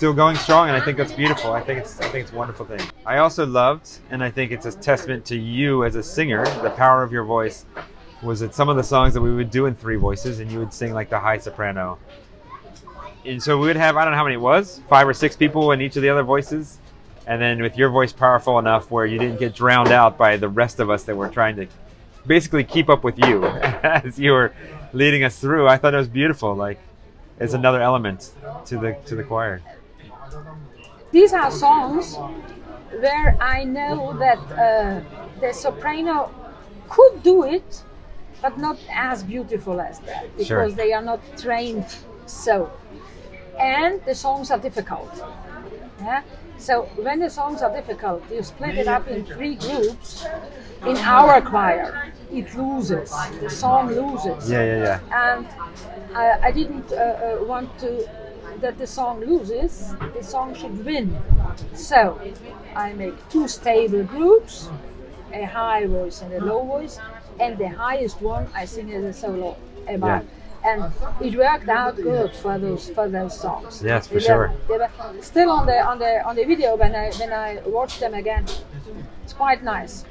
still 0.02 0.14
going 0.14 0.36
strong, 0.36 0.68
and 0.68 0.76
I 0.76 0.84
think 0.84 0.98
that's 0.98 1.12
beautiful. 1.12 1.54
I 1.54 1.62
think 1.62 1.78
it's 1.78 2.00
I 2.00 2.10
think 2.10 2.24
it's 2.24 2.32
a 2.32 2.36
wonderful 2.36 2.66
thing. 2.66 2.80
I 3.06 3.20
also 3.20 3.46
loved, 3.46 4.00
and 4.10 4.24
I 4.24 4.32
think 4.32 4.52
it's 4.52 4.66
a 4.66 4.72
testament 4.72 5.24
to 5.26 5.38
you 5.38 5.86
as 5.86 5.94
a 5.94 6.02
singer, 6.02 6.44
the 6.64 6.72
power 6.72 7.04
of 7.04 7.12
your 7.12 7.24
voice. 7.24 7.68
Was 8.24 8.40
that 8.40 8.56
some 8.56 8.68
of 8.68 8.78
the 8.78 8.84
songs 8.84 9.14
that 9.14 9.22
we 9.22 9.32
would 9.32 9.52
do 9.52 9.68
in 9.68 9.76
three 9.76 9.98
voices, 9.98 10.40
and 10.40 10.52
you 10.52 10.58
would 10.58 10.74
sing 10.74 10.92
like 10.92 11.12
the 11.12 11.20
high 11.20 11.38
soprano. 11.38 12.00
And 13.26 13.44
so 13.44 13.60
we 13.60 13.68
would 13.68 13.76
have 13.76 13.96
I 13.96 14.04
don't 14.04 14.14
know 14.14 14.18
how 14.18 14.24
many 14.24 14.38
it 14.38 14.42
was, 14.42 14.82
five 14.90 15.08
or 15.08 15.14
six 15.14 15.36
people 15.36 15.72
in 15.72 15.82
each 15.82 15.96
of 15.98 16.02
the 16.02 16.10
other 16.10 16.24
voices, 16.24 16.80
and 17.28 17.40
then 17.40 17.62
with 17.62 17.78
your 17.78 17.90
voice 17.92 18.12
powerful 18.12 18.58
enough 18.58 18.90
where 18.90 19.06
you 19.06 19.20
didn't 19.20 19.38
get 19.38 19.54
drowned 19.54 19.92
out 19.92 20.18
by 20.18 20.36
the 20.36 20.50
rest 20.50 20.80
of 20.80 20.90
us 20.90 21.04
that 21.04 21.16
were 21.16 21.30
trying 21.30 21.56
to 21.58 21.68
basically 22.26 22.64
keep 22.64 22.90
up 22.90 23.04
with 23.04 23.20
you 23.20 23.46
as 23.84 24.18
you 24.18 24.32
were 24.32 24.52
leading 24.94 25.24
us 25.24 25.38
through. 25.40 25.68
I 25.68 25.78
thought 25.78 25.94
it 25.94 25.98
was 25.98 26.08
beautiful. 26.08 26.56
Like 26.56 26.80
it's 27.40 27.54
another 27.54 27.84
element 27.84 28.32
to 28.66 28.80
the 28.80 28.94
to 29.06 29.14
the 29.14 29.24
choir. 29.24 29.62
These 31.12 31.34
are 31.34 31.52
songs 31.52 32.16
where 33.00 33.38
I 33.42 33.64
know 33.64 34.14
that 34.18 34.40
uh, 34.52 35.02
the 35.40 35.54
soprano 35.54 36.32
could 36.90 37.24
do 37.24 37.44
it, 37.44 37.84
but 38.42 38.58
not 38.58 38.78
as 38.92 39.24
beautiful 39.24 39.80
as 39.82 40.00
that 40.00 40.26
because 40.38 40.48
Sure. 40.48 40.72
they 40.72 40.94
are 40.94 41.02
not 41.02 41.20
trained 41.38 41.86
so. 42.26 42.72
And 43.60 44.02
the 44.06 44.16
songs 44.16 44.52
are 44.52 44.58
difficult. 44.60 45.12
Yeah. 46.00 46.22
So 46.58 46.84
when 46.96 47.20
the 47.20 47.30
songs 47.30 47.62
are 47.62 47.72
difficult, 47.74 48.24
you 48.32 48.44
split 48.44 48.78
it 48.78 48.88
up 48.88 49.08
in 49.08 49.26
three 49.26 49.56
groups. 49.56 50.26
In 50.86 50.98
our 50.98 51.42
choir, 51.42 52.12
it 52.32 52.54
loses. 52.56 53.12
The 53.40 53.50
song 53.50 53.88
loses 53.90 54.50
Yeah, 54.50 54.64
yeah, 54.64 54.84
yeah. 55.10 55.36
and 55.36 55.48
I, 56.16 56.48
I 56.48 56.52
didn't 56.52 56.92
uh, 56.92 56.96
uh, 56.96 57.44
want 57.46 57.70
to 57.80 58.08
that 58.62 58.78
the 58.78 58.88
song 58.88 59.20
loses. 59.22 59.94
The 60.18 60.24
song 60.24 60.54
should 60.56 60.86
win. 60.86 61.18
So 61.74 62.20
I 62.76 62.94
make 62.94 63.16
two 63.30 63.48
stable 63.48 64.04
groups, 64.04 64.70
a 65.34 65.44
high 65.44 65.86
voice 65.88 66.22
and 66.22 66.34
a 66.34 66.44
low 66.44 66.64
voice, 66.66 67.00
and 67.40 67.58
the 67.58 67.68
highest 67.70 68.22
one 68.22 68.48
I 68.56 68.66
sing 68.66 68.94
as 68.94 69.04
a 69.04 69.14
solo 69.14 69.58
about. 69.88 70.24
And 70.64 70.92
it 71.20 71.36
worked 71.36 71.68
out 71.70 71.96
good 71.96 72.36
for 72.36 72.60
those 72.60 72.90
for 72.92 73.10
those 73.10 73.40
songs. 73.40 73.82
Yes, 73.84 74.08
for 74.08 74.14
They 74.16 74.20
sure. 74.20 74.38
were- 74.38 74.54
they 74.68 74.78
were 74.78 74.90
still 75.24 75.50
on 75.50 75.66
the 75.66 75.80
on 75.92 75.98
the 75.98 76.22
on 76.24 76.36
the 76.36 76.46
video 76.46 76.76
when 76.76 76.94
I 76.96 77.10
when 77.20 77.34
I 77.34 77.60
watched 77.66 78.00
them 78.00 78.14
again. 78.14 78.46
It's 79.24 79.34
quite 79.34 79.64
nice. 79.64 80.06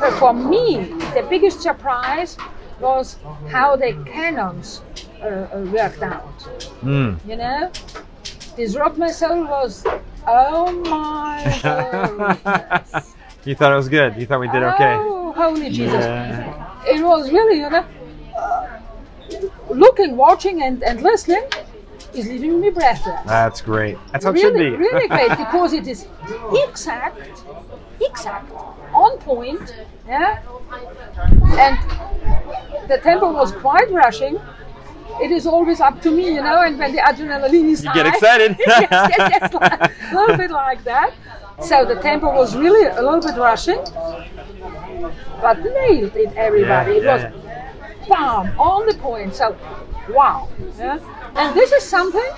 But 0.00 0.12
for 0.18 0.32
me, 0.32 0.66
the 1.14 1.24
biggest 1.30 1.60
surprise 1.60 2.36
was 2.80 3.16
how 3.48 3.76
the 3.76 3.92
canons 4.12 4.80
uh, 5.22 5.26
uh, 5.26 5.66
worked 5.72 6.02
out. 6.02 6.38
Mm. 6.82 7.18
You 7.26 7.36
know, 7.36 7.70
this 8.56 8.76
rock 8.76 8.96
my 8.96 9.10
soul 9.10 9.44
was, 9.44 9.84
oh 10.26 10.72
my 10.88 11.42
you 13.44 13.54
thought 13.54 13.72
it 13.72 13.76
was 13.76 13.88
good. 13.88 14.16
You 14.16 14.26
thought 14.26 14.40
we 14.40 14.48
did 14.48 14.62
okay. 14.62 14.96
Oh, 14.98 15.32
holy 15.32 15.70
Jesus! 15.70 16.04
Yeah. 16.04 16.84
It 16.86 17.04
was 17.04 17.30
really, 17.30 17.60
you 17.60 17.70
know, 17.70 17.86
uh, 18.36 18.80
looking, 19.70 20.16
watching, 20.16 20.62
and, 20.62 20.82
and 20.82 21.02
listening 21.02 21.44
is 22.14 22.26
leaving 22.26 22.60
me 22.60 22.70
breathless. 22.70 23.20
That's 23.26 23.60
great. 23.60 23.96
That's 24.12 24.24
how 24.24 24.32
it 24.32 24.40
should 24.40 24.54
be. 24.54 24.70
really 24.70 25.08
great 25.08 25.30
because 25.30 25.72
it 25.72 25.86
is 25.86 26.06
exact, 26.52 27.20
exact, 28.00 28.50
on 28.92 29.18
point, 29.18 29.74
yeah. 30.06 30.42
And 31.58 31.78
the 32.88 32.98
tempo 32.98 33.32
was 33.32 33.52
quite 33.52 33.90
rushing. 33.90 34.40
It 35.22 35.30
is 35.30 35.46
always 35.46 35.80
up 35.80 36.00
to 36.02 36.10
me, 36.10 36.34
you 36.34 36.42
know, 36.42 36.62
and 36.62 36.78
when 36.78 36.92
the 36.92 36.98
adrenaline 36.98 37.68
is 37.70 37.82
You 37.84 37.90
high, 37.90 37.94
get 38.02 38.06
excited. 38.06 38.56
yes, 38.66 38.86
yes, 38.90 39.14
yes, 39.18 39.52
like, 39.52 39.80
a 40.12 40.14
little 40.14 40.36
bit 40.36 40.50
like 40.50 40.82
that. 40.84 41.12
So 41.62 41.84
the 41.84 41.96
tempo 41.96 42.32
was 42.32 42.56
really 42.56 42.86
a 42.86 43.02
little 43.02 43.20
bit 43.20 43.36
rushing, 43.36 43.82
but 45.40 45.58
nailed 45.62 46.16
it, 46.16 46.32
everybody. 46.36 46.92
it 46.96 47.02
Yeah, 47.04 47.12
was 47.14 47.22
yeah, 47.22 48.08
bam 48.08 48.58
on 48.58 48.86
the 48.86 48.94
point. 48.94 49.34
So, 49.34 49.56
wow. 50.10 50.48
Yeah? 50.78 50.98
And 51.36 51.54
this 51.54 51.72
is 51.72 51.84
something 51.84 52.30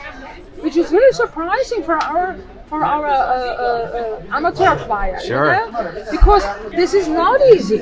which 0.60 0.76
is 0.76 0.90
really 0.92 1.12
surprising 1.12 1.82
for 1.82 1.96
our 2.02 2.36
for 2.68 2.82
our 2.84 3.06
uh, 3.06 3.12
uh, 3.12 4.22
uh, 4.32 4.36
amateur 4.36 4.76
choir. 4.86 5.18
you 5.22 5.30
know? 5.30 6.04
Because 6.10 6.44
this 6.70 6.94
is 6.94 7.06
not 7.06 7.38
easy. 7.54 7.78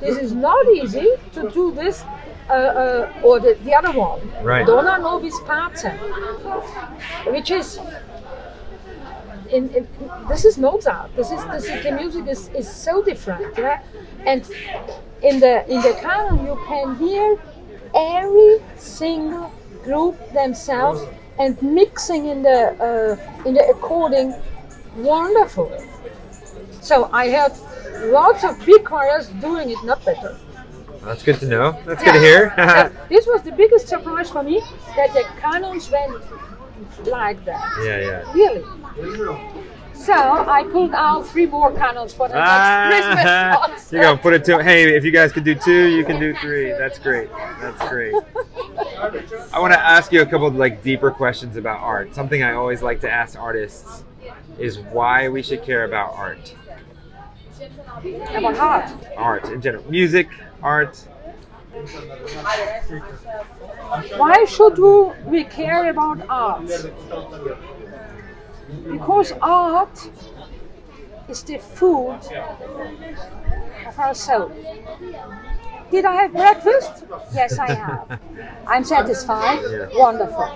This 0.00 0.18
is 0.18 0.32
not 0.32 0.64
easy 0.68 1.08
to 1.32 1.50
do 1.50 1.72
this. 1.72 2.04
Uh, 2.48 2.52
uh, 2.52 3.20
or 3.22 3.40
the, 3.40 3.56
the 3.64 3.72
other 3.74 3.98
one, 3.98 4.20
Right. 4.42 4.66
Dona 4.66 4.98
Nobis 4.98 5.34
Pace, 5.48 5.86
which 7.24 7.50
is 7.50 7.78
in, 9.50 9.70
in, 9.70 9.88
this 10.28 10.44
is 10.44 10.58
Mozart. 10.58 11.14
This 11.16 11.30
is 11.30 11.42
this 11.46 11.64
is 11.64 11.82
the 11.84 11.92
music 11.92 12.26
is, 12.26 12.48
is 12.48 12.70
so 12.70 13.02
different, 13.02 13.56
yeah? 13.56 13.82
and 14.26 14.42
in 15.22 15.40
the 15.40 15.64
in 15.72 15.80
the 15.80 15.96
canon 16.02 16.44
you 16.44 16.58
can 16.66 16.96
hear 16.96 17.38
every 17.94 18.58
single 18.76 19.52
group 19.82 20.16
themselves 20.32 21.02
and 21.38 21.60
mixing 21.62 22.26
in 22.26 22.42
the 22.42 22.60
uh, 22.88 23.48
in 23.48 23.54
the 23.54 23.64
according 23.68 24.34
wonderful. 24.96 25.72
So 26.80 27.08
I 27.12 27.26
have 27.28 27.58
lots 28.12 28.44
of 28.44 28.64
big 28.66 28.84
choirs 28.84 29.28
doing 29.40 29.70
it 29.70 29.82
not 29.84 30.04
better. 30.04 30.36
That's 31.04 31.22
good 31.22 31.38
to 31.40 31.46
know. 31.46 31.78
That's 31.86 32.02
good 32.02 32.12
to 32.14 32.20
hear. 32.20 32.92
This 33.08 33.26
was 33.26 33.42
the 33.42 33.52
biggest 33.52 33.88
surprise 33.88 34.30
for 34.30 34.42
me 34.42 34.60
that 34.96 35.12
the 35.12 35.24
canons 35.40 35.90
went 35.90 36.14
like 37.06 37.44
that. 37.44 37.70
yeah, 37.84 38.22
yeah. 38.34 38.52
Really. 38.96 39.40
So 39.92 40.12
I 40.12 40.64
pulled 40.70 40.92
out 40.94 41.26
three 41.26 41.46
more 41.46 41.72
canons 41.72 42.12
for 42.12 42.28
the 42.28 42.34
Ah, 42.36 42.88
next 42.90 43.70
Christmas. 43.70 43.92
You're 43.92 44.02
gonna 44.02 44.18
put 44.18 44.34
it 44.34 44.44
to 44.46 44.62
hey, 44.62 44.94
if 44.94 45.04
you 45.04 45.10
guys 45.10 45.32
can 45.32 45.44
do 45.44 45.54
two, 45.54 45.86
you 45.96 46.04
can 46.04 46.18
do 46.20 46.34
three. 46.36 46.70
That's 46.72 46.98
great. 46.98 47.30
That's 47.60 47.88
great. 47.88 48.14
I 49.52 49.60
want 49.60 49.72
to 49.72 49.78
ask 49.80 50.12
you 50.12 50.20
a 50.22 50.26
couple 50.26 50.46
of 50.46 50.56
like 50.56 50.82
deeper 50.82 51.10
questions 51.10 51.56
about 51.56 51.80
art. 51.80 52.14
Something 52.14 52.42
I 52.42 52.52
always 52.54 52.82
like 52.82 53.00
to 53.02 53.10
ask 53.10 53.38
artists 53.38 54.04
is 54.58 54.78
why 54.78 55.28
we 55.28 55.42
should 55.42 55.62
care 55.62 55.84
about 55.84 56.12
art. 56.14 56.54
About 58.36 58.56
art. 58.58 58.90
Art 59.16 59.44
in 59.46 59.60
general, 59.62 59.84
music, 59.90 60.28
art. 60.64 60.96
Why 64.16 64.44
should 64.46 64.78
we, 65.26 65.44
care 65.44 65.90
about 65.90 66.18
art? 66.28 66.66
Because 68.90 69.32
art 69.42 70.10
is 71.28 71.42
the 71.42 71.58
food 71.58 72.18
of 73.86 73.98
our 73.98 74.14
soul. 74.14 74.50
Did 75.90 76.04
I 76.06 76.14
have 76.22 76.32
breakfast? 76.32 77.04
Yes, 77.34 77.58
I 77.58 77.72
have. 77.72 78.20
I'm 78.66 78.84
satisfied. 78.84 79.60
Wonderful. 79.94 80.48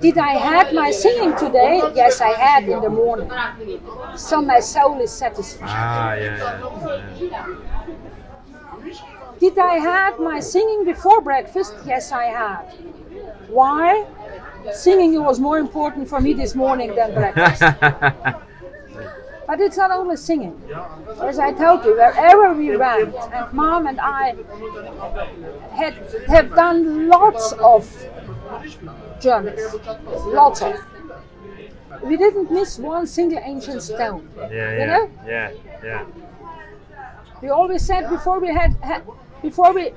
Did 0.00 0.18
I 0.18 0.32
had 0.34 0.74
my 0.74 0.90
singing 0.90 1.36
today? 1.36 1.80
Yes, 1.94 2.20
I 2.20 2.28
had 2.28 2.64
in 2.68 2.80
the 2.80 2.90
morning. 2.90 3.30
So 4.16 4.42
my 4.42 4.60
soul 4.60 5.00
is 5.00 5.10
satisfied. 5.10 5.68
Ah, 5.68 6.14
yeah, 6.14 7.16
yeah. 7.18 7.30
yeah. 7.30 7.56
Did 9.38 9.58
I 9.58 9.74
had 9.74 10.18
my 10.18 10.40
singing 10.40 10.84
before 10.84 11.20
breakfast? 11.20 11.74
Yes, 11.84 12.12
I 12.12 12.24
had. 12.24 12.62
Why? 13.48 14.06
Singing 14.72 15.22
was 15.22 15.38
more 15.38 15.58
important 15.58 16.08
for 16.08 16.20
me 16.20 16.32
this 16.34 16.54
morning 16.54 16.94
than 16.94 17.14
breakfast. 17.14 17.62
But 19.46 19.60
it's 19.60 19.76
not 19.76 19.92
only 19.92 20.16
singing. 20.16 20.60
As 21.22 21.38
I 21.38 21.52
told 21.52 21.84
you, 21.84 21.92
wherever 21.94 22.52
we 22.52 22.76
went, 22.76 23.14
and 23.14 23.52
mom 23.52 23.86
and 23.86 24.00
I 24.00 24.34
had 25.72 25.94
have 26.26 26.54
done 26.54 27.08
lots 27.08 27.52
of 27.52 27.86
journeys, 29.20 29.74
lots 30.26 30.62
of. 30.62 30.76
We 32.02 32.16
didn't 32.16 32.50
miss 32.50 32.78
one 32.78 33.06
single 33.06 33.38
ancient 33.42 33.82
stone. 33.82 34.28
yeah, 34.36 34.48
You 34.48 34.78
yeah, 34.78 34.86
know? 34.86 35.10
yeah, 35.26 35.50
yeah. 35.82 36.04
We 37.42 37.48
always 37.48 37.84
said 37.84 38.08
before 38.10 38.40
we 38.40 38.48
had, 38.48 38.74
had 38.82 39.02
before 39.42 39.72
we 39.72 39.92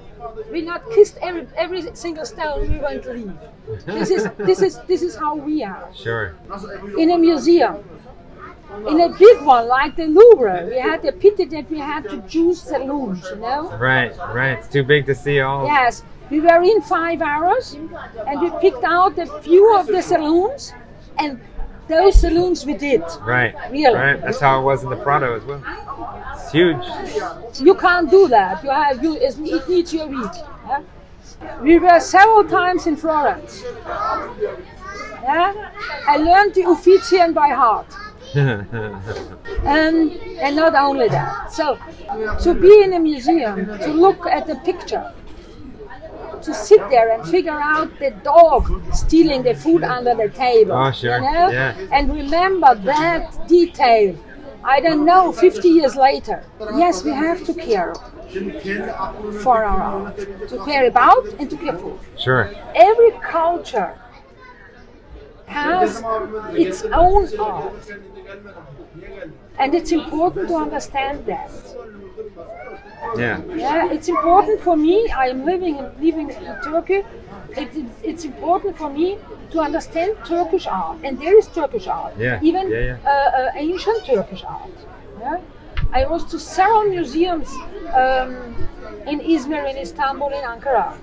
we 0.51 0.61
not 0.61 0.81
kissed 0.91 1.17
every 1.21 1.47
every 1.55 1.81
single 1.95 2.25
stone, 2.25 2.69
we 2.71 2.77
won't 2.77 3.05
leave. 3.05 3.33
This 3.85 4.09
is 4.11 4.27
this 4.37 4.61
is 4.61 4.79
this 4.87 5.01
is 5.01 5.15
how 5.15 5.35
we 5.35 5.63
are. 5.63 5.89
Sure. 5.95 6.35
In 6.97 7.11
a 7.11 7.17
museum, 7.17 7.75
in 8.87 9.01
a 9.01 9.09
big 9.09 9.41
one 9.41 9.67
like 9.67 9.95
the 9.95 10.07
Louvre, 10.07 10.67
we 10.69 10.79
had 10.79 11.01
the 11.01 11.11
pity 11.11 11.45
that 11.45 11.69
we 11.69 11.79
had 11.79 12.03
to 12.09 12.21
choose 12.27 12.61
saloons. 12.61 13.23
You 13.31 13.37
know. 13.37 13.61
Right, 13.77 14.15
right. 14.33 14.57
It's 14.59 14.67
too 14.67 14.83
big 14.83 15.05
to 15.07 15.15
see 15.15 15.39
all. 15.39 15.65
Yes, 15.65 16.03
we 16.29 16.39
were 16.39 16.61
in 16.63 16.81
five 16.81 17.21
hours, 17.21 17.73
and 18.27 18.41
we 18.41 18.49
picked 18.61 18.83
out 18.83 19.17
a 19.17 19.25
few 19.41 19.75
of 19.77 19.87
the 19.87 20.01
saloons, 20.01 20.73
and 21.17 21.39
those 21.87 22.19
saloons 22.21 22.65
we 22.65 22.75
did. 22.75 23.01
Right. 23.21 23.55
Really? 23.71 23.95
Right. 23.95 24.21
That's 24.21 24.39
how 24.39 24.61
it 24.61 24.63
was 24.63 24.83
in 24.83 24.89
the 24.89 24.95
Prado 24.97 25.35
as 25.35 25.43
well. 25.43 25.63
It's 26.35 26.51
huge. 26.51 26.85
You 27.59 27.75
can't 27.75 28.09
do 28.09 28.27
that. 28.27 28.63
You 28.63 28.69
have 28.69 29.03
you 29.03 29.15
it 29.17 29.37
needs 29.39 29.93
your 29.93 30.07
week. 30.07 30.31
yeah? 30.67 30.81
We 31.61 31.79
were 31.79 31.99
several 31.99 32.43
times 32.43 32.85
in 32.85 32.95
Florence, 32.97 33.63
Yeah? 35.23 35.71
I 36.07 36.17
learned 36.17 36.53
the 36.53 36.63
Uffizien 36.63 37.33
by 37.33 37.49
heart. 37.49 37.87
And, 39.65 40.11
and 40.39 40.55
not 40.55 40.75
only 40.75 41.09
that. 41.09 41.51
So, 41.51 41.77
to 42.43 42.53
be 42.53 42.83
in 42.83 42.93
a 42.93 42.99
museum, 42.99 43.65
to 43.79 43.87
look 43.91 44.25
at 44.27 44.47
the 44.47 44.55
picture, 44.57 45.11
to 46.43 46.53
sit 46.53 46.81
there 46.89 47.11
and 47.13 47.27
figure 47.29 47.59
out 47.59 47.97
the 47.99 48.11
dog 48.23 48.81
stealing 48.93 49.43
the 49.43 49.53
food 49.53 49.83
under 49.83 50.15
the 50.15 50.29
table. 50.29 50.73
Oh, 50.73 50.91
sure. 50.91 51.17
You 51.17 51.21
know? 51.21 51.49
Yeah. 51.49 51.75
And 51.91 52.13
remember 52.13 52.75
that 52.75 53.47
detail. 53.47 54.15
I 54.63 54.81
don't 54.81 55.05
know, 55.05 55.31
50 55.31 55.69
years 55.69 55.95
later. 55.95 56.43
Yes, 56.75 57.03
we 57.03 57.11
have 57.11 57.45
to 57.45 57.53
care 57.53 57.93
for 59.41 59.63
our 59.63 59.81
art, 59.81 60.17
to 60.49 60.65
care 60.65 60.85
about 60.85 61.25
and 61.39 61.49
to 61.49 61.57
care 61.57 61.77
for. 61.77 61.97
sure. 62.17 62.53
Every 62.75 63.11
culture 63.23 63.97
has 65.45 66.03
its 66.53 66.83
own 66.83 67.39
art. 67.39 67.89
And 69.57 69.75
it's 69.75 69.91
important 69.91 70.47
to 70.49 70.55
understand 70.55 71.25
that. 71.25 71.51
Yeah. 73.17 73.41
Yeah, 73.55 73.91
it's 73.91 74.07
important 74.07 74.61
for 74.61 74.75
me. 74.75 75.09
I 75.09 75.27
am 75.27 75.45
living 75.45 75.77
and 75.77 75.89
living 76.01 76.29
in 76.29 76.55
Turkey. 76.63 77.03
It, 77.57 77.75
it, 77.75 77.85
it's 78.03 78.25
important 78.25 78.77
for 78.77 78.89
me 78.89 79.17
to 79.51 79.59
understand 79.59 80.15
Turkish 80.25 80.67
art, 80.67 80.97
and 81.03 81.19
there 81.19 81.37
is 81.37 81.47
Turkish 81.47 81.87
art, 81.87 82.13
Yeah, 82.17 82.39
even 82.43 82.69
yeah, 82.69 82.79
yeah. 82.79 82.97
Uh, 83.03 83.09
uh, 83.09 83.51
ancient 83.55 84.05
Turkish 84.05 84.43
art. 84.43 84.69
Yeah? 85.19 85.37
I 85.91 86.05
was 86.05 86.23
to 86.25 86.39
several 86.39 86.83
museums 86.83 87.49
um, 87.93 88.55
in 89.07 89.19
Izmir, 89.21 89.67
in 89.71 89.77
Istanbul, 89.77 90.29
in 90.29 90.43
Ankara, 90.43 90.93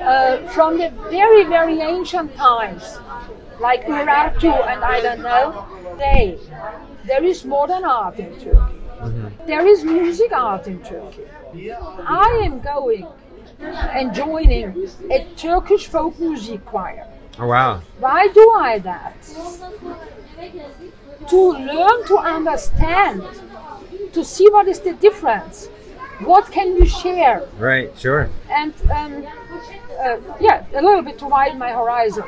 uh, 0.00 0.36
from 0.48 0.78
the 0.78 0.90
very, 1.10 1.44
very 1.44 1.80
ancient 1.80 2.34
times, 2.36 2.98
like 3.60 3.84
Urartu 3.86 4.52
and 4.68 4.84
I 4.84 5.00
don't 5.00 5.22
know. 5.22 5.66
They, 5.98 6.38
there 7.06 7.24
is 7.24 7.44
modern 7.44 7.84
art 7.84 8.18
in 8.20 8.32
Turkey. 8.38 8.83
There 9.46 9.66
is 9.66 9.84
music 9.84 10.32
art 10.32 10.66
in 10.66 10.82
Turkey. 10.82 11.24
I 12.06 12.40
am 12.44 12.60
going 12.60 13.06
and 13.60 14.14
joining 14.14 14.88
a 15.10 15.26
Turkish 15.36 15.86
folk 15.86 16.18
music 16.18 16.64
choir. 16.64 17.06
Oh 17.38 17.46
wow. 17.48 17.80
Why 17.98 18.28
do 18.28 18.50
I 18.52 18.78
that? 18.80 19.16
To 21.28 21.40
learn 21.52 22.04
to 22.06 22.16
understand, 22.18 23.22
to 24.12 24.24
see 24.24 24.48
what 24.50 24.68
is 24.68 24.80
the 24.80 24.92
difference, 24.94 25.66
what 26.20 26.50
can 26.52 26.74
we 26.74 26.86
share, 26.86 27.46
Right. 27.58 27.90
Sure. 27.98 28.28
and 28.50 28.72
um, 28.92 29.26
uh, 30.00 30.16
yeah, 30.40 30.64
a 30.74 30.82
little 30.82 31.02
bit 31.02 31.18
to 31.18 31.26
widen 31.26 31.58
my 31.58 31.72
horizon. 31.72 32.24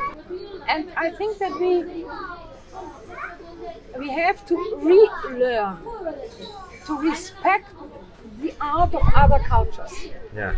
And 0.68 0.90
I 0.96 1.10
think 1.10 1.38
that 1.38 1.52
we 1.60 2.04
we 3.98 4.10
have 4.10 4.46
to 4.46 4.54
relearn 4.82 5.78
to 6.86 6.98
respect 6.98 7.68
the 8.40 8.54
art 8.60 8.94
of 8.94 9.02
other 9.14 9.38
cultures. 9.38 9.92
Yeah. 10.34 10.56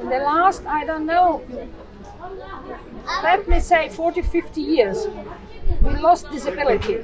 In 0.00 0.08
the 0.08 0.18
last, 0.18 0.64
I 0.66 0.84
don't 0.84 1.06
know, 1.06 1.42
let 3.22 3.48
me 3.48 3.60
say 3.60 3.88
40, 3.88 4.22
50 4.22 4.60
years, 4.60 5.06
we 5.82 5.90
lost 5.96 6.30
this 6.30 6.46
ability 6.46 6.94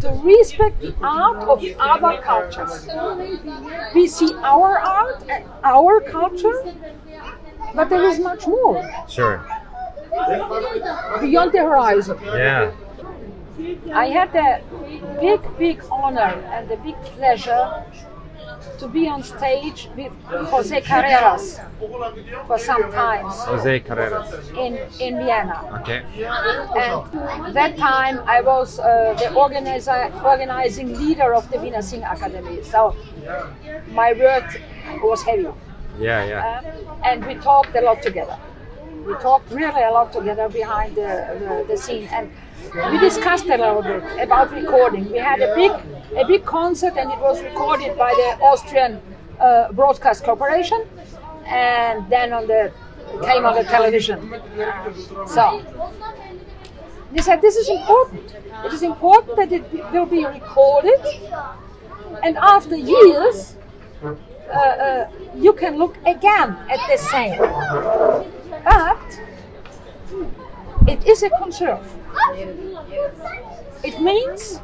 to 0.00 0.20
respect 0.22 0.80
the 0.80 0.94
art 1.02 1.48
of 1.48 1.64
other 1.78 2.20
cultures. 2.22 2.88
We 3.94 4.06
see 4.08 4.34
our 4.34 4.78
art 4.78 5.24
and 5.28 5.44
our 5.62 6.00
culture, 6.00 6.74
but 7.74 7.88
there 7.88 8.04
is 8.04 8.18
much 8.18 8.46
more 8.46 8.82
Sure. 9.08 9.44
Beyond 11.20 11.52
the 11.52 11.58
horizon. 11.58 12.18
Yeah. 12.24 12.72
I 13.94 14.06
had 14.06 14.32
the 14.32 14.60
big, 15.20 15.40
big 15.58 15.82
honor 15.90 16.32
and 16.52 16.68
the 16.68 16.76
big 16.76 16.96
pleasure 17.16 17.84
to 18.78 18.88
be 18.88 19.08
on 19.08 19.22
stage 19.22 19.88
with 19.96 20.12
Jose 20.26 20.80
Carreras 20.82 21.60
for 22.46 22.58
some 22.58 22.90
time 22.92 23.26
Jose 23.26 23.80
Carreras. 23.80 24.28
in, 24.56 24.74
in 25.00 25.24
Vienna. 25.24 25.80
Okay. 25.80 26.02
And 26.76 27.54
that 27.54 27.76
time 27.76 28.20
I 28.26 28.40
was 28.40 28.78
uh, 28.78 29.14
the 29.18 29.32
organizer, 29.34 30.12
organizing 30.24 30.98
leader 30.98 31.34
of 31.34 31.48
the 31.50 31.58
Wiener 31.58 31.78
Singakademie. 31.78 32.64
So 32.64 32.96
my 33.92 34.12
work 34.12 34.60
was 35.02 35.22
heavy. 35.22 35.48
Yeah. 35.98 36.24
Yeah. 36.24 36.62
Uh, 36.64 36.94
and 37.04 37.24
we 37.26 37.34
talked 37.36 37.74
a 37.76 37.80
lot 37.80 38.02
together. 38.02 38.36
We 39.06 39.14
talked 39.14 39.50
really 39.52 39.82
a 39.82 39.90
lot 39.90 40.12
together 40.12 40.48
behind 40.48 40.96
the, 40.96 41.10
the, 41.40 41.64
the 41.68 41.76
scene. 41.76 42.08
And 42.10 42.30
we 42.90 42.98
discussed 42.98 43.46
a 43.46 43.56
little 43.56 43.82
bit 43.82 44.02
about 44.18 44.52
recording. 44.52 45.10
We 45.12 45.18
had 45.18 45.40
a 45.40 45.54
big, 45.54 45.72
a 46.16 46.26
big 46.26 46.44
concert 46.44 46.94
and 46.96 47.12
it 47.12 47.18
was 47.18 47.42
recorded 47.42 47.98
by 47.98 48.12
the 48.14 48.44
Austrian 48.44 49.00
uh, 49.38 49.72
Broadcast 49.72 50.24
Corporation 50.24 50.86
and 51.46 52.08
then 52.08 52.32
on 52.32 52.46
the 52.46 52.72
came 53.22 53.44
on 53.44 53.54
the 53.54 53.64
television. 53.64 54.18
So 55.26 55.62
they 57.12 57.22
said 57.22 57.42
this 57.42 57.56
is 57.56 57.68
important. 57.68 58.34
It 58.64 58.72
is 58.72 58.82
important 58.82 59.36
that 59.36 59.52
it 59.52 59.92
will 59.92 60.06
be 60.06 60.24
recorded 60.24 61.00
and 62.22 62.36
after 62.38 62.76
years 62.76 63.56
uh, 64.02 64.56
uh, 64.56 65.10
you 65.36 65.52
can 65.52 65.76
look 65.76 65.96
again 66.06 66.56
at 66.70 66.80
the 66.88 66.96
same. 66.96 67.38
But 68.64 69.20
it 70.88 71.06
is 71.06 71.22
a 71.22 71.30
conserve. 71.30 71.86
It 73.82 74.00
means 74.00 74.60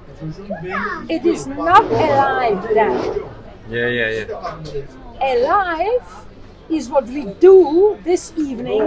it 1.08 1.24
is 1.26 1.46
not 1.46 1.84
alive 1.84 2.62
then. 2.74 3.22
Yeah. 3.68 3.88
Yeah. 3.88 4.10
Yeah. 4.10 5.34
Alive 5.34 6.26
is 6.70 6.88
what 6.88 7.06
we 7.06 7.24
do 7.40 7.98
this 8.04 8.32
evening 8.36 8.82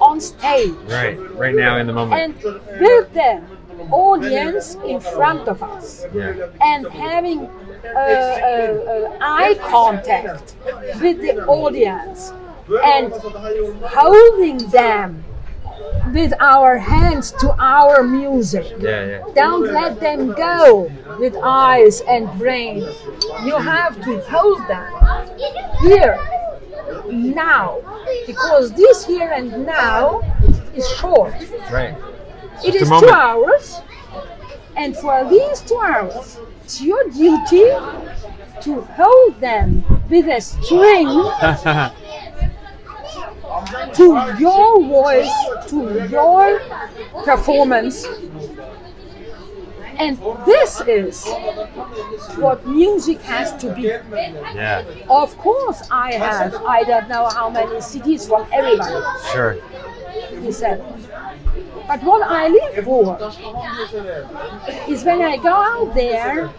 on 0.00 0.20
stage. 0.20 0.72
Right. 0.88 1.16
Right 1.36 1.54
now 1.54 1.76
in 1.78 1.86
the 1.86 1.92
moment. 1.92 2.20
And 2.22 2.34
with 2.80 3.12
the 3.12 3.42
audience 3.90 4.76
in 4.86 5.00
front 5.00 5.48
of 5.48 5.62
us 5.62 6.06
Yeah. 6.14 6.48
and 6.62 6.86
having 6.86 7.40
uh, 7.40 7.98
uh, 7.98 8.00
uh, 8.00 9.18
eye 9.20 9.54
contact 9.60 10.56
with 11.00 11.20
the 11.20 11.44
audience 11.46 12.32
and 12.68 13.12
holding 13.84 14.58
them 14.70 15.24
with 16.12 16.32
our 16.40 16.78
hands 16.78 17.32
to 17.32 17.54
our 17.58 18.02
music. 18.02 18.66
Yeah. 18.78 19.06
Yeah. 19.06 19.24
Don't 19.34 19.72
let 19.72 20.00
them 20.00 20.32
go 20.32 20.90
with 21.18 21.36
eyes 21.42 22.00
and 22.02 22.26
brain. 22.38 22.78
You 23.44 23.56
have 23.56 24.00
to 24.04 24.20
hold 24.28 24.60
them 24.68 25.28
here, 25.80 26.18
now, 27.10 27.80
because 28.26 28.72
this 28.72 29.04
here 29.04 29.30
and 29.32 29.66
now 29.66 30.20
is 30.74 30.88
short. 30.96 31.34
Right. 31.70 31.94
It 32.64 32.74
is 32.74 32.88
two 32.88 33.08
hours, 33.08 33.80
and 34.76 34.96
for 34.96 35.28
these 35.28 35.60
two 35.60 35.78
hours, 35.78 36.38
it's 36.64 36.80
your 36.80 37.04
duty 37.10 37.68
to 38.62 38.80
hold 38.96 39.38
them 39.40 39.84
with 40.08 40.26
a 40.28 40.40
string 40.40 41.08
to 43.94 44.36
your 44.38 44.82
voice, 44.82 45.32
to 45.68 46.06
your 46.10 46.60
performance. 47.24 48.06
And 49.98 50.18
this 50.44 50.82
is 50.82 51.26
what 52.36 52.66
music 52.66 53.20
has 53.22 53.56
to 53.62 53.72
be. 53.74 53.82
Yeah. 53.82 54.84
Of 55.08 55.36
course, 55.38 55.88
I 55.90 56.12
have, 56.14 56.54
I 56.66 56.82
don't 56.82 57.08
know 57.08 57.28
how 57.28 57.48
many 57.48 57.76
CDs 57.76 58.28
from 58.28 58.46
everybody, 58.52 59.02
Sure. 59.32 59.56
he 60.42 60.52
said. 60.52 60.84
But 61.88 62.02
what 62.02 62.22
I 62.22 62.48
live 62.48 62.84
for 62.84 63.16
is 64.88 65.04
when 65.04 65.22
I 65.22 65.36
go 65.38 65.48
out 65.54 65.94
there 65.94 66.50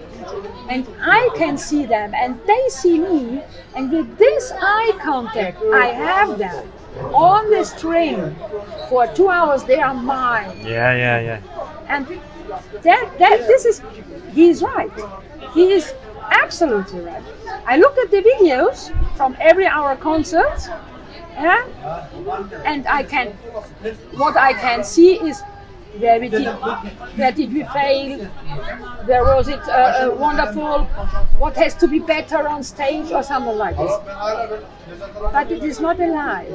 and 0.69 0.87
I 1.01 1.29
can 1.35 1.57
see 1.57 1.85
them 1.85 2.13
and 2.13 2.39
they 2.45 2.69
see 2.69 2.99
me, 2.99 3.41
and 3.75 3.91
with 3.91 4.17
this 4.17 4.51
eye 4.59 4.97
contact, 5.01 5.61
I 5.73 5.87
have 5.87 6.37
them 6.37 6.67
on 7.13 7.49
the 7.51 7.63
string 7.63 8.35
for 8.89 9.07
two 9.07 9.29
hours. 9.29 9.63
They 9.63 9.79
are 9.79 9.93
mine, 9.93 10.57
Yeah. 10.65 10.93
Yeah. 10.95 11.19
Yeah. 11.19 11.41
and 11.87 12.07
that 12.83 13.11
that 13.19 13.39
this 13.47 13.65
is 13.65 13.81
he's 14.33 14.61
right. 14.61 14.91
He 15.53 15.71
is 15.71 15.93
absolutely 16.31 17.01
right. 17.01 17.23
I 17.65 17.77
looked 17.77 17.97
at 17.99 18.11
the 18.11 18.21
videos 18.21 18.91
from 19.15 19.35
every 19.39 19.65
hour 19.65 19.95
concert 19.95 20.69
yeah, 21.37 22.07
and 22.65 22.87
I 22.87 23.03
can 23.03 23.27
what 24.17 24.35
I 24.35 24.53
can 24.53 24.83
see 24.83 25.15
is 25.15 25.41
Where 25.99 26.19
did, 26.19 26.33
it, 26.33 26.47
where 27.17 27.31
did 27.31 27.53
we 27.53 27.63
fail? 27.65 28.25
Where 29.05 29.23
was 29.23 29.47
it 29.47 29.59
uh, 29.67 29.71
uh, 29.71 30.15
wonderful? 30.15 30.83
What 31.39 31.55
has 31.55 31.73
to 31.75 31.87
be 31.87 31.99
better 31.99 32.47
on 32.47 32.63
stage 32.63 33.11
or 33.11 33.23
something 33.23 33.57
like 33.57 33.77
this? 33.77 33.91
But 35.31 35.51
it 35.51 35.63
is 35.63 35.79
not 35.79 35.99
alive. 35.99 36.53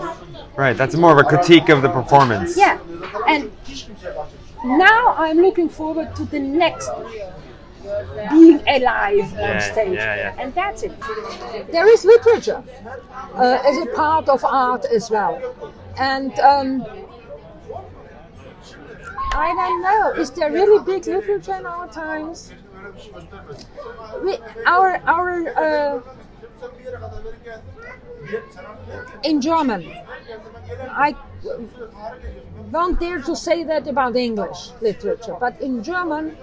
Right. 0.56 0.76
That's 0.76 0.94
more 0.94 1.12
of 1.12 1.18
a 1.18 1.24
critique 1.28 1.68
of 1.68 1.82
the 1.82 1.88
performance. 1.88 2.56
Yeah, 2.56 2.78
and 3.28 3.50
now 4.64 5.14
I'm 5.16 5.38
looking 5.38 5.68
forward 5.68 6.14
to 6.16 6.24
the 6.24 6.38
next 6.38 6.90
being 8.30 8.62
alive 8.68 9.32
Yeah, 9.32 9.54
on 9.54 9.60
stage, 9.60 9.94
yeah, 9.94 10.16
yeah. 10.16 10.34
and 10.38 10.54
that's 10.54 10.82
it. 10.82 10.92
There 11.70 11.88
is 11.92 12.04
literature 12.04 12.62
uh, 13.34 13.58
as 13.66 13.76
a 13.78 13.86
part 13.94 14.28
of 14.28 14.44
art 14.44 14.84
as 14.84 15.10
well, 15.10 15.54
and 15.98 16.38
um, 16.40 16.86
I 19.34 19.54
don't 19.54 19.82
know. 19.82 20.12
Is 20.22 20.30
there 20.30 20.50
really 20.52 20.84
big 20.84 21.06
literature 21.06 21.54
in 21.54 21.66
our 21.66 21.88
times? 21.88 22.52
We, 24.22 24.36
our 24.66 25.00
our 25.06 25.30
uh, 25.56 26.00
in 29.24 29.40
German, 29.40 29.84
I 30.90 31.16
don't 32.70 32.98
dare 33.00 33.20
to 33.22 33.36
say 33.36 33.64
that 33.64 33.86
about 33.86 34.16
English 34.16 34.70
literature, 34.80 35.36
but 35.38 35.60
in 35.60 35.82
German, 35.82 36.36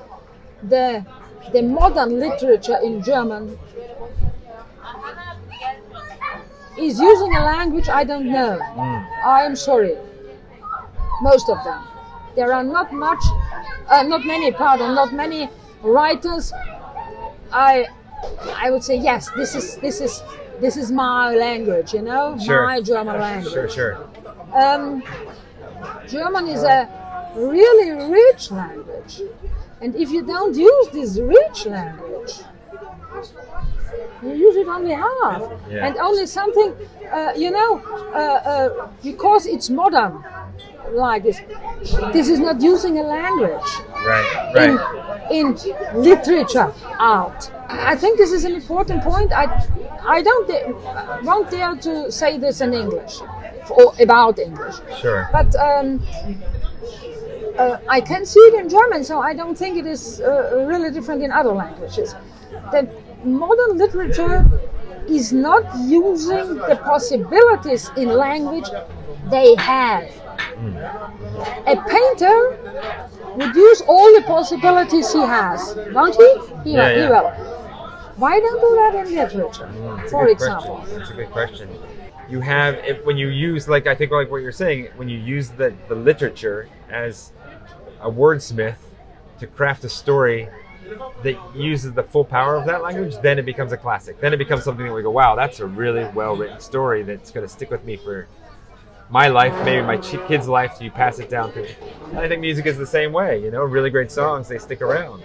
the 0.64 1.06
the 1.54 1.62
modern 1.62 2.20
literature 2.20 2.80
in 2.84 3.02
German 3.04 3.58
is 6.78 7.00
using 7.00 7.36
a 7.36 7.44
language 7.44 7.90
I 7.90 8.04
don't 8.04 8.32
know. 8.32 8.60
I 9.26 9.44
am 9.44 9.56
sorry. 9.56 9.96
Most 11.22 11.50
of 11.50 11.64
them. 11.64 11.84
There 12.40 12.54
are 12.54 12.64
not 12.64 12.94
much, 12.94 13.22
uh, 13.90 14.04
not 14.04 14.26
many, 14.26 14.50
pardon, 14.54 14.96
not 14.96 15.12
many 15.12 15.50
writers. 15.84 16.54
I, 17.52 17.86
I 18.56 18.72
would 18.72 18.82
say 18.82 18.96
yes. 18.96 19.30
This 19.36 19.56
is 19.56 19.76
this 19.84 20.00
is 20.00 20.24
this 20.62 20.78
is 20.78 20.90
my 20.90 21.36
language. 21.36 21.94
You 21.94 22.02
know, 22.02 22.38
Sure. 22.40 22.66
my 22.66 22.80
German 22.80 23.20
language. 23.20 23.52
Sure, 23.52 23.68
sure. 23.68 23.94
Um, 24.54 25.04
German 26.08 26.48
is 26.48 26.64
a 26.64 26.80
really 27.36 27.90
rich 28.10 28.52
language. 28.52 29.22
And 29.82 29.94
if 29.98 30.10
you 30.10 30.22
don't 30.24 30.56
use 30.56 30.88
this 30.94 31.20
rich 31.20 31.66
language, 31.66 32.36
you 34.24 34.34
use 34.34 34.56
it 34.56 34.68
only 34.68 34.92
half. 34.92 35.42
Yeah. 35.70 35.86
And 35.88 35.98
only 35.98 36.26
something, 36.26 36.74
uh, 37.12 37.34
you 37.36 37.52
know, 37.52 37.80
uh, 38.14 38.18
uh, 38.18 38.88
because 39.04 39.46
it's 39.46 39.70
modern 39.70 40.24
like 40.94 41.24
this. 41.24 41.40
This 42.14 42.28
is 42.30 42.40
not 42.40 42.62
using 42.62 42.98
a 43.00 43.04
language 43.04 43.70
Right, 44.06 44.56
in, 44.56 44.76
right. 44.76 45.32
in 45.32 46.02
literature 46.02 46.74
art. 47.00 47.52
I 47.70 47.96
think 47.96 48.18
this 48.18 48.32
is 48.32 48.44
an 48.44 48.54
important 48.56 49.04
point. 49.04 49.32
I, 49.32 49.46
I 50.04 50.22
don't 50.22 50.48
da- 50.48 51.22
won't 51.24 51.50
dare 51.52 51.76
to 51.76 52.12
say 52.12 52.38
this 52.38 52.62
in 52.62 52.74
English 52.74 53.22
or 53.70 53.94
about 54.02 54.40
English, 54.40 54.76
Sure. 55.00 55.30
but 55.32 55.56
um, 55.56 56.02
uh, 57.58 57.78
I 57.88 58.02
can 58.02 58.26
see 58.26 58.40
it 58.40 58.56
in 58.60 58.70
German, 58.70 59.04
so 59.04 59.20
I 59.20 59.34
don't 59.34 59.56
think 59.58 59.78
it 59.78 59.86
is 59.86 60.22
uh, 60.22 60.66
really 60.68 60.92
different 60.92 61.22
in 61.24 61.32
other 61.32 61.52
languages. 61.52 62.16
The 62.72 62.90
modern 63.24 63.78
literature 63.78 64.46
is 65.08 65.34
not 65.34 65.64
using 65.88 66.56
the 66.56 66.80
possibilities 66.84 67.90
in 67.98 68.10
language 68.10 68.70
they 69.30 69.56
have. 69.56 70.04
A 71.68 71.76
painter 71.88 72.58
would 73.36 73.56
use 73.56 73.82
all 73.82 74.14
the 74.16 74.24
possibilities 74.26 75.12
he 75.14 75.20
has, 75.20 75.76
won't 75.92 76.16
he? 76.16 76.38
He, 76.64 76.74
Yeah, 76.76 76.90
will, 76.94 77.02
he 77.02 77.08
will. 77.08 77.30
Why 78.18 78.40
don't 78.40 78.60
do 78.60 78.76
that 78.76 78.96
in 79.08 79.16
literature, 79.16 79.70
mm, 79.74 80.06
a 80.06 80.10
for 80.10 80.28
example? 80.28 80.78
question. 80.78 80.98
That's 81.00 81.10
a 81.10 81.14
good 81.14 81.32
question. 81.32 81.70
You 82.30 82.42
have 82.42 82.76
if, 82.86 83.04
when 83.06 83.18
you 83.18 83.30
use 83.30 83.68
like 83.68 83.88
I 83.88 83.96
think 83.96 84.12
like 84.12 84.30
what 84.30 84.42
you're 84.42 84.52
saying 84.52 84.90
when 84.98 85.10
you 85.10 85.18
use 85.18 85.50
the, 85.50 85.74
the 85.88 85.96
literature 85.96 86.68
as 86.90 87.32
a 88.02 88.12
wordsmith 88.12 88.76
to 89.40 89.48
craft 89.48 89.84
a 89.86 89.90
story 89.90 90.50
that 91.24 91.38
uses 91.56 91.94
the 91.94 92.04
full 92.04 92.26
power 92.26 92.56
of 92.56 92.66
that 92.66 92.82
language, 92.82 93.16
then 93.22 93.40
it 93.40 93.46
becomes 93.46 93.72
a 93.72 93.78
classic. 93.78 94.20
Then 94.20 94.34
it 94.34 94.38
becomes 94.38 94.64
something 94.64 94.86
that 94.86 94.94
we 94.94 95.02
go, 95.02 95.12
wow, 95.12 95.36
that's 95.36 95.60
a 95.60 95.66
really 95.66 96.06
well 96.14 96.36
written 96.36 96.60
story 96.60 97.04
that's 97.04 97.32
going 97.32 97.46
to 97.46 97.52
stick 97.52 97.70
with 97.70 97.84
me 97.86 97.98
for 97.98 98.28
my 99.10 99.28
life, 99.28 99.54
maybe 99.66 99.86
my 99.86 99.98
ch- 99.98 100.26
kid's 100.28 100.48
life. 100.48 100.78
You 100.80 100.92
pass 100.92 101.20
it 101.20 101.30
down 101.30 101.52
through. 101.52 101.68
I 102.16 102.28
think 102.28 102.42
music 102.42 102.66
is 102.66 102.78
the 102.78 102.86
same 102.86 103.12
way. 103.12 103.42
You 103.42 103.52
know, 103.52 103.64
really 103.64 103.90
great 103.90 104.12
songs 104.12 104.48
they 104.48 104.60
stick 104.60 104.82
around. 104.82 105.24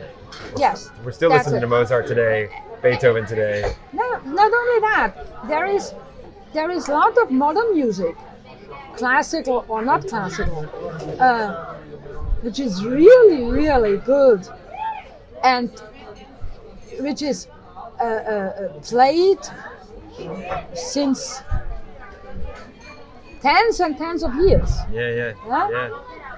Yes. 0.57 0.91
We're 1.05 1.13
still 1.13 1.31
listening 1.31 1.59
it. 1.59 1.61
to 1.61 1.67
Mozart 1.67 2.07
today, 2.07 2.49
Beethoven 2.83 3.27
today. 3.27 3.75
No, 3.93 4.19
not 4.25 4.53
only 4.53 4.81
that, 4.81 5.49
there 5.49 5.67
is 5.67 5.95
there 6.53 6.71
is 6.71 6.89
a 6.89 6.93
lot 6.93 7.19
of 7.19 7.31
modern 7.31 7.75
music, 7.75 8.17
classical 8.97 9.65
or 9.69 9.85
not 9.85 10.07
classical, 10.07 10.67
uh, 11.21 11.75
which 12.43 12.61
is 12.61 12.85
really 12.85 13.45
really 13.45 13.99
good, 13.99 14.49
and 15.45 15.71
which 17.01 17.23
is 17.23 17.47
uh, 18.01 18.05
uh, 18.05 18.69
played 18.83 19.39
since 20.75 21.43
tens 23.41 23.81
and 23.81 23.97
tens 23.99 24.23
of 24.23 24.35
years. 24.37 24.71
Yeah, 24.93 25.11
yeah, 25.11 25.33
Yeah? 25.47 25.69
yeah. 25.71 25.89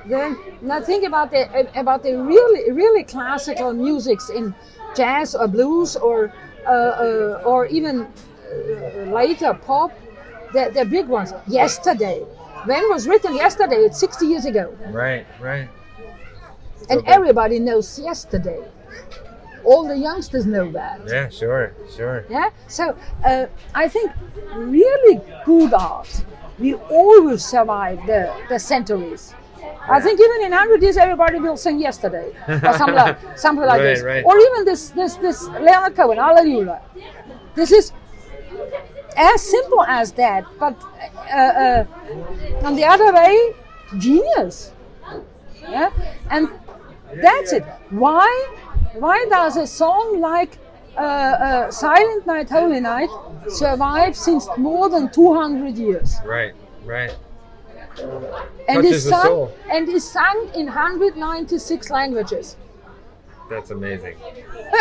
Then 0.09 0.37
now 0.63 0.81
think 0.81 1.05
about 1.05 1.31
the 1.31 1.43
about 1.79 2.03
the 2.03 2.13
really 2.17 2.71
really 2.71 3.03
classical 3.03 3.73
musics 3.73 4.31
in 4.31 4.55
jazz 4.95 5.35
or 5.35 5.49
blues 5.49 5.97
or 5.97 6.33
uh, 6.65 6.71
uh, 6.71 7.43
or 7.45 7.67
even 7.67 8.03
uh, 8.07 9.11
later 9.11 9.53
pop. 9.55 9.91
The 10.53 10.71
the 10.73 10.85
big 10.85 11.09
ones. 11.09 11.35
Yesterday, 11.49 12.21
when 12.67 12.89
was 12.89 13.09
written 13.09 13.35
yesterday? 13.35 13.77
It's 13.83 13.99
60 13.99 14.27
years 14.27 14.45
ago, 14.47 14.73
Right, 14.93 15.27
right. 15.41 15.69
and 16.89 17.01
Okay. 17.01 17.13
everybody 17.13 17.59
knows 17.59 17.99
yesterday. 17.99 18.61
All 19.67 19.87
the 19.87 19.99
youngsters 19.99 20.47
know 20.47 20.71
that. 20.73 21.01
Yeah, 21.07 21.29
sure, 21.29 21.75
sure. 21.97 22.25
Yeah. 22.31 22.51
So 22.69 22.97
uh, 23.25 23.47
I 23.75 23.89
think 23.89 24.13
really 24.55 25.21
good 25.45 25.73
art 25.75 26.25
will 26.59 26.81
always 26.91 27.45
survive 27.45 27.99
the, 28.07 28.33
the 28.49 28.59
centuries. 28.59 29.35
I 29.89 30.01
think 30.01 30.21
even 30.21 30.43
in 30.47 30.53
hundred 30.53 30.83
years, 30.83 30.97
everybody 30.97 31.39
will 31.39 31.57
sing 31.57 31.79
yesterday 31.81 32.33
or 32.49 32.73
something 32.79 32.95
like, 32.95 33.19
something 33.39 33.67
like 33.67 33.81
Right, 33.81 33.95
this, 33.95 34.03
right. 34.03 34.25
or 34.25 34.39
even 34.39 34.65
this 34.65 34.91
this 34.91 35.15
this 35.17 35.47
Leonard 35.49 35.95
Cohen, 35.97 36.19
Hallelujah. 36.19 36.81
This 37.55 37.71
is 37.73 37.93
as 39.17 39.43
simple 39.43 39.83
as 39.85 40.13
that, 40.13 40.45
but 40.59 40.75
uh, 41.33 41.37
uh, 41.37 41.85
on 42.67 42.75
the 42.77 42.85
other 42.85 43.13
way, 43.13 43.55
genius. 43.99 44.73
Yeah, 45.63 45.91
and 46.31 46.49
that's 47.23 47.53
it. 47.53 47.65
Why? 47.91 48.29
Why 48.99 49.27
does 49.29 49.57
a 49.59 49.67
song 49.67 50.21
like 50.21 50.59
uh, 50.97 51.01
uh, 51.01 51.71
"Silent 51.71 52.27
Night, 52.27 52.49
Holy 52.49 52.81
Night" 52.81 53.11
survive 53.49 54.17
since 54.17 54.49
more 54.57 54.89
than 54.89 55.11
two 55.11 55.35
hundred 55.35 55.77
years? 55.77 56.15
Right, 56.25 56.55
right. 56.85 57.15
and 58.69 58.83
Touches 58.83 59.05
is 59.05 59.09
sung 59.09 59.51
and 59.71 59.89
is 59.89 60.11
sung 60.11 60.51
in 60.55 60.67
196 60.67 61.91
languages. 61.91 62.57
That's 63.51 63.71
amazing. 63.71 64.17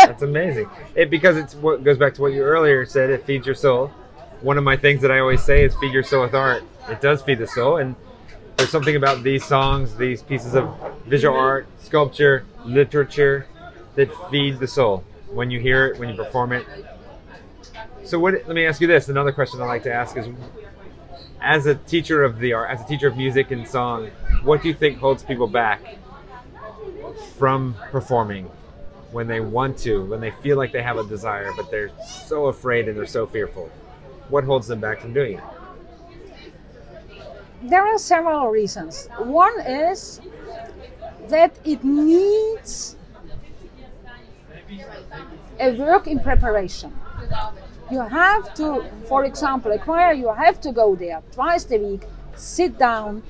That's 0.06 0.24
amazing. 0.24 0.70
It 0.96 1.10
because 1.10 1.36
it's 1.38 1.54
what 1.56 1.84
goes 1.84 1.98
back 1.98 2.14
to 2.16 2.22
what 2.22 2.34
you 2.34 2.42
earlier 2.42 2.86
said. 2.86 3.10
It 3.10 3.26
feeds 3.26 3.46
your 3.46 3.56
soul. 3.56 3.92
One 4.42 4.58
of 4.58 4.64
my 4.64 4.78
things 4.78 5.02
that 5.02 5.12
I 5.12 5.20
always 5.20 5.44
say 5.44 5.64
is 5.64 5.76
feed 5.76 5.94
your 5.94 6.04
soul 6.04 6.24
with 6.24 6.34
art. 6.34 6.64
It 6.90 7.02
does 7.02 7.22
feed 7.22 7.40
the 7.40 7.48
soul, 7.48 7.78
and 7.78 7.96
there's 8.56 8.70
something 8.70 8.96
about 8.96 9.24
these 9.24 9.44
songs, 9.44 9.98
these 9.98 10.24
pieces 10.24 10.56
of 10.56 10.74
visual 11.06 11.36
art, 11.36 11.68
sculpture, 11.80 12.46
literature 12.64 13.46
that 13.96 14.14
feed 14.30 14.60
the 14.60 14.68
soul 14.68 15.04
when 15.30 15.50
you 15.52 15.60
hear 15.60 15.88
it, 15.88 16.00
when 16.00 16.10
you 16.10 16.16
perform 16.16 16.52
it. 16.52 16.66
So, 18.04 18.20
what? 18.20 18.34
Let 18.34 18.56
me 18.56 18.66
ask 18.66 18.82
you 18.82 18.88
this. 18.88 19.10
Another 19.10 19.32
question 19.32 19.62
I 19.62 19.66
like 19.66 19.84
to 19.84 19.94
ask 19.94 20.16
is, 20.18 20.28
as 21.42 21.66
a 21.66 21.76
teacher 21.76 22.24
of 22.24 22.40
the 22.40 22.54
art, 22.54 22.70
as 22.70 22.82
a 22.82 22.86
teacher 22.86 23.08
of 23.08 23.18
music 23.18 23.52
and 23.52 23.68
song, 23.68 24.08
what 24.44 24.62
do 24.62 24.68
you 24.68 24.74
think 24.74 24.98
holds 25.00 25.24
people 25.24 25.48
back 25.48 25.98
from 27.38 27.76
performing 27.92 28.46
when 29.12 29.28
they 29.28 29.40
want 29.40 29.78
to, 29.80 30.06
when 30.06 30.20
they 30.20 30.32
feel 30.32 30.58
like 30.58 30.72
they 30.72 30.84
have 30.84 30.98
a 30.98 31.08
desire, 31.08 31.52
but 31.56 31.72
they're 31.72 31.92
so 32.06 32.46
afraid 32.48 32.88
and 32.88 32.98
they're 32.98 33.06
so 33.06 33.26
fearful? 33.26 33.72
What 34.30 34.44
holds 34.44 34.68
them 34.68 34.80
back 34.80 35.02
from 35.02 35.14
doing 35.14 35.38
it? 35.38 35.44
There 37.64 37.86
are 37.86 37.98
several 37.98 38.50
reasons. 38.50 39.08
One 39.18 39.60
is 39.62 40.22
that 41.30 41.58
it 41.64 41.84
needs 41.84 42.96
a 45.60 45.72
work 45.78 46.08
in 46.08 46.20
preparation. 46.20 46.94
You 47.92 48.02
have 48.02 48.54
to, 48.56 48.84
for 49.08 49.26
example, 49.26 49.72
a 49.72 49.78
choir, 49.78 50.14
you 50.14 50.34
have 50.34 50.60
to 50.62 50.72
go 50.72 50.96
there 50.96 51.22
twice 51.32 51.70
a 51.72 51.78
week, 51.78 52.04
sit 52.36 52.78
down, 52.78 53.22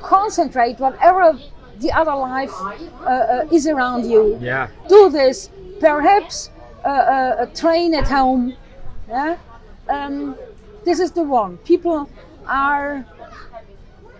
concentrate 0.00 0.78
whatever 0.78 1.38
the 1.78 1.90
other 1.92 2.14
life 2.14 2.52
uh, 2.60 3.04
uh, 3.04 3.48
is 3.50 3.66
around 3.66 4.08
you. 4.08 4.38
Yeah. 4.40 4.68
Do 4.88 5.10
this. 5.10 5.50
Perhaps 5.80 6.50
uh, 6.84 6.88
uh, 6.88 7.36
a 7.40 7.46
train 7.46 7.94
at 7.94 8.06
home. 8.06 8.54
Yeah. 9.08 9.36
Um, 9.88 10.36
this 10.84 11.00
is 11.00 11.10
the 11.12 11.24
one. 11.24 11.56
People 11.58 12.08
are. 12.46 13.04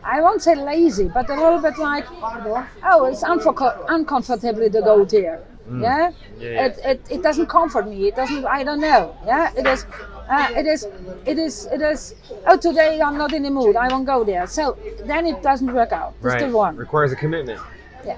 I 0.03 0.23
won't 0.23 0.43
say 0.43 0.55
lazy, 0.55 1.09
but 1.09 1.29
a 1.29 1.35
little 1.35 1.61
bit 1.61 1.77
like, 1.79 2.07
oh, 2.11 3.05
it's 3.05 3.23
unfor- 3.23 3.85
uncomfortable 3.89 4.71
to 4.71 4.81
go 4.81 5.05
there. 5.05 5.43
Yeah? 5.69 5.73
Mm. 5.73 5.83
Yeah, 5.83 6.51
yeah. 6.51 6.67
It, 6.67 6.79
it, 6.85 7.01
it 7.11 7.23
doesn't 7.23 7.47
comfort 7.47 7.89
me. 7.89 8.09
It 8.09 8.17
doesn't. 8.17 8.45
I 8.45 8.65
don't 8.65 8.81
know. 8.81 9.17
Yeah. 9.27 9.53
It 9.57 9.67
is. 9.67 9.87
Uh, 10.29 10.49
it 10.57 10.67
is. 10.67 10.87
It 11.27 11.39
is. 11.39 11.67
It 11.67 11.81
is. 11.83 12.15
Oh, 12.47 12.57
today 12.57 13.01
I'm 13.01 13.19
not 13.19 13.33
in 13.33 13.43
the 13.43 13.51
mood. 13.51 13.77
I 13.77 13.89
won't 13.89 14.07
go 14.07 14.25
there. 14.25 14.47
So 14.47 14.77
then 15.05 15.27
it 15.27 15.43
doesn't 15.43 15.73
work 15.73 15.93
out. 15.93 16.15
That's 16.23 16.35
Right. 16.43 16.51
the 16.51 16.57
one. 16.57 16.77
Requires 16.77 17.13
a 17.13 17.17
commitment. 17.17 17.61
Yeah. 18.05 18.17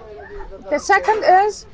The 0.70 0.78
second 0.78 1.24
is 1.24 1.66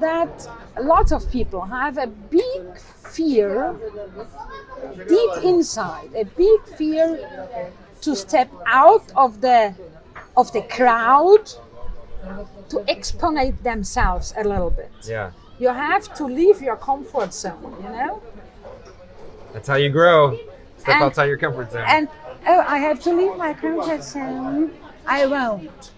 that 0.00 0.48
lots 0.80 1.12
of 1.12 1.30
people 1.30 1.62
have 1.62 1.96
a 1.98 2.06
big 2.06 2.78
fear 2.78 3.74
deep 5.08 5.32
inside, 5.44 6.10
a 6.14 6.24
big 6.24 6.60
fear 6.76 7.06
to 8.00 8.16
step 8.16 8.50
out 8.66 9.04
of 9.16 9.40
the 9.40 9.74
of 10.36 10.52
the 10.52 10.62
crowd 10.62 11.50
to 12.72 12.84
exponate 12.88 13.62
themselves 13.62 14.32
a 14.36 14.44
little 14.44 14.70
bit. 14.70 14.90
Yeah. 15.04 15.30
You 15.58 15.68
have 15.68 16.12
to 16.14 16.24
leave 16.24 16.60
your 16.62 16.76
comfort 16.76 17.32
zone, 17.34 17.76
you 17.82 17.88
know? 17.88 18.22
That's 19.52 19.68
how 19.68 19.76
you 19.76 19.90
grow. 19.90 20.36
Step 20.78 20.94
And- 20.94 21.04
outside 21.04 21.26
your 21.26 21.38
comfort 21.38 21.70
zone. 21.72 21.84
And 21.86 22.08
oh, 22.46 22.64
I 22.66 22.78
have 22.78 22.98
to 23.06 23.10
leave 23.12 23.36
my 23.36 23.52
comfort 23.54 24.02
zone. 24.02 24.72
I 25.06 25.26
won't. 25.26 25.90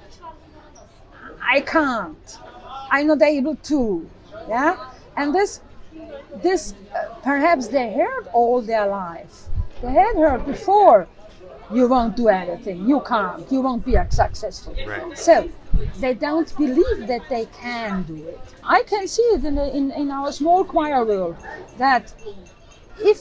I 1.47 1.61
can't. 1.61 2.39
I'm 2.91 3.07
not 3.07 3.23
able 3.23 3.57
to. 3.57 4.09
Yeah, 4.49 4.77
and 5.17 5.35
this, 5.35 5.61
this, 6.43 6.75
uh, 6.95 7.15
perhaps 7.23 7.69
they 7.69 7.93
heard 7.95 8.27
all 8.33 8.61
their 8.61 8.87
life. 8.87 9.47
They 9.83 9.93
had 9.93 10.17
heard 10.17 10.45
before. 10.45 11.07
You 11.73 11.89
won't 11.89 12.17
do 12.17 12.29
anything. 12.29 12.89
You 12.89 13.01
can't. 13.01 13.51
You 13.51 13.61
won't 13.61 13.85
be 13.85 13.97
successful. 14.11 14.75
Right. 14.87 15.17
So 15.17 15.51
they 15.99 16.15
don't 16.15 16.55
believe 16.57 17.07
that 17.07 17.23
they 17.29 17.47
can 17.47 18.03
do 18.03 18.17
it. 18.17 18.41
I 18.63 18.83
can 18.83 19.09
see 19.09 19.23
it 19.23 19.45
in, 19.45 19.55
the, 19.55 19.75
in, 19.77 19.91
in 19.93 20.11
our 20.11 20.31
small 20.33 20.65
choir 20.65 21.05
world 21.05 21.37
that 21.79 22.13
if 22.99 23.21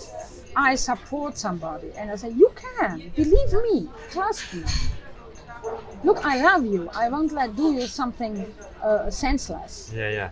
I 0.55 0.75
support 0.75 1.37
somebody 1.37 1.91
and 1.97 2.11
I 2.11 2.15
say, 2.15 2.29
You 2.29 2.51
can, 2.55 3.11
believe 3.15 3.53
me, 3.53 3.89
trust 4.11 4.53
me. 4.53 4.63
Look, 6.03 6.25
I 6.25 6.41
love 6.41 6.65
you. 6.65 6.89
I 6.93 7.07
won't 7.09 7.31
let 7.31 7.55
do 7.55 7.71
you 7.73 7.87
something 7.87 8.53
uh, 8.83 9.09
senseless. 9.09 9.91
yeah, 9.95 10.09
yeah. 10.09 10.29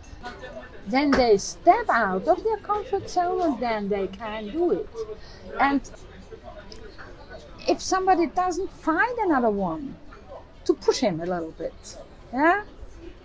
Then 0.87 1.11
they 1.11 1.37
step 1.37 1.89
out 1.89 2.27
of 2.27 2.43
their 2.43 2.57
comfort 2.57 3.09
zone 3.09 3.41
and 3.41 3.59
then 3.59 3.87
they 3.87 4.07
can 4.07 4.49
do 4.49 4.71
it. 4.71 4.89
And 5.59 5.89
if 7.67 7.81
somebody 7.81 8.27
doesn't 8.27 8.71
find 8.71 9.17
another 9.19 9.49
one, 9.49 9.95
to 10.65 10.73
push 10.73 10.99
him 10.99 11.21
a 11.21 11.25
little 11.25 11.51
bit. 11.51 11.97
Yeah? 12.33 12.63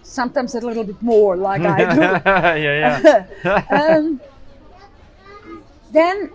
Sometimes 0.03 0.55
a 0.55 0.61
little 0.61 0.85
bit 0.85 1.01
more, 1.03 1.37
like 1.37 1.63
I 1.63 1.95
do. 1.95 2.01
yeah, 2.61 3.25
yeah. 3.45 3.65
um, 3.71 4.21
then 5.91 6.31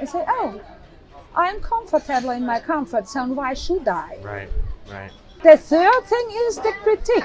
I 0.00 0.04
say, 0.04 0.24
oh, 0.28 0.60
I'm 1.34 1.60
comfortable 1.60 2.30
in 2.30 2.44
my 2.46 2.60
comfort 2.60 3.08
zone. 3.08 3.34
Why 3.34 3.54
should 3.54 3.88
I? 3.88 4.18
right, 4.22 4.48
right. 4.90 5.10
The 5.42 5.56
third 5.56 6.04
thing 6.04 6.26
is 6.46 6.56
the 6.56 6.72
critique. 6.82 7.24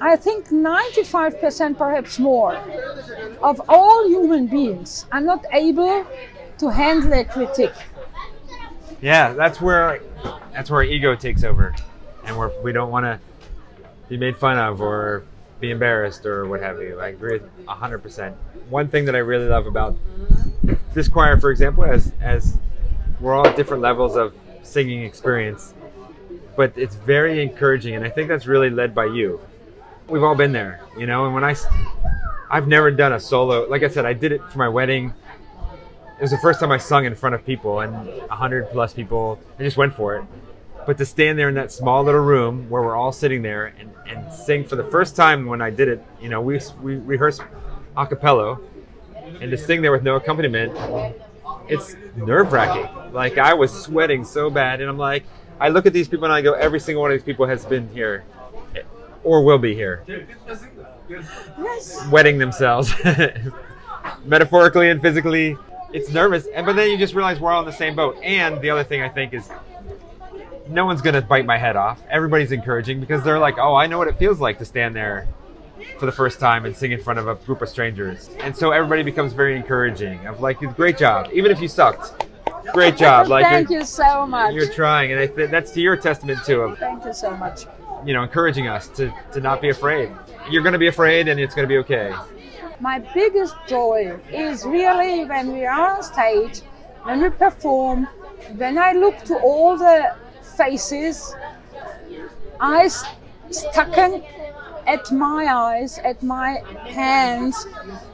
I 0.00 0.16
think 0.16 0.48
95%, 0.48 1.78
perhaps 1.78 2.18
more, 2.18 2.56
of 3.42 3.60
all 3.68 4.08
human 4.08 4.46
beings 4.46 5.06
are 5.12 5.20
not 5.20 5.44
able 5.52 6.06
to 6.58 6.70
handle 6.70 7.12
a 7.12 7.24
critique. 7.24 7.74
Yeah, 9.00 9.32
that's 9.34 9.60
where 9.60 10.00
that's 10.52 10.70
where 10.70 10.82
ego 10.82 11.14
takes 11.14 11.44
over, 11.44 11.74
and 12.24 12.36
where 12.36 12.50
we 12.62 12.72
don't 12.72 12.90
want 12.90 13.04
to 13.04 13.20
be 14.08 14.16
made 14.16 14.36
fun 14.36 14.58
of 14.58 14.80
or 14.80 15.24
be 15.60 15.70
embarrassed 15.70 16.24
or 16.26 16.46
what 16.46 16.60
have 16.60 16.80
you. 16.80 16.98
I 17.00 17.08
agree 17.08 17.40
hundred 17.66 17.98
percent. 17.98 18.36
One 18.68 18.88
thing 18.88 19.04
that 19.04 19.14
I 19.14 19.18
really 19.18 19.48
love 19.48 19.66
about 19.66 19.96
this 20.94 21.08
choir, 21.08 21.38
for 21.38 21.50
example, 21.50 21.84
as 21.84 22.12
as 22.20 22.58
we're 23.20 23.34
all 23.34 23.46
at 23.46 23.56
different 23.56 23.82
levels 23.82 24.16
of 24.16 24.34
singing 24.62 25.02
experience, 25.02 25.74
but 26.56 26.72
it's 26.76 26.94
very 26.94 27.42
encouraging, 27.42 27.94
and 27.94 28.04
I 28.04 28.10
think 28.10 28.28
that's 28.28 28.46
really 28.46 28.70
led 28.70 28.94
by 28.94 29.06
you. 29.06 29.40
We've 30.08 30.22
all 30.22 30.34
been 30.34 30.52
there, 30.52 30.80
you 30.96 31.06
know. 31.06 31.26
And 31.26 31.34
when 31.34 31.44
I, 31.44 31.54
I've 32.50 32.68
never 32.68 32.90
done 32.90 33.12
a 33.12 33.20
solo. 33.20 33.68
Like 33.68 33.82
I 33.82 33.88
said, 33.88 34.06
I 34.06 34.12
did 34.12 34.32
it 34.32 34.40
for 34.50 34.58
my 34.58 34.68
wedding 34.68 35.12
it 36.18 36.22
was 36.22 36.30
the 36.30 36.38
first 36.38 36.60
time 36.60 36.70
I 36.72 36.78
sung 36.78 37.04
in 37.04 37.14
front 37.14 37.34
of 37.34 37.44
people 37.44 37.80
and 37.80 37.94
a 38.30 38.36
hundred 38.36 38.70
plus 38.70 38.92
people. 38.92 39.38
I 39.58 39.62
just 39.62 39.76
went 39.76 39.94
for 39.94 40.16
it. 40.16 40.24
But 40.86 40.98
to 40.98 41.04
stand 41.04 41.38
there 41.38 41.48
in 41.48 41.54
that 41.56 41.72
small 41.72 42.04
little 42.04 42.20
room 42.20 42.70
where 42.70 42.80
we're 42.82 42.94
all 42.96 43.12
sitting 43.12 43.42
there 43.42 43.74
and, 43.78 43.90
and 44.06 44.32
sing 44.32 44.64
for 44.64 44.76
the 44.76 44.84
first 44.84 45.16
time 45.16 45.46
when 45.46 45.60
I 45.60 45.68
did 45.70 45.88
it, 45.88 46.02
you 46.20 46.28
know, 46.28 46.40
we 46.40 46.60
we 46.80 46.96
rehearsed 46.96 47.42
a 47.96 48.06
cappella, 48.06 48.58
and 49.40 49.50
to 49.50 49.58
sing 49.58 49.82
there 49.82 49.90
with 49.90 50.04
no 50.04 50.14
accompaniment, 50.16 50.72
it's 51.68 51.96
nerve 52.16 52.52
wracking. 52.52 52.88
Like 53.12 53.36
I 53.36 53.54
was 53.54 53.72
sweating 53.72 54.24
so 54.24 54.48
bad, 54.48 54.80
and 54.80 54.88
I'm 54.88 54.98
like, 54.98 55.24
I 55.58 55.70
look 55.70 55.86
at 55.86 55.92
these 55.92 56.06
people 56.06 56.24
and 56.26 56.32
I 56.32 56.40
go, 56.40 56.52
every 56.52 56.78
single 56.78 57.02
one 57.02 57.10
of 57.10 57.18
these 57.18 57.24
people 57.24 57.46
has 57.46 57.64
been 57.66 57.88
here, 57.92 58.24
or 59.24 59.42
will 59.42 59.58
be 59.58 59.74
here, 59.74 60.04
Yes. 61.08 62.06
wetting 62.10 62.38
themselves, 62.38 62.94
metaphorically 64.24 64.90
and 64.90 65.00
physically. 65.02 65.56
It's 65.92 66.10
nervous, 66.10 66.46
and 66.46 66.66
but 66.66 66.74
then 66.76 66.90
you 66.90 66.98
just 66.98 67.14
realize 67.14 67.40
we're 67.40 67.52
all 67.52 67.60
in 67.60 67.66
the 67.66 67.72
same 67.72 67.94
boat. 67.94 68.16
And 68.22 68.60
the 68.60 68.70
other 68.70 68.84
thing 68.84 69.02
I 69.02 69.08
think 69.08 69.32
is, 69.34 69.48
no 70.68 70.84
one's 70.84 71.00
gonna 71.00 71.22
bite 71.22 71.46
my 71.46 71.56
head 71.58 71.76
off. 71.76 72.00
Everybody's 72.10 72.52
encouraging 72.52 73.00
because 73.00 73.22
they're 73.22 73.38
like, 73.38 73.56
"Oh, 73.58 73.74
I 73.74 73.86
know 73.86 73.98
what 73.98 74.08
it 74.08 74.18
feels 74.18 74.40
like 74.40 74.58
to 74.58 74.64
stand 74.64 74.94
there 74.96 75.28
for 75.98 76.06
the 76.06 76.12
first 76.12 76.40
time 76.40 76.64
and 76.64 76.76
sing 76.76 76.92
in 76.92 77.00
front 77.00 77.18
of 77.18 77.28
a 77.28 77.36
group 77.36 77.62
of 77.62 77.68
strangers." 77.68 78.30
And 78.40 78.54
so 78.56 78.72
everybody 78.72 79.02
becomes 79.02 79.32
very 79.32 79.56
encouraging. 79.56 80.26
Of 80.26 80.40
like, 80.40 80.58
"Great 80.76 80.98
job," 80.98 81.28
even 81.32 81.50
if 81.50 81.60
you 81.60 81.68
sucked. 81.68 82.24
Great 82.72 82.96
job. 82.96 83.28
Like 83.36 83.44
Thank 83.46 83.70
you're, 83.70 83.84
so 83.84 84.26
much. 84.26 84.54
you're 84.54 84.72
trying, 84.72 85.12
and 85.12 85.20
I 85.20 85.26
th- 85.28 85.50
that's 85.50 85.70
to 85.72 85.80
your 85.80 85.96
testament 85.96 86.40
too 86.44 86.62
of 86.62 86.78
Thank 86.78 87.04
you 87.04 87.12
so 87.14 87.36
much. 87.36 87.64
you 88.04 88.12
know 88.12 88.22
encouraging 88.24 88.66
us 88.66 88.88
to 88.88 89.12
to 89.32 89.40
not 89.40 89.60
be 89.60 89.68
afraid. 89.68 90.10
You're 90.50 90.62
gonna 90.64 90.78
be 90.78 90.88
afraid, 90.88 91.28
and 91.28 91.38
it's 91.38 91.54
gonna 91.54 91.68
be 91.68 91.78
okay. 91.78 92.12
My 92.80 92.98
biggest 93.14 93.54
joy 93.66 94.18
is 94.30 94.64
really 94.66 95.24
when 95.24 95.52
we 95.52 95.64
are 95.64 95.96
on 95.96 96.02
stage, 96.02 96.60
when 97.04 97.22
we 97.22 97.30
perform, 97.30 98.06
when 98.56 98.76
I 98.76 98.92
look 98.92 99.16
to 99.24 99.38
all 99.38 99.78
the 99.78 100.14
faces, 100.56 101.34
eyes 102.60 103.04
stuck 103.50 103.96
at 104.86 105.10
my 105.10 105.46
eyes, 105.46 105.98
at 105.98 106.22
my 106.22 106.62
hands, 106.84 107.66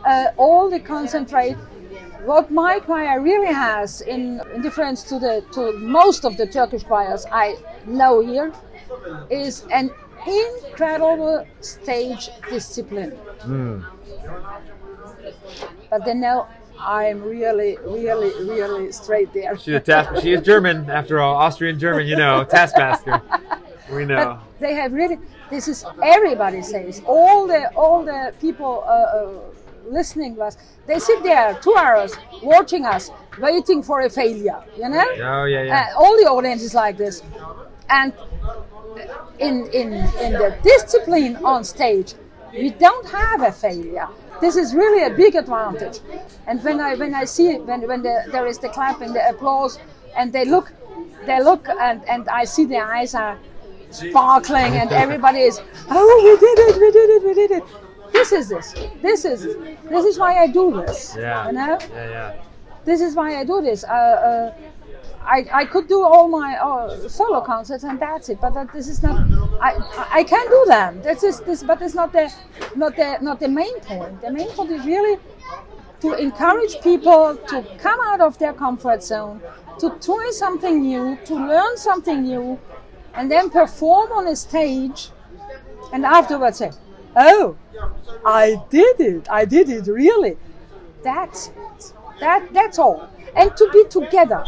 uh, 0.06 0.26
all 0.36 0.70
the 0.70 0.80
concentrate. 0.80 1.56
What 2.24 2.52
my 2.52 2.78
choir 2.78 3.20
really 3.20 3.52
has, 3.52 4.00
in, 4.00 4.40
in 4.54 4.62
difference 4.62 5.02
to 5.04 5.18
the 5.18 5.44
to 5.54 5.72
most 5.78 6.24
of 6.24 6.36
the 6.36 6.46
Turkish 6.46 6.84
choirs 6.84 7.26
I 7.32 7.56
know 7.84 8.20
here, 8.20 8.52
is 9.28 9.66
an 9.72 9.90
incredible 10.26 11.46
stage 11.60 12.30
discipline 12.48 13.18
but 15.90 16.04
then 16.04 16.20
now 16.20 16.48
I'm 16.84 17.22
really, 17.22 17.78
really, 17.84 18.32
really 18.44 18.92
straight 18.92 19.32
there. 19.32 19.56
She's 19.56 19.74
a 19.74 19.80
task. 19.80 20.22
She 20.22 20.32
is 20.32 20.42
German, 20.42 20.90
after 20.90 21.20
all, 21.20 21.36
Austrian 21.36 21.78
German. 21.78 22.06
You 22.06 22.16
know, 22.16 22.44
taskmaster. 22.44 23.22
We 23.92 24.04
know. 24.04 24.40
But 24.40 24.60
they 24.60 24.74
have 24.74 24.92
really. 24.92 25.18
This 25.50 25.68
is 25.68 25.84
everybody 26.02 26.62
says. 26.62 27.02
All 27.04 27.46
the 27.46 27.72
all 27.76 28.04
the 28.04 28.34
people 28.40 28.84
uh, 28.86 28.90
uh, 28.90 29.40
listening 29.86 30.34
to 30.36 30.42
us. 30.42 30.56
They 30.86 30.98
sit 30.98 31.22
there 31.22 31.58
two 31.62 31.74
hours 31.74 32.16
watching 32.42 32.84
us, 32.86 33.10
waiting 33.38 33.82
for 33.82 34.00
a 34.00 34.10
failure. 34.10 34.64
You 34.76 34.88
know. 34.88 35.06
Oh 35.08 35.44
yeah, 35.44 35.62
yeah. 35.62 35.90
Uh, 35.94 36.00
all 36.00 36.16
the 36.16 36.28
audience 36.28 36.62
is 36.62 36.74
like 36.74 36.96
this, 36.96 37.22
and 37.90 38.12
in 39.38 39.66
in 39.72 39.92
in 40.24 40.32
the 40.32 40.56
discipline 40.62 41.36
on 41.44 41.64
stage, 41.64 42.14
we 42.52 42.70
don't 42.70 43.06
have 43.10 43.42
a 43.42 43.52
failure. 43.52 44.08
This 44.40 44.56
is 44.56 44.74
really 44.74 45.04
a 45.04 45.10
big 45.16 45.34
advantage. 45.36 46.00
And 46.46 46.62
when 46.64 46.80
I 46.80 46.94
when 46.96 47.14
I 47.14 47.24
see 47.24 47.48
it, 47.50 47.62
when 47.64 47.86
when 47.86 48.02
the, 48.02 48.24
there 48.32 48.46
is 48.46 48.58
the 48.58 48.68
clapping, 48.68 49.12
the 49.12 49.28
applause, 49.28 49.78
and 50.16 50.32
they 50.32 50.44
look, 50.44 50.72
they 51.26 51.42
look, 51.42 51.68
and 51.68 52.02
and 52.08 52.28
I 52.28 52.44
see 52.44 52.64
their 52.64 52.86
eyes 52.92 53.14
are 53.14 53.38
sparkling, 53.90 54.72
and 54.74 54.90
everybody 54.90 55.40
is, 55.40 55.60
oh, 55.90 56.20
we 56.24 56.34
did 56.46 56.58
it, 56.68 56.76
we 56.80 56.90
did 56.90 57.10
it, 57.10 57.22
we 57.28 57.34
did 57.34 57.50
it. 57.50 57.64
This 58.12 58.32
is 58.32 58.48
this. 58.48 58.74
This 59.00 59.24
is 59.24 59.56
this 59.88 60.04
is 60.04 60.18
why 60.18 60.38
I 60.42 60.46
do 60.46 60.72
this. 60.84 61.14
yeah. 61.16 61.46
You 61.46 61.52
know 61.52 61.78
Yeah, 61.94 62.10
yeah. 62.10 62.34
this 62.84 63.00
is 63.00 63.14
why 63.14 63.38
I 63.40 63.44
do 63.44 63.60
this. 63.62 63.84
Uh, 63.84 63.88
uh, 63.88 64.54
I, 65.24 65.46
I 65.52 65.64
could 65.64 65.88
do 65.88 66.02
all 66.02 66.28
my 66.28 66.56
uh, 66.56 67.08
solo 67.08 67.40
concerts 67.40 67.84
and 67.84 67.98
that's 67.98 68.28
it. 68.28 68.40
But 68.40 68.54
that, 68.54 68.72
this 68.72 68.88
is 68.88 69.02
not. 69.02 69.20
I 69.60 69.76
I 70.10 70.24
can 70.24 70.46
do 70.48 70.64
them. 70.66 71.00
This 71.02 71.22
is 71.22 71.40
this, 71.40 71.62
but 71.62 71.80
it's 71.80 71.94
not 71.94 72.12
the 72.12 72.32
not 72.74 72.96
the 72.96 73.18
not 73.20 73.40
the 73.40 73.48
main 73.48 73.78
point. 73.80 74.20
The 74.20 74.30
main 74.30 74.48
point 74.50 74.70
is 74.70 74.84
really 74.84 75.18
to 76.00 76.14
encourage 76.14 76.80
people 76.82 77.36
to 77.48 77.64
come 77.78 78.00
out 78.04 78.20
of 78.20 78.38
their 78.38 78.52
comfort 78.52 79.02
zone, 79.04 79.40
to 79.78 79.90
try 80.00 80.30
something 80.32 80.82
new, 80.82 81.16
to 81.24 81.34
learn 81.34 81.76
something 81.76 82.22
new, 82.22 82.58
and 83.14 83.30
then 83.30 83.48
perform 83.50 84.10
on 84.12 84.26
a 84.26 84.34
stage, 84.34 85.10
and 85.92 86.04
afterwards 86.04 86.58
say, 86.58 86.72
"Oh, 87.14 87.56
I 88.24 88.62
did 88.70 89.00
it! 89.00 89.28
I 89.30 89.44
did 89.44 89.68
it 89.68 89.86
really!" 89.86 90.36
That's 91.04 91.48
it. 91.48 91.92
That 92.20 92.52
that's 92.52 92.78
all. 92.78 93.08
And 93.34 93.56
to 93.56 93.70
be 93.72 93.84
together, 93.88 94.44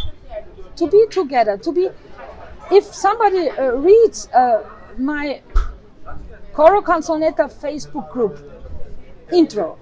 to 0.77 0.87
be 0.87 1.07
together, 1.11 1.57
to 1.59 1.73
be. 1.73 1.89
If 2.71 2.85
somebody 2.95 3.51
uh, 3.51 3.73
reads 3.73 4.29
uh, 4.29 4.65
my 4.99 5.43
Choro 6.55 6.83
Canzonetta 6.83 7.53
Facebook 7.53 8.11
group 8.11 8.39
intro, 9.33 9.79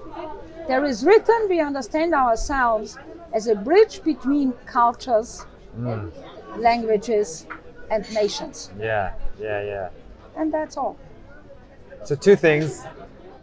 there 0.68 0.84
is 0.84 1.05
written 1.05 1.47
we 1.49 1.61
understand 1.61 2.14
ourselves 2.14 2.99
as 3.32 3.47
a 3.47 3.55
bridge 3.55 4.03
between 4.03 4.53
cultures, 4.66 5.47
languages, 6.57 7.47
and 7.90 8.11
nations. 8.12 8.70
Yeah, 8.78 9.12
yeah, 9.40 9.62
yeah. 9.62 9.88
And 10.36 10.53
that's 10.53 10.76
all. 10.76 10.97
So 12.05 12.14
two 12.16 12.36
things 12.36 12.84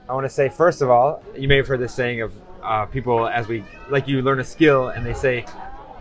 I 0.09 0.13
want 0.13 0.25
to 0.25 0.29
say. 0.29 0.49
First 0.49 0.81
of 0.81 0.89
all, 0.89 1.23
you 1.37 1.47
may 1.47 1.57
have 1.57 1.67
heard 1.67 1.79
this 1.79 1.93
saying 1.93 2.21
of 2.21 2.33
uh, 2.63 2.85
people 2.87 3.27
as 3.27 3.47
we 3.47 3.63
like 3.89 4.07
you 4.07 4.21
learn 4.21 4.39
a 4.39 4.43
skill, 4.43 4.89
and 4.89 5.05
they 5.05 5.13
say, 5.13 5.45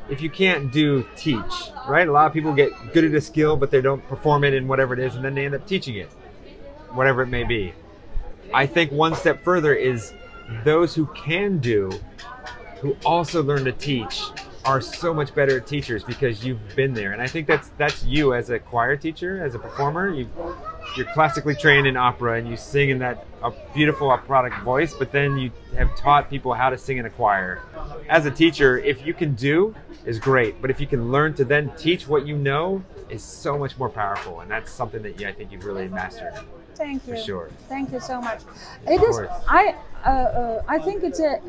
if 0.09 0.21
you 0.21 0.31
can't 0.31 0.73
do, 0.73 1.07
teach. 1.17 1.71
Right? 1.89 2.09
A 2.09 2.13
lot 2.13 2.27
of 2.27 2.33
people 2.33 2.53
get 2.53 2.71
good 2.93 3.05
at 3.05 3.15
a 3.15 3.21
skill, 3.21 3.57
but 3.57 3.71
they 3.71 3.81
don't 3.81 4.07
perform 4.09 4.45
it 4.45 4.55
in 4.55 4.69
whatever 4.69 4.95
it 4.95 5.01
is, 5.01 5.17
and 5.17 5.25
then 5.25 5.35
they 5.35 5.45
end 5.45 5.55
up 5.55 5.67
teaching 5.67 5.97
it, 5.97 6.11
whatever 6.93 7.23
it 7.23 7.29
may 7.29 7.45
be. 7.45 7.73
I 8.53 8.67
think 8.67 8.93
one 8.93 9.15
step 9.15 9.43
further 9.43 9.75
is 9.75 10.13
those 10.65 10.95
who 10.95 11.07
can 11.07 11.59
do, 11.59 11.91
who 12.81 12.97
also 13.05 13.43
learn 13.43 13.65
to 13.65 13.73
teach, 13.73 14.23
are 14.65 14.81
so 14.81 15.15
much 15.15 15.35
better 15.35 15.61
teachers 15.61 16.05
because 16.05 16.45
you've 16.45 16.61
been 16.77 16.93
there. 16.93 17.13
And 17.13 17.23
I 17.23 17.27
think 17.27 17.47
that's 17.47 17.71
that's 17.79 18.05
you 18.05 18.35
as 18.35 18.51
a 18.51 18.59
choir 18.59 18.97
teacher, 18.97 19.43
as 19.43 19.55
a 19.55 19.59
performer. 19.59 20.13
You 20.13 20.29
you're 20.97 21.07
classically 21.13 21.55
trained 21.55 21.87
in 21.87 21.97
opera 21.97 22.39
and 22.39 22.49
you 22.49 22.57
sing 22.57 22.91
in 22.91 22.99
that 22.99 23.25
beautiful 23.75 24.11
operatic 24.11 24.55
voice, 24.63 24.95
but 24.95 25.13
then 25.13 25.37
you 25.39 25.51
have 25.77 25.95
taught 25.97 26.29
people 26.29 26.53
how 26.55 26.71
to 26.71 26.79
sing 26.79 26.99
in 26.99 27.07
a 27.07 27.11
choir. 27.11 27.63
As 28.09 28.27
a 28.27 28.31
teacher, 28.31 28.79
if 28.79 29.07
you 29.07 29.15
can 29.15 29.35
do, 29.35 29.75
is 30.05 30.19
great, 30.19 30.61
but 30.61 30.71
if 30.71 30.81
you 30.81 30.87
can 30.87 31.11
learn 31.11 31.35
to 31.35 31.45
then 31.45 31.71
teach 31.77 32.09
what 32.09 32.27
you 32.27 32.37
know, 32.37 32.83
is 33.11 33.23
so 33.23 33.59
much 33.59 33.79
more 33.79 33.89
powerful, 33.89 34.41
and 34.41 34.51
that's 34.51 34.71
something 34.71 35.03
that 35.03 35.21
yeah, 35.21 35.29
I 35.29 35.33
think 35.33 35.53
you've 35.53 35.65
really 35.65 35.89
mastered. 35.89 36.35
Thank 36.75 37.07
you. 37.07 37.15
For 37.15 37.21
sure. 37.21 37.51
Thank 37.69 37.93
you 37.93 38.01
so 38.01 38.21
much. 38.21 38.41
It 38.87 39.03
is. 39.03 39.17
course. 39.17 39.31
I. 39.49 39.75
Uh, 40.05 40.09
uh, 40.09 40.63
I 40.69 40.79
think 40.79 41.03
it's 41.03 41.19
a. 41.19 41.41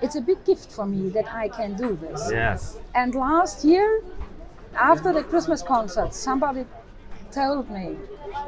It's 0.00 0.16
a 0.16 0.20
big 0.20 0.44
gift 0.44 0.70
for 0.72 0.86
me 0.86 1.10
that 1.10 1.32
I 1.32 1.48
can 1.48 1.74
do 1.74 1.96
this. 2.00 2.28
Yes. 2.30 2.78
And 2.94 3.14
last 3.14 3.64
year, 3.64 4.02
after 4.74 5.12
the 5.12 5.22
Christmas 5.22 5.62
concert, 5.62 6.14
somebody 6.14 6.64
told 7.32 7.70
me 7.70 7.96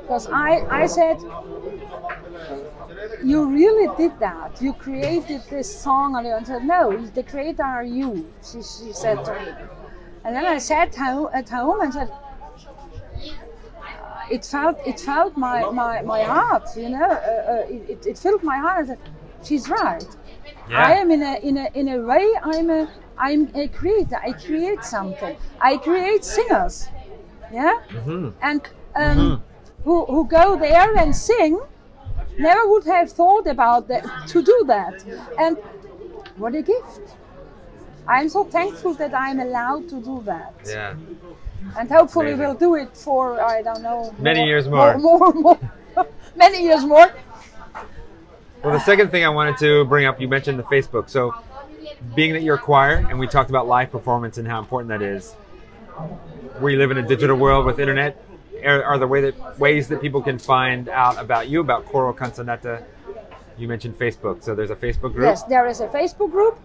because 0.03 0.29
I 0.33 0.67
I 0.83 0.87
said. 0.87 1.19
You 3.23 3.47
really 3.51 3.89
did 3.97 4.19
that. 4.21 4.61
You 4.61 4.73
created 4.73 5.43
this 5.49 5.69
song, 5.83 6.17
and 6.17 6.27
I 6.29 6.43
said, 6.43 6.65
"No, 6.65 7.07
the 7.07 7.23
creator 7.23 7.63
are 7.65 7.85
you." 7.85 8.33
She, 8.43 8.63
she 8.63 8.93
said 8.93 9.25
to 9.25 9.33
me, 9.35 9.53
and 10.25 10.35
then 10.37 10.47
I 10.47 10.59
sat 10.59 10.95
home 10.95 11.29
at 11.33 11.49
home 11.49 11.81
and 11.81 11.93
said, 11.93 12.11
it 14.31 14.45
felt 14.45 14.79
it 14.87 15.01
felt 15.01 15.37
my, 15.37 15.69
my, 15.71 16.03
my 16.03 16.23
heart, 16.23 16.65
you 16.77 16.89
know, 16.89 17.11
uh, 17.11 17.53
uh, 17.53 17.65
it, 17.69 18.07
it- 18.07 18.19
filled 18.19 18.43
my 18.43 18.57
heart. 18.59 18.85
I 18.85 18.87
said, 18.89 18.99
She's 19.43 19.69
right. 19.69 20.05
Yeah. 20.71 20.79
I 20.87 20.93
am 20.93 21.11
in 21.11 21.23
a 21.23 21.35
in 21.43 21.57
a 21.59 21.69
in 21.75 21.89
a 21.89 21.99
way 22.01 22.27
I'm 22.43 22.71
a 22.71 22.89
I'm 23.19 23.51
a 23.55 23.69
creator. 23.69 24.17
I 24.23 24.33
create 24.33 24.83
something. 24.85 25.37
I 25.61 25.77
create 25.77 26.25
singers, 26.25 26.89
yeah, 27.53 27.75
Mhm. 27.91 28.33
and 28.43 28.61
um, 28.97 29.43
who 29.85 30.05
who 30.07 30.27
go 30.27 30.57
there 30.57 30.95
and 30.97 31.15
sing. 31.15 31.61
Never 32.37 32.69
would 32.69 32.85
have 32.87 33.13
thought 33.13 33.47
about 33.47 33.87
that 33.89 34.05
to 34.29 34.43
do 34.43 34.65
that, 34.67 35.05
and 35.39 35.57
what 36.37 36.55
a 36.55 36.63
gift! 36.63 37.01
I'm 38.09 38.29
so 38.29 38.43
thankful 38.45 38.95
that 38.95 39.15
I'm 39.15 39.39
allowed 39.39 39.89
to 39.91 40.01
do 40.01 40.21
that 40.27 40.53
Yeah. 40.67 40.95
and 41.79 41.89
hopefully 41.91 42.33
Amazing. 42.33 42.45
we'll 42.45 42.55
do 42.67 42.75
it 42.75 42.97
for 42.97 43.41
I 43.41 43.63
don't 43.63 43.83
know 43.83 44.13
Many 44.19 44.45
years 44.47 44.69
more. 44.69 44.99
more, 44.99 45.19
more, 45.33 45.33
more 45.97 46.07
many 46.37 46.63
years 46.63 46.85
more. 46.85 47.09
Well, 48.63 48.73
the 48.73 48.81
second 48.81 49.11
thing 49.11 49.25
I 49.25 49.29
wanted 49.29 49.57
to 49.59 49.85
bring 49.85 50.07
up, 50.07 50.21
you 50.21 50.27
mentioned 50.29 50.59
the 50.59 50.63
Facebook. 50.65 51.09
So, 51.11 51.35
being 52.15 52.33
that 52.33 52.43
you're 52.43 52.57
a 52.57 52.59
choir, 52.71 53.07
and 53.09 53.19
we 53.19 53.27
talked 53.27 53.51
about 53.51 53.67
live 53.69 53.91
performance 53.93 54.39
and 54.39 54.49
how 54.49 54.59
important 54.59 54.89
that 54.89 55.03
is, 55.03 55.35
we 56.61 56.77
live 56.77 56.91
in 56.91 56.99
a 56.99 57.03
digital 57.03 57.37
world 57.37 57.67
with 57.67 57.79
internet. 57.79 58.23
Are, 58.65 58.83
are 58.83 58.99
the 58.99 59.07
way 59.07 59.21
that 59.21 59.59
ways 59.59 59.89
that 59.89 60.01
people 60.01 60.23
can 60.23 60.39
find 60.39 60.89
out 60.89 61.19
about 61.19 61.49
you, 61.49 61.61
about 61.61 61.87
Choro 61.87 62.17
Canzonetta? 62.17 62.85
You 63.59 63.69
mentioned 63.69 63.99
Facebook, 63.99 64.43
so 64.43 64.55
there's 64.55 64.71
a 64.71 64.77
Facebook 64.77 65.13
group. 65.13 65.25
Yes, 65.25 65.43
there 65.45 65.67
is 65.67 65.81
a 65.81 65.89
Facebook 65.89 66.31
group, 66.31 66.59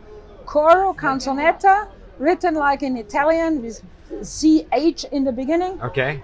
Choro 0.46 0.96
Canzonetta, 0.96 1.88
written 2.18 2.56
like 2.56 2.84
in 2.84 2.98
Italian 2.98 3.62
with 3.62 3.82
CH 4.24 5.04
in 5.12 5.24
the 5.24 5.32
beginning. 5.32 5.82
Okay. 5.82 6.24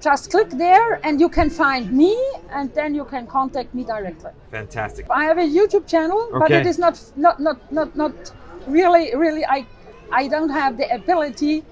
Just 0.00 0.30
click 0.30 0.50
there 0.50 1.00
and 1.02 1.20
you 1.20 1.28
can 1.28 1.50
find 1.50 1.90
me 1.90 2.14
and 2.50 2.72
then 2.74 2.94
you 2.94 3.04
can 3.04 3.26
contact 3.26 3.74
me 3.74 3.84
directly. 3.84 4.30
Fantastic. 4.50 5.06
I 5.10 5.24
have 5.24 5.38
a 5.38 5.48
YouTube 5.58 5.86
channel, 5.86 6.28
but 6.32 6.50
it 6.50 6.66
is 6.66 6.78
not 6.78 7.00
not 7.16 7.40
not 7.40 7.72
not 7.72 7.96
not 7.96 8.12
really 8.66 9.16
really 9.16 9.44
I 9.46 9.66
I 10.12 10.28
don't 10.28 10.50
have 10.50 10.76
the 10.76 10.88
ability 10.94 11.64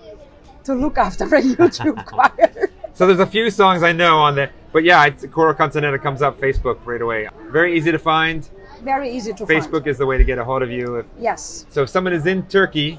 to 0.65 0.75
look 0.75 0.99
after 0.99 1.25
a 1.25 1.43
YouTube 1.43 2.05
choir. 2.07 2.71
So 2.95 3.07
there's 3.07 3.21
a 3.21 3.27
few 3.27 3.51
songs 3.51 3.83
I 3.83 3.93
know 3.93 4.19
on 4.19 4.35
there, 4.35 4.53
but 4.73 4.85
yeah, 4.85 5.05
it's, 5.07 5.25
Choro 5.27 5.57
Canzonetta 5.57 6.01
comes 6.03 6.23
up 6.23 6.39
Facebook 6.41 6.79
right 6.85 7.01
away. 7.01 7.29
Very 7.51 7.77
easy 7.77 7.91
to 7.91 7.99
find. 7.99 8.49
Very 8.83 9.11
easy 9.11 9.33
to 9.33 9.47
find. 9.47 9.63
Facebook 9.63 9.71
find. 9.73 9.87
is 9.89 9.99
the 9.99 10.07
way 10.07 10.19
to 10.19 10.25
get 10.25 10.39
a 10.39 10.45
hold 10.45 10.63
of 10.63 10.71
you. 10.71 10.97
If, 10.97 11.07
Yes. 11.19 11.67
so 11.71 11.83
if 11.83 11.89
someone 11.91 12.13
is 12.13 12.27
in 12.27 12.47
Turkey, 12.47 12.99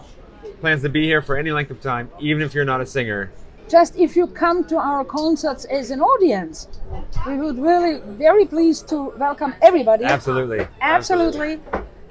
plans 0.62 0.82
to 0.82 0.90
be 0.90 1.04
here 1.06 1.22
for 1.22 1.38
any 1.38 1.52
length 1.52 1.72
of 1.72 1.80
time, 1.82 2.10
even 2.20 2.42
if 2.42 2.54
you're 2.56 2.66
not 2.66 2.82
a 2.82 2.86
singer, 2.86 3.32
just 3.70 3.96
if 3.96 4.16
you 4.16 4.28
come 4.28 4.66
to 4.66 4.78
our 4.78 5.06
concerts 5.06 5.66
as 5.66 5.90
an 5.92 6.02
audience, 6.02 6.68
we 7.26 7.38
would 7.38 7.58
really 7.60 8.00
very 8.18 8.46
pleased 8.46 8.88
to 8.90 9.14
welcome 9.18 9.54
everybody. 9.62 10.04
absolutely. 10.06 10.68
Absolutely. 10.82 11.60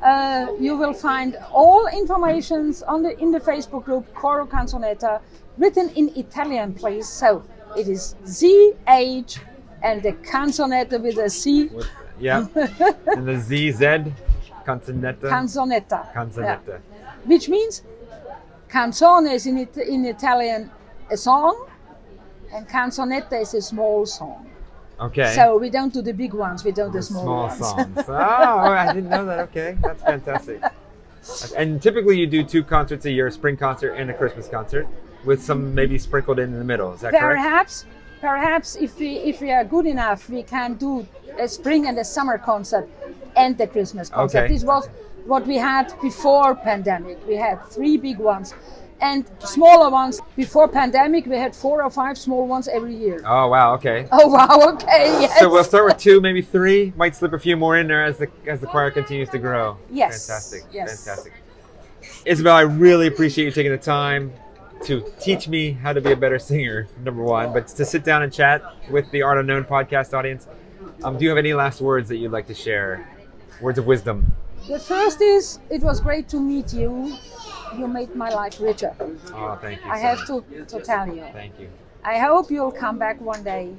Uh, 0.03 0.49
you 0.59 0.77
will 0.77 0.93
find 0.95 1.37
all 1.53 1.87
informations 1.87 2.83
on 2.83 3.03
the 3.03 3.17
in 3.21 3.31
the 3.31 3.39
Facebook 3.39 3.85
group 3.85 4.13
Choro 4.15 4.49
Canzonetta, 4.49 5.21
written 5.59 5.89
in 5.91 6.11
Italian, 6.17 6.75
please. 6.75 7.09
So 7.09 7.45
it 7.77 7.89
is 7.89 8.17
Z 8.27 8.75
H 8.89 9.41
and 9.83 10.03
the 10.03 10.13
canzonetta 10.13 11.01
with 11.01 11.19
a 11.19 11.31
C. 11.31 11.71
Yeah. 12.19 12.47
and 12.55 13.27
the 13.27 13.39
Z 13.39 13.73
Z 13.73 13.87
Canzonetta. 14.65 15.29
Canzonetta. 15.29 16.13
Canzonetta. 16.13 16.69
Yeah. 16.69 17.11
Which 17.25 17.49
means 17.49 17.83
canzone 18.69 19.33
is 19.33 19.47
in, 19.47 19.59
it, 19.59 19.77
in 19.77 20.05
Italian 20.05 20.71
a 21.11 21.17
song, 21.17 21.69
and 22.53 22.69
canzonetta 22.69 23.41
is 23.41 23.55
a 23.55 23.63
small 23.63 24.07
song. 24.07 24.49
Okay. 25.01 25.33
So 25.35 25.59
we 25.59 25.69
don't 25.69 25.93
do 25.93 26.01
the 26.01 26.13
big 26.13 26.33
ones, 26.33 26.65
we 26.65 26.71
do 26.71 26.89
the 26.89 27.03
small, 27.03 27.51
small 27.51 27.77
ones. 27.77 27.95
songs. 27.95 28.05
oh, 28.09 28.15
I 28.15 28.93
didn't 28.93 29.11
know 29.11 29.27
that. 29.27 29.41
Okay, 29.41 29.77
that's 29.83 30.03
fantastic. 30.03 30.63
And 31.57 31.81
typically, 31.81 32.19
you 32.19 32.27
do 32.27 32.43
two 32.43 32.65
concerts 32.65 33.07
a 33.07 33.11
year: 33.13 33.29
a 33.29 33.31
spring 33.31 33.57
concert 33.57 33.93
and 33.93 34.11
a 34.11 34.13
Christmas 34.13 34.49
concert, 34.49 34.89
with 35.25 35.43
some 35.43 35.75
maybe 35.75 35.99
sprinkled 35.99 36.39
in 36.39 36.53
in 36.53 36.59
the 36.59 36.65
middle. 36.65 36.93
Is 36.93 37.01
that 37.01 37.13
correct? 37.13 37.37
perhaps, 37.37 37.87
perhaps 38.21 38.77
if 38.77 38.99
we 38.99 39.17
if 39.19 39.41
we 39.41 39.51
are 39.51 39.65
good 39.65 39.87
enough, 39.87 40.29
we 40.29 40.43
can 40.43 40.75
do 40.75 41.07
a 41.39 41.49
spring 41.49 41.87
and 41.87 41.99
a 41.99 42.05
summer 42.05 42.39
concert 42.39 42.89
and 43.37 43.57
the 43.57 43.67
Christmas 43.67 44.09
concert. 44.09 44.45
Okay. 44.45 44.55
This 44.55 44.65
was 44.65 44.89
what 45.25 45.47
we 45.47 45.57
had 45.57 45.93
before 46.03 46.55
pandemic. 46.55 47.19
We 47.27 47.37
had 47.37 47.65
three 47.67 47.97
big 47.97 48.19
ones. 48.19 48.55
And 49.01 49.29
smaller 49.41 49.91
ones 49.91 50.21
before 50.37 50.69
pandemic, 50.69 51.27
we 51.27 51.35
had 51.35 51.57
four 51.57 51.83
or 51.83 51.91
five 51.91 52.17
small 52.17 52.47
ones 52.47 52.69
every 52.69 52.95
year. 52.95 53.21
Oh 53.27 53.49
wow. 53.49 53.75
Okay. 53.75 54.07
Oh 54.13 54.29
wow! 54.29 54.75
Okay, 54.75 55.07
yes. 55.23 55.41
So 55.41 55.51
we'll 55.51 55.65
start 55.65 55.87
with 55.87 55.99
two, 55.99 56.21
maybe 56.21 56.41
three. 56.41 56.93
Might 56.95 57.17
slip 57.17 57.33
a 57.33 57.39
few 57.39 57.57
more 57.57 57.79
in 57.79 57.89
there 57.89 58.05
as 58.05 58.19
the 58.19 58.29
as 58.47 58.61
the 58.61 58.69
choir 58.69 58.93
continues 58.93 59.29
to 59.31 59.39
grow. 59.39 59.77
Yes, 59.91 60.29
Fantastic. 60.29 60.63
yes. 60.73 61.05
Fantastic. 61.05 61.33
Isabel, 62.25 62.55
I 62.55 62.61
really 62.61 63.09
appreciate 63.09 63.45
you 63.47 63.51
taking 63.51 63.73
the 63.73 63.79
time 63.79 64.33
to 64.85 65.05
teach 65.21 65.49
me 65.49 65.73
how 65.73 65.93
to 65.93 66.01
be 66.01 66.13
a 66.13 66.17
better 66.17 66.39
singer. 66.39 66.89
Number 67.05 67.23
one, 67.23 67.53
but 67.53 67.69
to 67.69 67.85
sit 67.85 68.05
down 68.05 68.23
and 68.23 68.33
chat 68.33 68.63
with 68.91 69.11
the 69.11 69.23
Art 69.23 69.39
Unknown 69.39 69.65
podcast 69.65 70.13
audience. 70.15 70.47
Um, 71.05 71.17
do 71.19 71.25
you 71.25 71.29
have 71.31 71.39
any 71.39 71.55
last 71.55 71.81
words 71.81 72.09
that 72.09 72.17
you'd 72.17 72.33
like 72.33 72.47
to 72.49 72.55
share? 72.55 73.09
Words 73.61 73.79
of 73.79 73.87
wisdom. 73.87 74.33
The 74.69 74.79
first 74.79 75.21
is 75.21 75.59
it 75.71 75.83
was 75.83 76.01
great 76.01 76.29
to 76.29 76.41
meet 76.41 76.73
you. 76.73 77.17
You 77.77 77.89
made 77.89 78.15
my 78.15 78.29
life 78.31 78.61
richer. 78.61 78.95
Oh, 79.35 79.59
thank 79.61 79.85
you. 79.85 79.91
I 79.91 79.97
so 79.99 80.07
have 80.07 80.27
to, 80.27 80.65
to 80.67 80.81
tell 80.85 81.07
you. 81.07 81.25
Thank 81.33 81.59
you. 81.59 81.69
I 82.05 82.19
hope 82.19 82.51
you'll 82.51 82.73
come 82.73 82.99
back 82.99 83.21
one 83.21 83.43
day. 83.45 83.73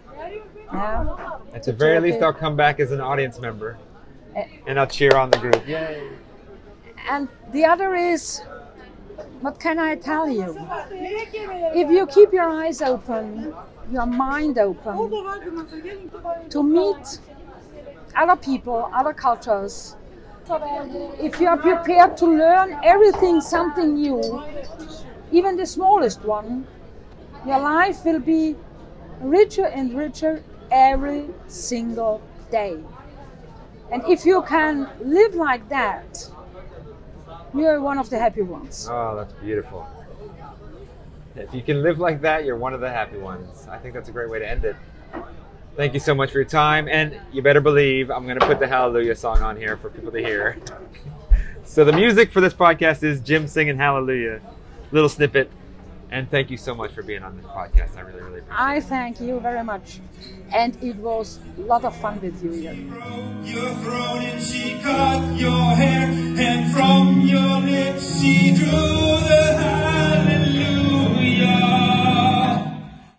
Yeah. 0.74 1.38
At 1.54 1.64
the 1.64 1.74
very 1.74 2.00
least, 2.00 2.16
Turkey. 2.16 2.26
I'll 2.26 2.34
come 2.34 2.56
back 2.56 2.80
as 2.80 2.92
an 2.92 3.02
audience 3.02 3.40
member, 3.40 3.78
Eh. 4.36 4.48
and 4.66 4.80
I'll 4.80 4.88
cheer 4.88 5.16
on 5.16 5.30
the 5.30 5.38
group. 5.38 5.68
Yay! 5.68 6.10
And 7.10 7.28
the 7.52 7.66
other 7.66 7.94
is, 7.96 8.42
what 9.42 9.60
can 9.60 9.80
I 9.80 9.96
tell 9.96 10.30
you? 10.30 10.58
If 11.76 11.90
you 11.90 12.08
keep 12.08 12.34
your 12.34 12.50
eyes 12.50 12.82
open, 12.82 13.54
your 13.92 14.06
mind 14.06 14.58
open 14.58 14.96
to 16.50 16.64
meet 16.64 17.20
other 18.16 18.36
people, 18.36 18.90
other 18.94 19.14
cultures, 19.14 19.96
if 21.20 21.40
you 21.40 21.48
are 21.48 21.58
prepared 21.58 22.18
to 22.18 22.26
learn 22.26 22.80
everything, 22.84 23.42
something 23.42 23.96
new, 23.96 24.44
even 25.32 25.56
the 25.56 25.66
smallest 25.66 26.24
one, 26.24 26.68
your 27.46 27.60
life 27.60 28.06
will 28.06 28.20
be 28.20 28.56
richer 29.20 29.66
and 29.66 29.94
richer 29.94 30.44
every 30.72 31.30
single 31.48 32.22
day. 32.52 32.78
And 33.92 34.04
if 34.08 34.26
you 34.26 34.42
can 34.44 34.90
live 35.02 35.36
like 35.36 35.68
that, 35.70 36.30
you're 37.54 37.80
one 37.82 37.98
of 37.98 38.10
the 38.10 38.18
happy 38.20 38.42
ones. 38.42 38.88
Oh, 38.90 39.16
that's 39.16 39.34
beautiful. 39.34 39.88
If 41.36 41.54
you 41.54 41.62
can 41.62 41.82
live 41.82 42.00
like 42.00 42.22
that, 42.22 42.46
you're 42.46 42.58
one 42.58 42.74
of 42.74 42.82
the 42.82 42.90
happy 42.90 43.18
ones. 43.18 43.68
I 43.70 43.78
think 43.78 43.94
that's 43.94 44.10
a 44.10 44.12
great 44.12 44.30
way 44.30 44.40
to 44.40 44.48
end 44.48 44.66
it. 44.66 44.76
Thank 45.76 45.96
you 45.96 46.00
so 46.00 46.14
much 46.14 46.32
for 46.32 46.38
your 46.38 46.46
time, 46.46 46.88
and 46.88 47.20
you 47.32 47.42
better 47.42 47.62
believe 47.62 48.12
I'm 48.12 48.26
going 48.26 48.40
to 48.40 48.46
put 48.46 48.60
the 48.60 48.68
Hallelujah 48.68 49.16
song 49.16 49.42
on 49.42 49.58
here 49.58 49.76
for 49.78 49.90
people 49.90 50.12
to 50.12 50.20
hear. 50.20 50.58
So 51.66 51.84
the 51.84 51.94
music 51.94 52.32
for 52.32 52.40
this 52.40 52.54
podcast 52.54 53.02
is 53.02 53.20
Jim 53.22 53.48
singing 53.48 53.78
Hallelujah, 53.78 54.42
little 54.92 55.10
snippet. 55.10 55.50
And 56.14 56.30
thank 56.30 56.52
you 56.52 56.58
so 56.58 56.76
much 56.76 56.92
for 56.92 57.02
being 57.02 57.24
on 57.24 57.36
this 57.36 57.46
podcast. 57.48 57.98
I 57.98 58.02
really, 58.02 58.22
really 58.22 58.38
appreciate 58.42 58.60
I 58.60 58.76
it. 58.76 58.78
I 58.78 58.82
thank 58.82 59.20
you 59.20 59.40
very 59.40 59.64
much. 59.64 60.00
And 60.54 60.78
it 60.84 60.96
was 60.98 61.40
a 61.58 61.62
lot 61.62 61.84
of 61.86 61.96
fun 61.96 62.22
with 62.22 62.44
you 62.44 62.52
here. 62.52 62.76
Your 63.42 63.72
throne 63.82 64.22
and 64.22 64.40
she 64.40 64.78
cut 64.84 65.36
your 65.36 65.74
hair, 65.74 66.12
and 66.12 66.72
from 66.72 67.22
your 67.22 67.62
lips 67.62 68.22
she 68.22 68.54
drew 68.54 68.70
the 68.70 69.58
hallelujah. 69.58 71.02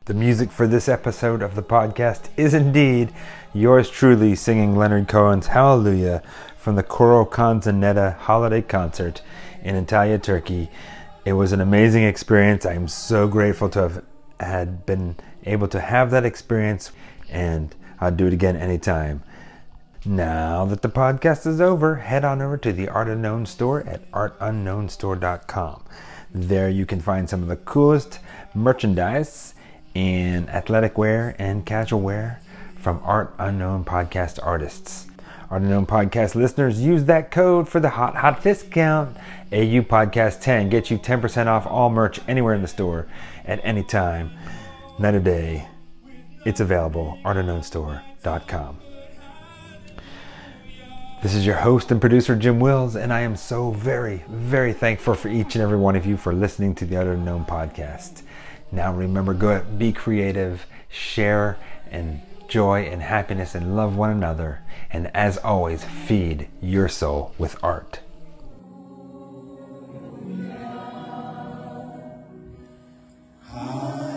The 0.05 0.14
music 0.14 0.53
for 0.53 0.68
this 0.68 0.88
episode 0.88 1.42
of 1.42 1.57
the 1.57 1.64
podcast 1.64 2.28
is 2.36 2.55
indeed 2.55 3.12
yours 3.53 3.90
truly 3.90 4.36
singing 4.36 4.76
Leonard 4.76 5.09
Cohen's 5.09 5.49
Hallelujah 5.49 6.22
from 6.57 6.76
the 6.76 6.84
Choro 6.84 7.28
Canzonetta 7.28 8.16
holiday 8.18 8.62
concert 8.62 9.20
in 9.64 9.74
Antalya, 9.74 10.22
Turkey. 10.22 10.70
It 11.25 11.33
was 11.33 11.53
an 11.53 11.61
amazing 11.61 12.05
experience. 12.05 12.66
I'm 12.66 12.87
so 12.87 13.27
grateful 13.27 13.70
to 13.70 13.81
have 13.81 14.05
had 14.41 14.85
been 14.85 15.16
able 15.45 15.68
to 15.68 15.81
have 15.81 16.11
that 16.11 16.25
experience 16.25 16.93
and 17.31 17.75
I'll 18.01 18.11
do 18.11 18.27
it 18.27 18.33
again 18.33 18.57
anytime. 18.57 19.22
Now 20.05 20.66
that 20.66 20.83
the 20.83 20.91
podcast 20.91 21.47
is 21.47 21.62
over, 21.62 21.97
head 21.97 22.27
on 22.27 22.43
over 22.43 22.59
to 22.59 22.72
the 22.72 22.91
Art 22.91 23.09
Unknown 23.09 23.47
store 23.47 23.81
at 23.87 24.11
artunknownstore.com. 24.12 25.85
There 26.35 26.68
you 26.68 26.85
can 26.85 27.01
find 27.01 27.31
some 27.31 27.43
of 27.43 27.49
the 27.49 27.57
coolest 27.57 28.18
merchandise 28.55 29.55
in 29.95 30.49
athletic 30.51 30.99
wear 30.99 31.35
and 31.39 31.64
casual 31.64 32.03
wear 32.03 32.41
from 32.77 33.01
Art 33.03 33.35
Unknown 33.39 33.87
podcast 33.87 34.39
artists. 34.43 35.07
Art 35.49 35.62
Unknown 35.62 35.87
podcast 35.87 36.35
listeners, 36.35 36.83
use 36.83 37.05
that 37.05 37.31
code 37.31 37.66
for 37.66 37.81
the 37.81 37.91
hot, 37.91 38.16
hot 38.16 38.43
discount. 38.43 39.16
AU 39.55 39.83
Podcast 39.83 40.41
10 40.41 40.69
gets 40.69 40.91
you 40.91 40.99
10% 40.99 41.47
off 41.47 41.65
all 41.65 41.89
merch 41.89 42.19
anywhere 42.27 42.55
in 42.55 42.63
the 42.63 42.67
store 42.67 43.07
at 43.45 43.61
any 43.63 43.85
time, 43.85 44.33
night 44.99 45.15
or 45.15 45.21
day. 45.21 45.69
It's 46.45 46.59
available, 46.59 47.19
artunknownstore.com. 47.25 48.79
This 51.23 51.37
is 51.37 51.47
your 51.47 51.55
host 51.55 51.93
and 51.93 52.01
producer, 52.01 52.35
Jim 52.35 52.59
Wills, 52.59 52.97
and 52.97 53.13
I 53.13 53.21
am 53.21 53.37
so 53.37 53.71
very, 53.71 54.25
very 54.29 54.73
thankful 54.73 55.15
for 55.15 55.29
each 55.29 55.55
and 55.55 55.63
every 55.63 55.79
one 55.79 55.95
of 55.95 56.05
you 56.05 56.17
for 56.17 56.33
listening 56.33 56.75
to 56.75 56.85
the 56.85 56.97
Art 56.97 57.07
Unknown 57.07 57.45
podcast. 57.45 58.23
Now 58.73 58.93
remember, 58.93 59.35
go 59.35 59.65
be 59.79 59.93
creative, 59.93 60.67
share 60.89 61.59
and 61.93 62.21
joy 62.49 62.83
and 62.83 63.01
happiness 63.01 63.55
and 63.55 63.77
love 63.77 63.97
one 63.97 64.11
another, 64.11 64.63
and 64.91 65.15
as 65.15 65.39
always, 65.39 65.85
feed 65.85 66.49
your 66.61 66.89
soul 66.89 67.33
with 67.39 67.57
art. 67.63 68.01
Amen. 73.67 74.14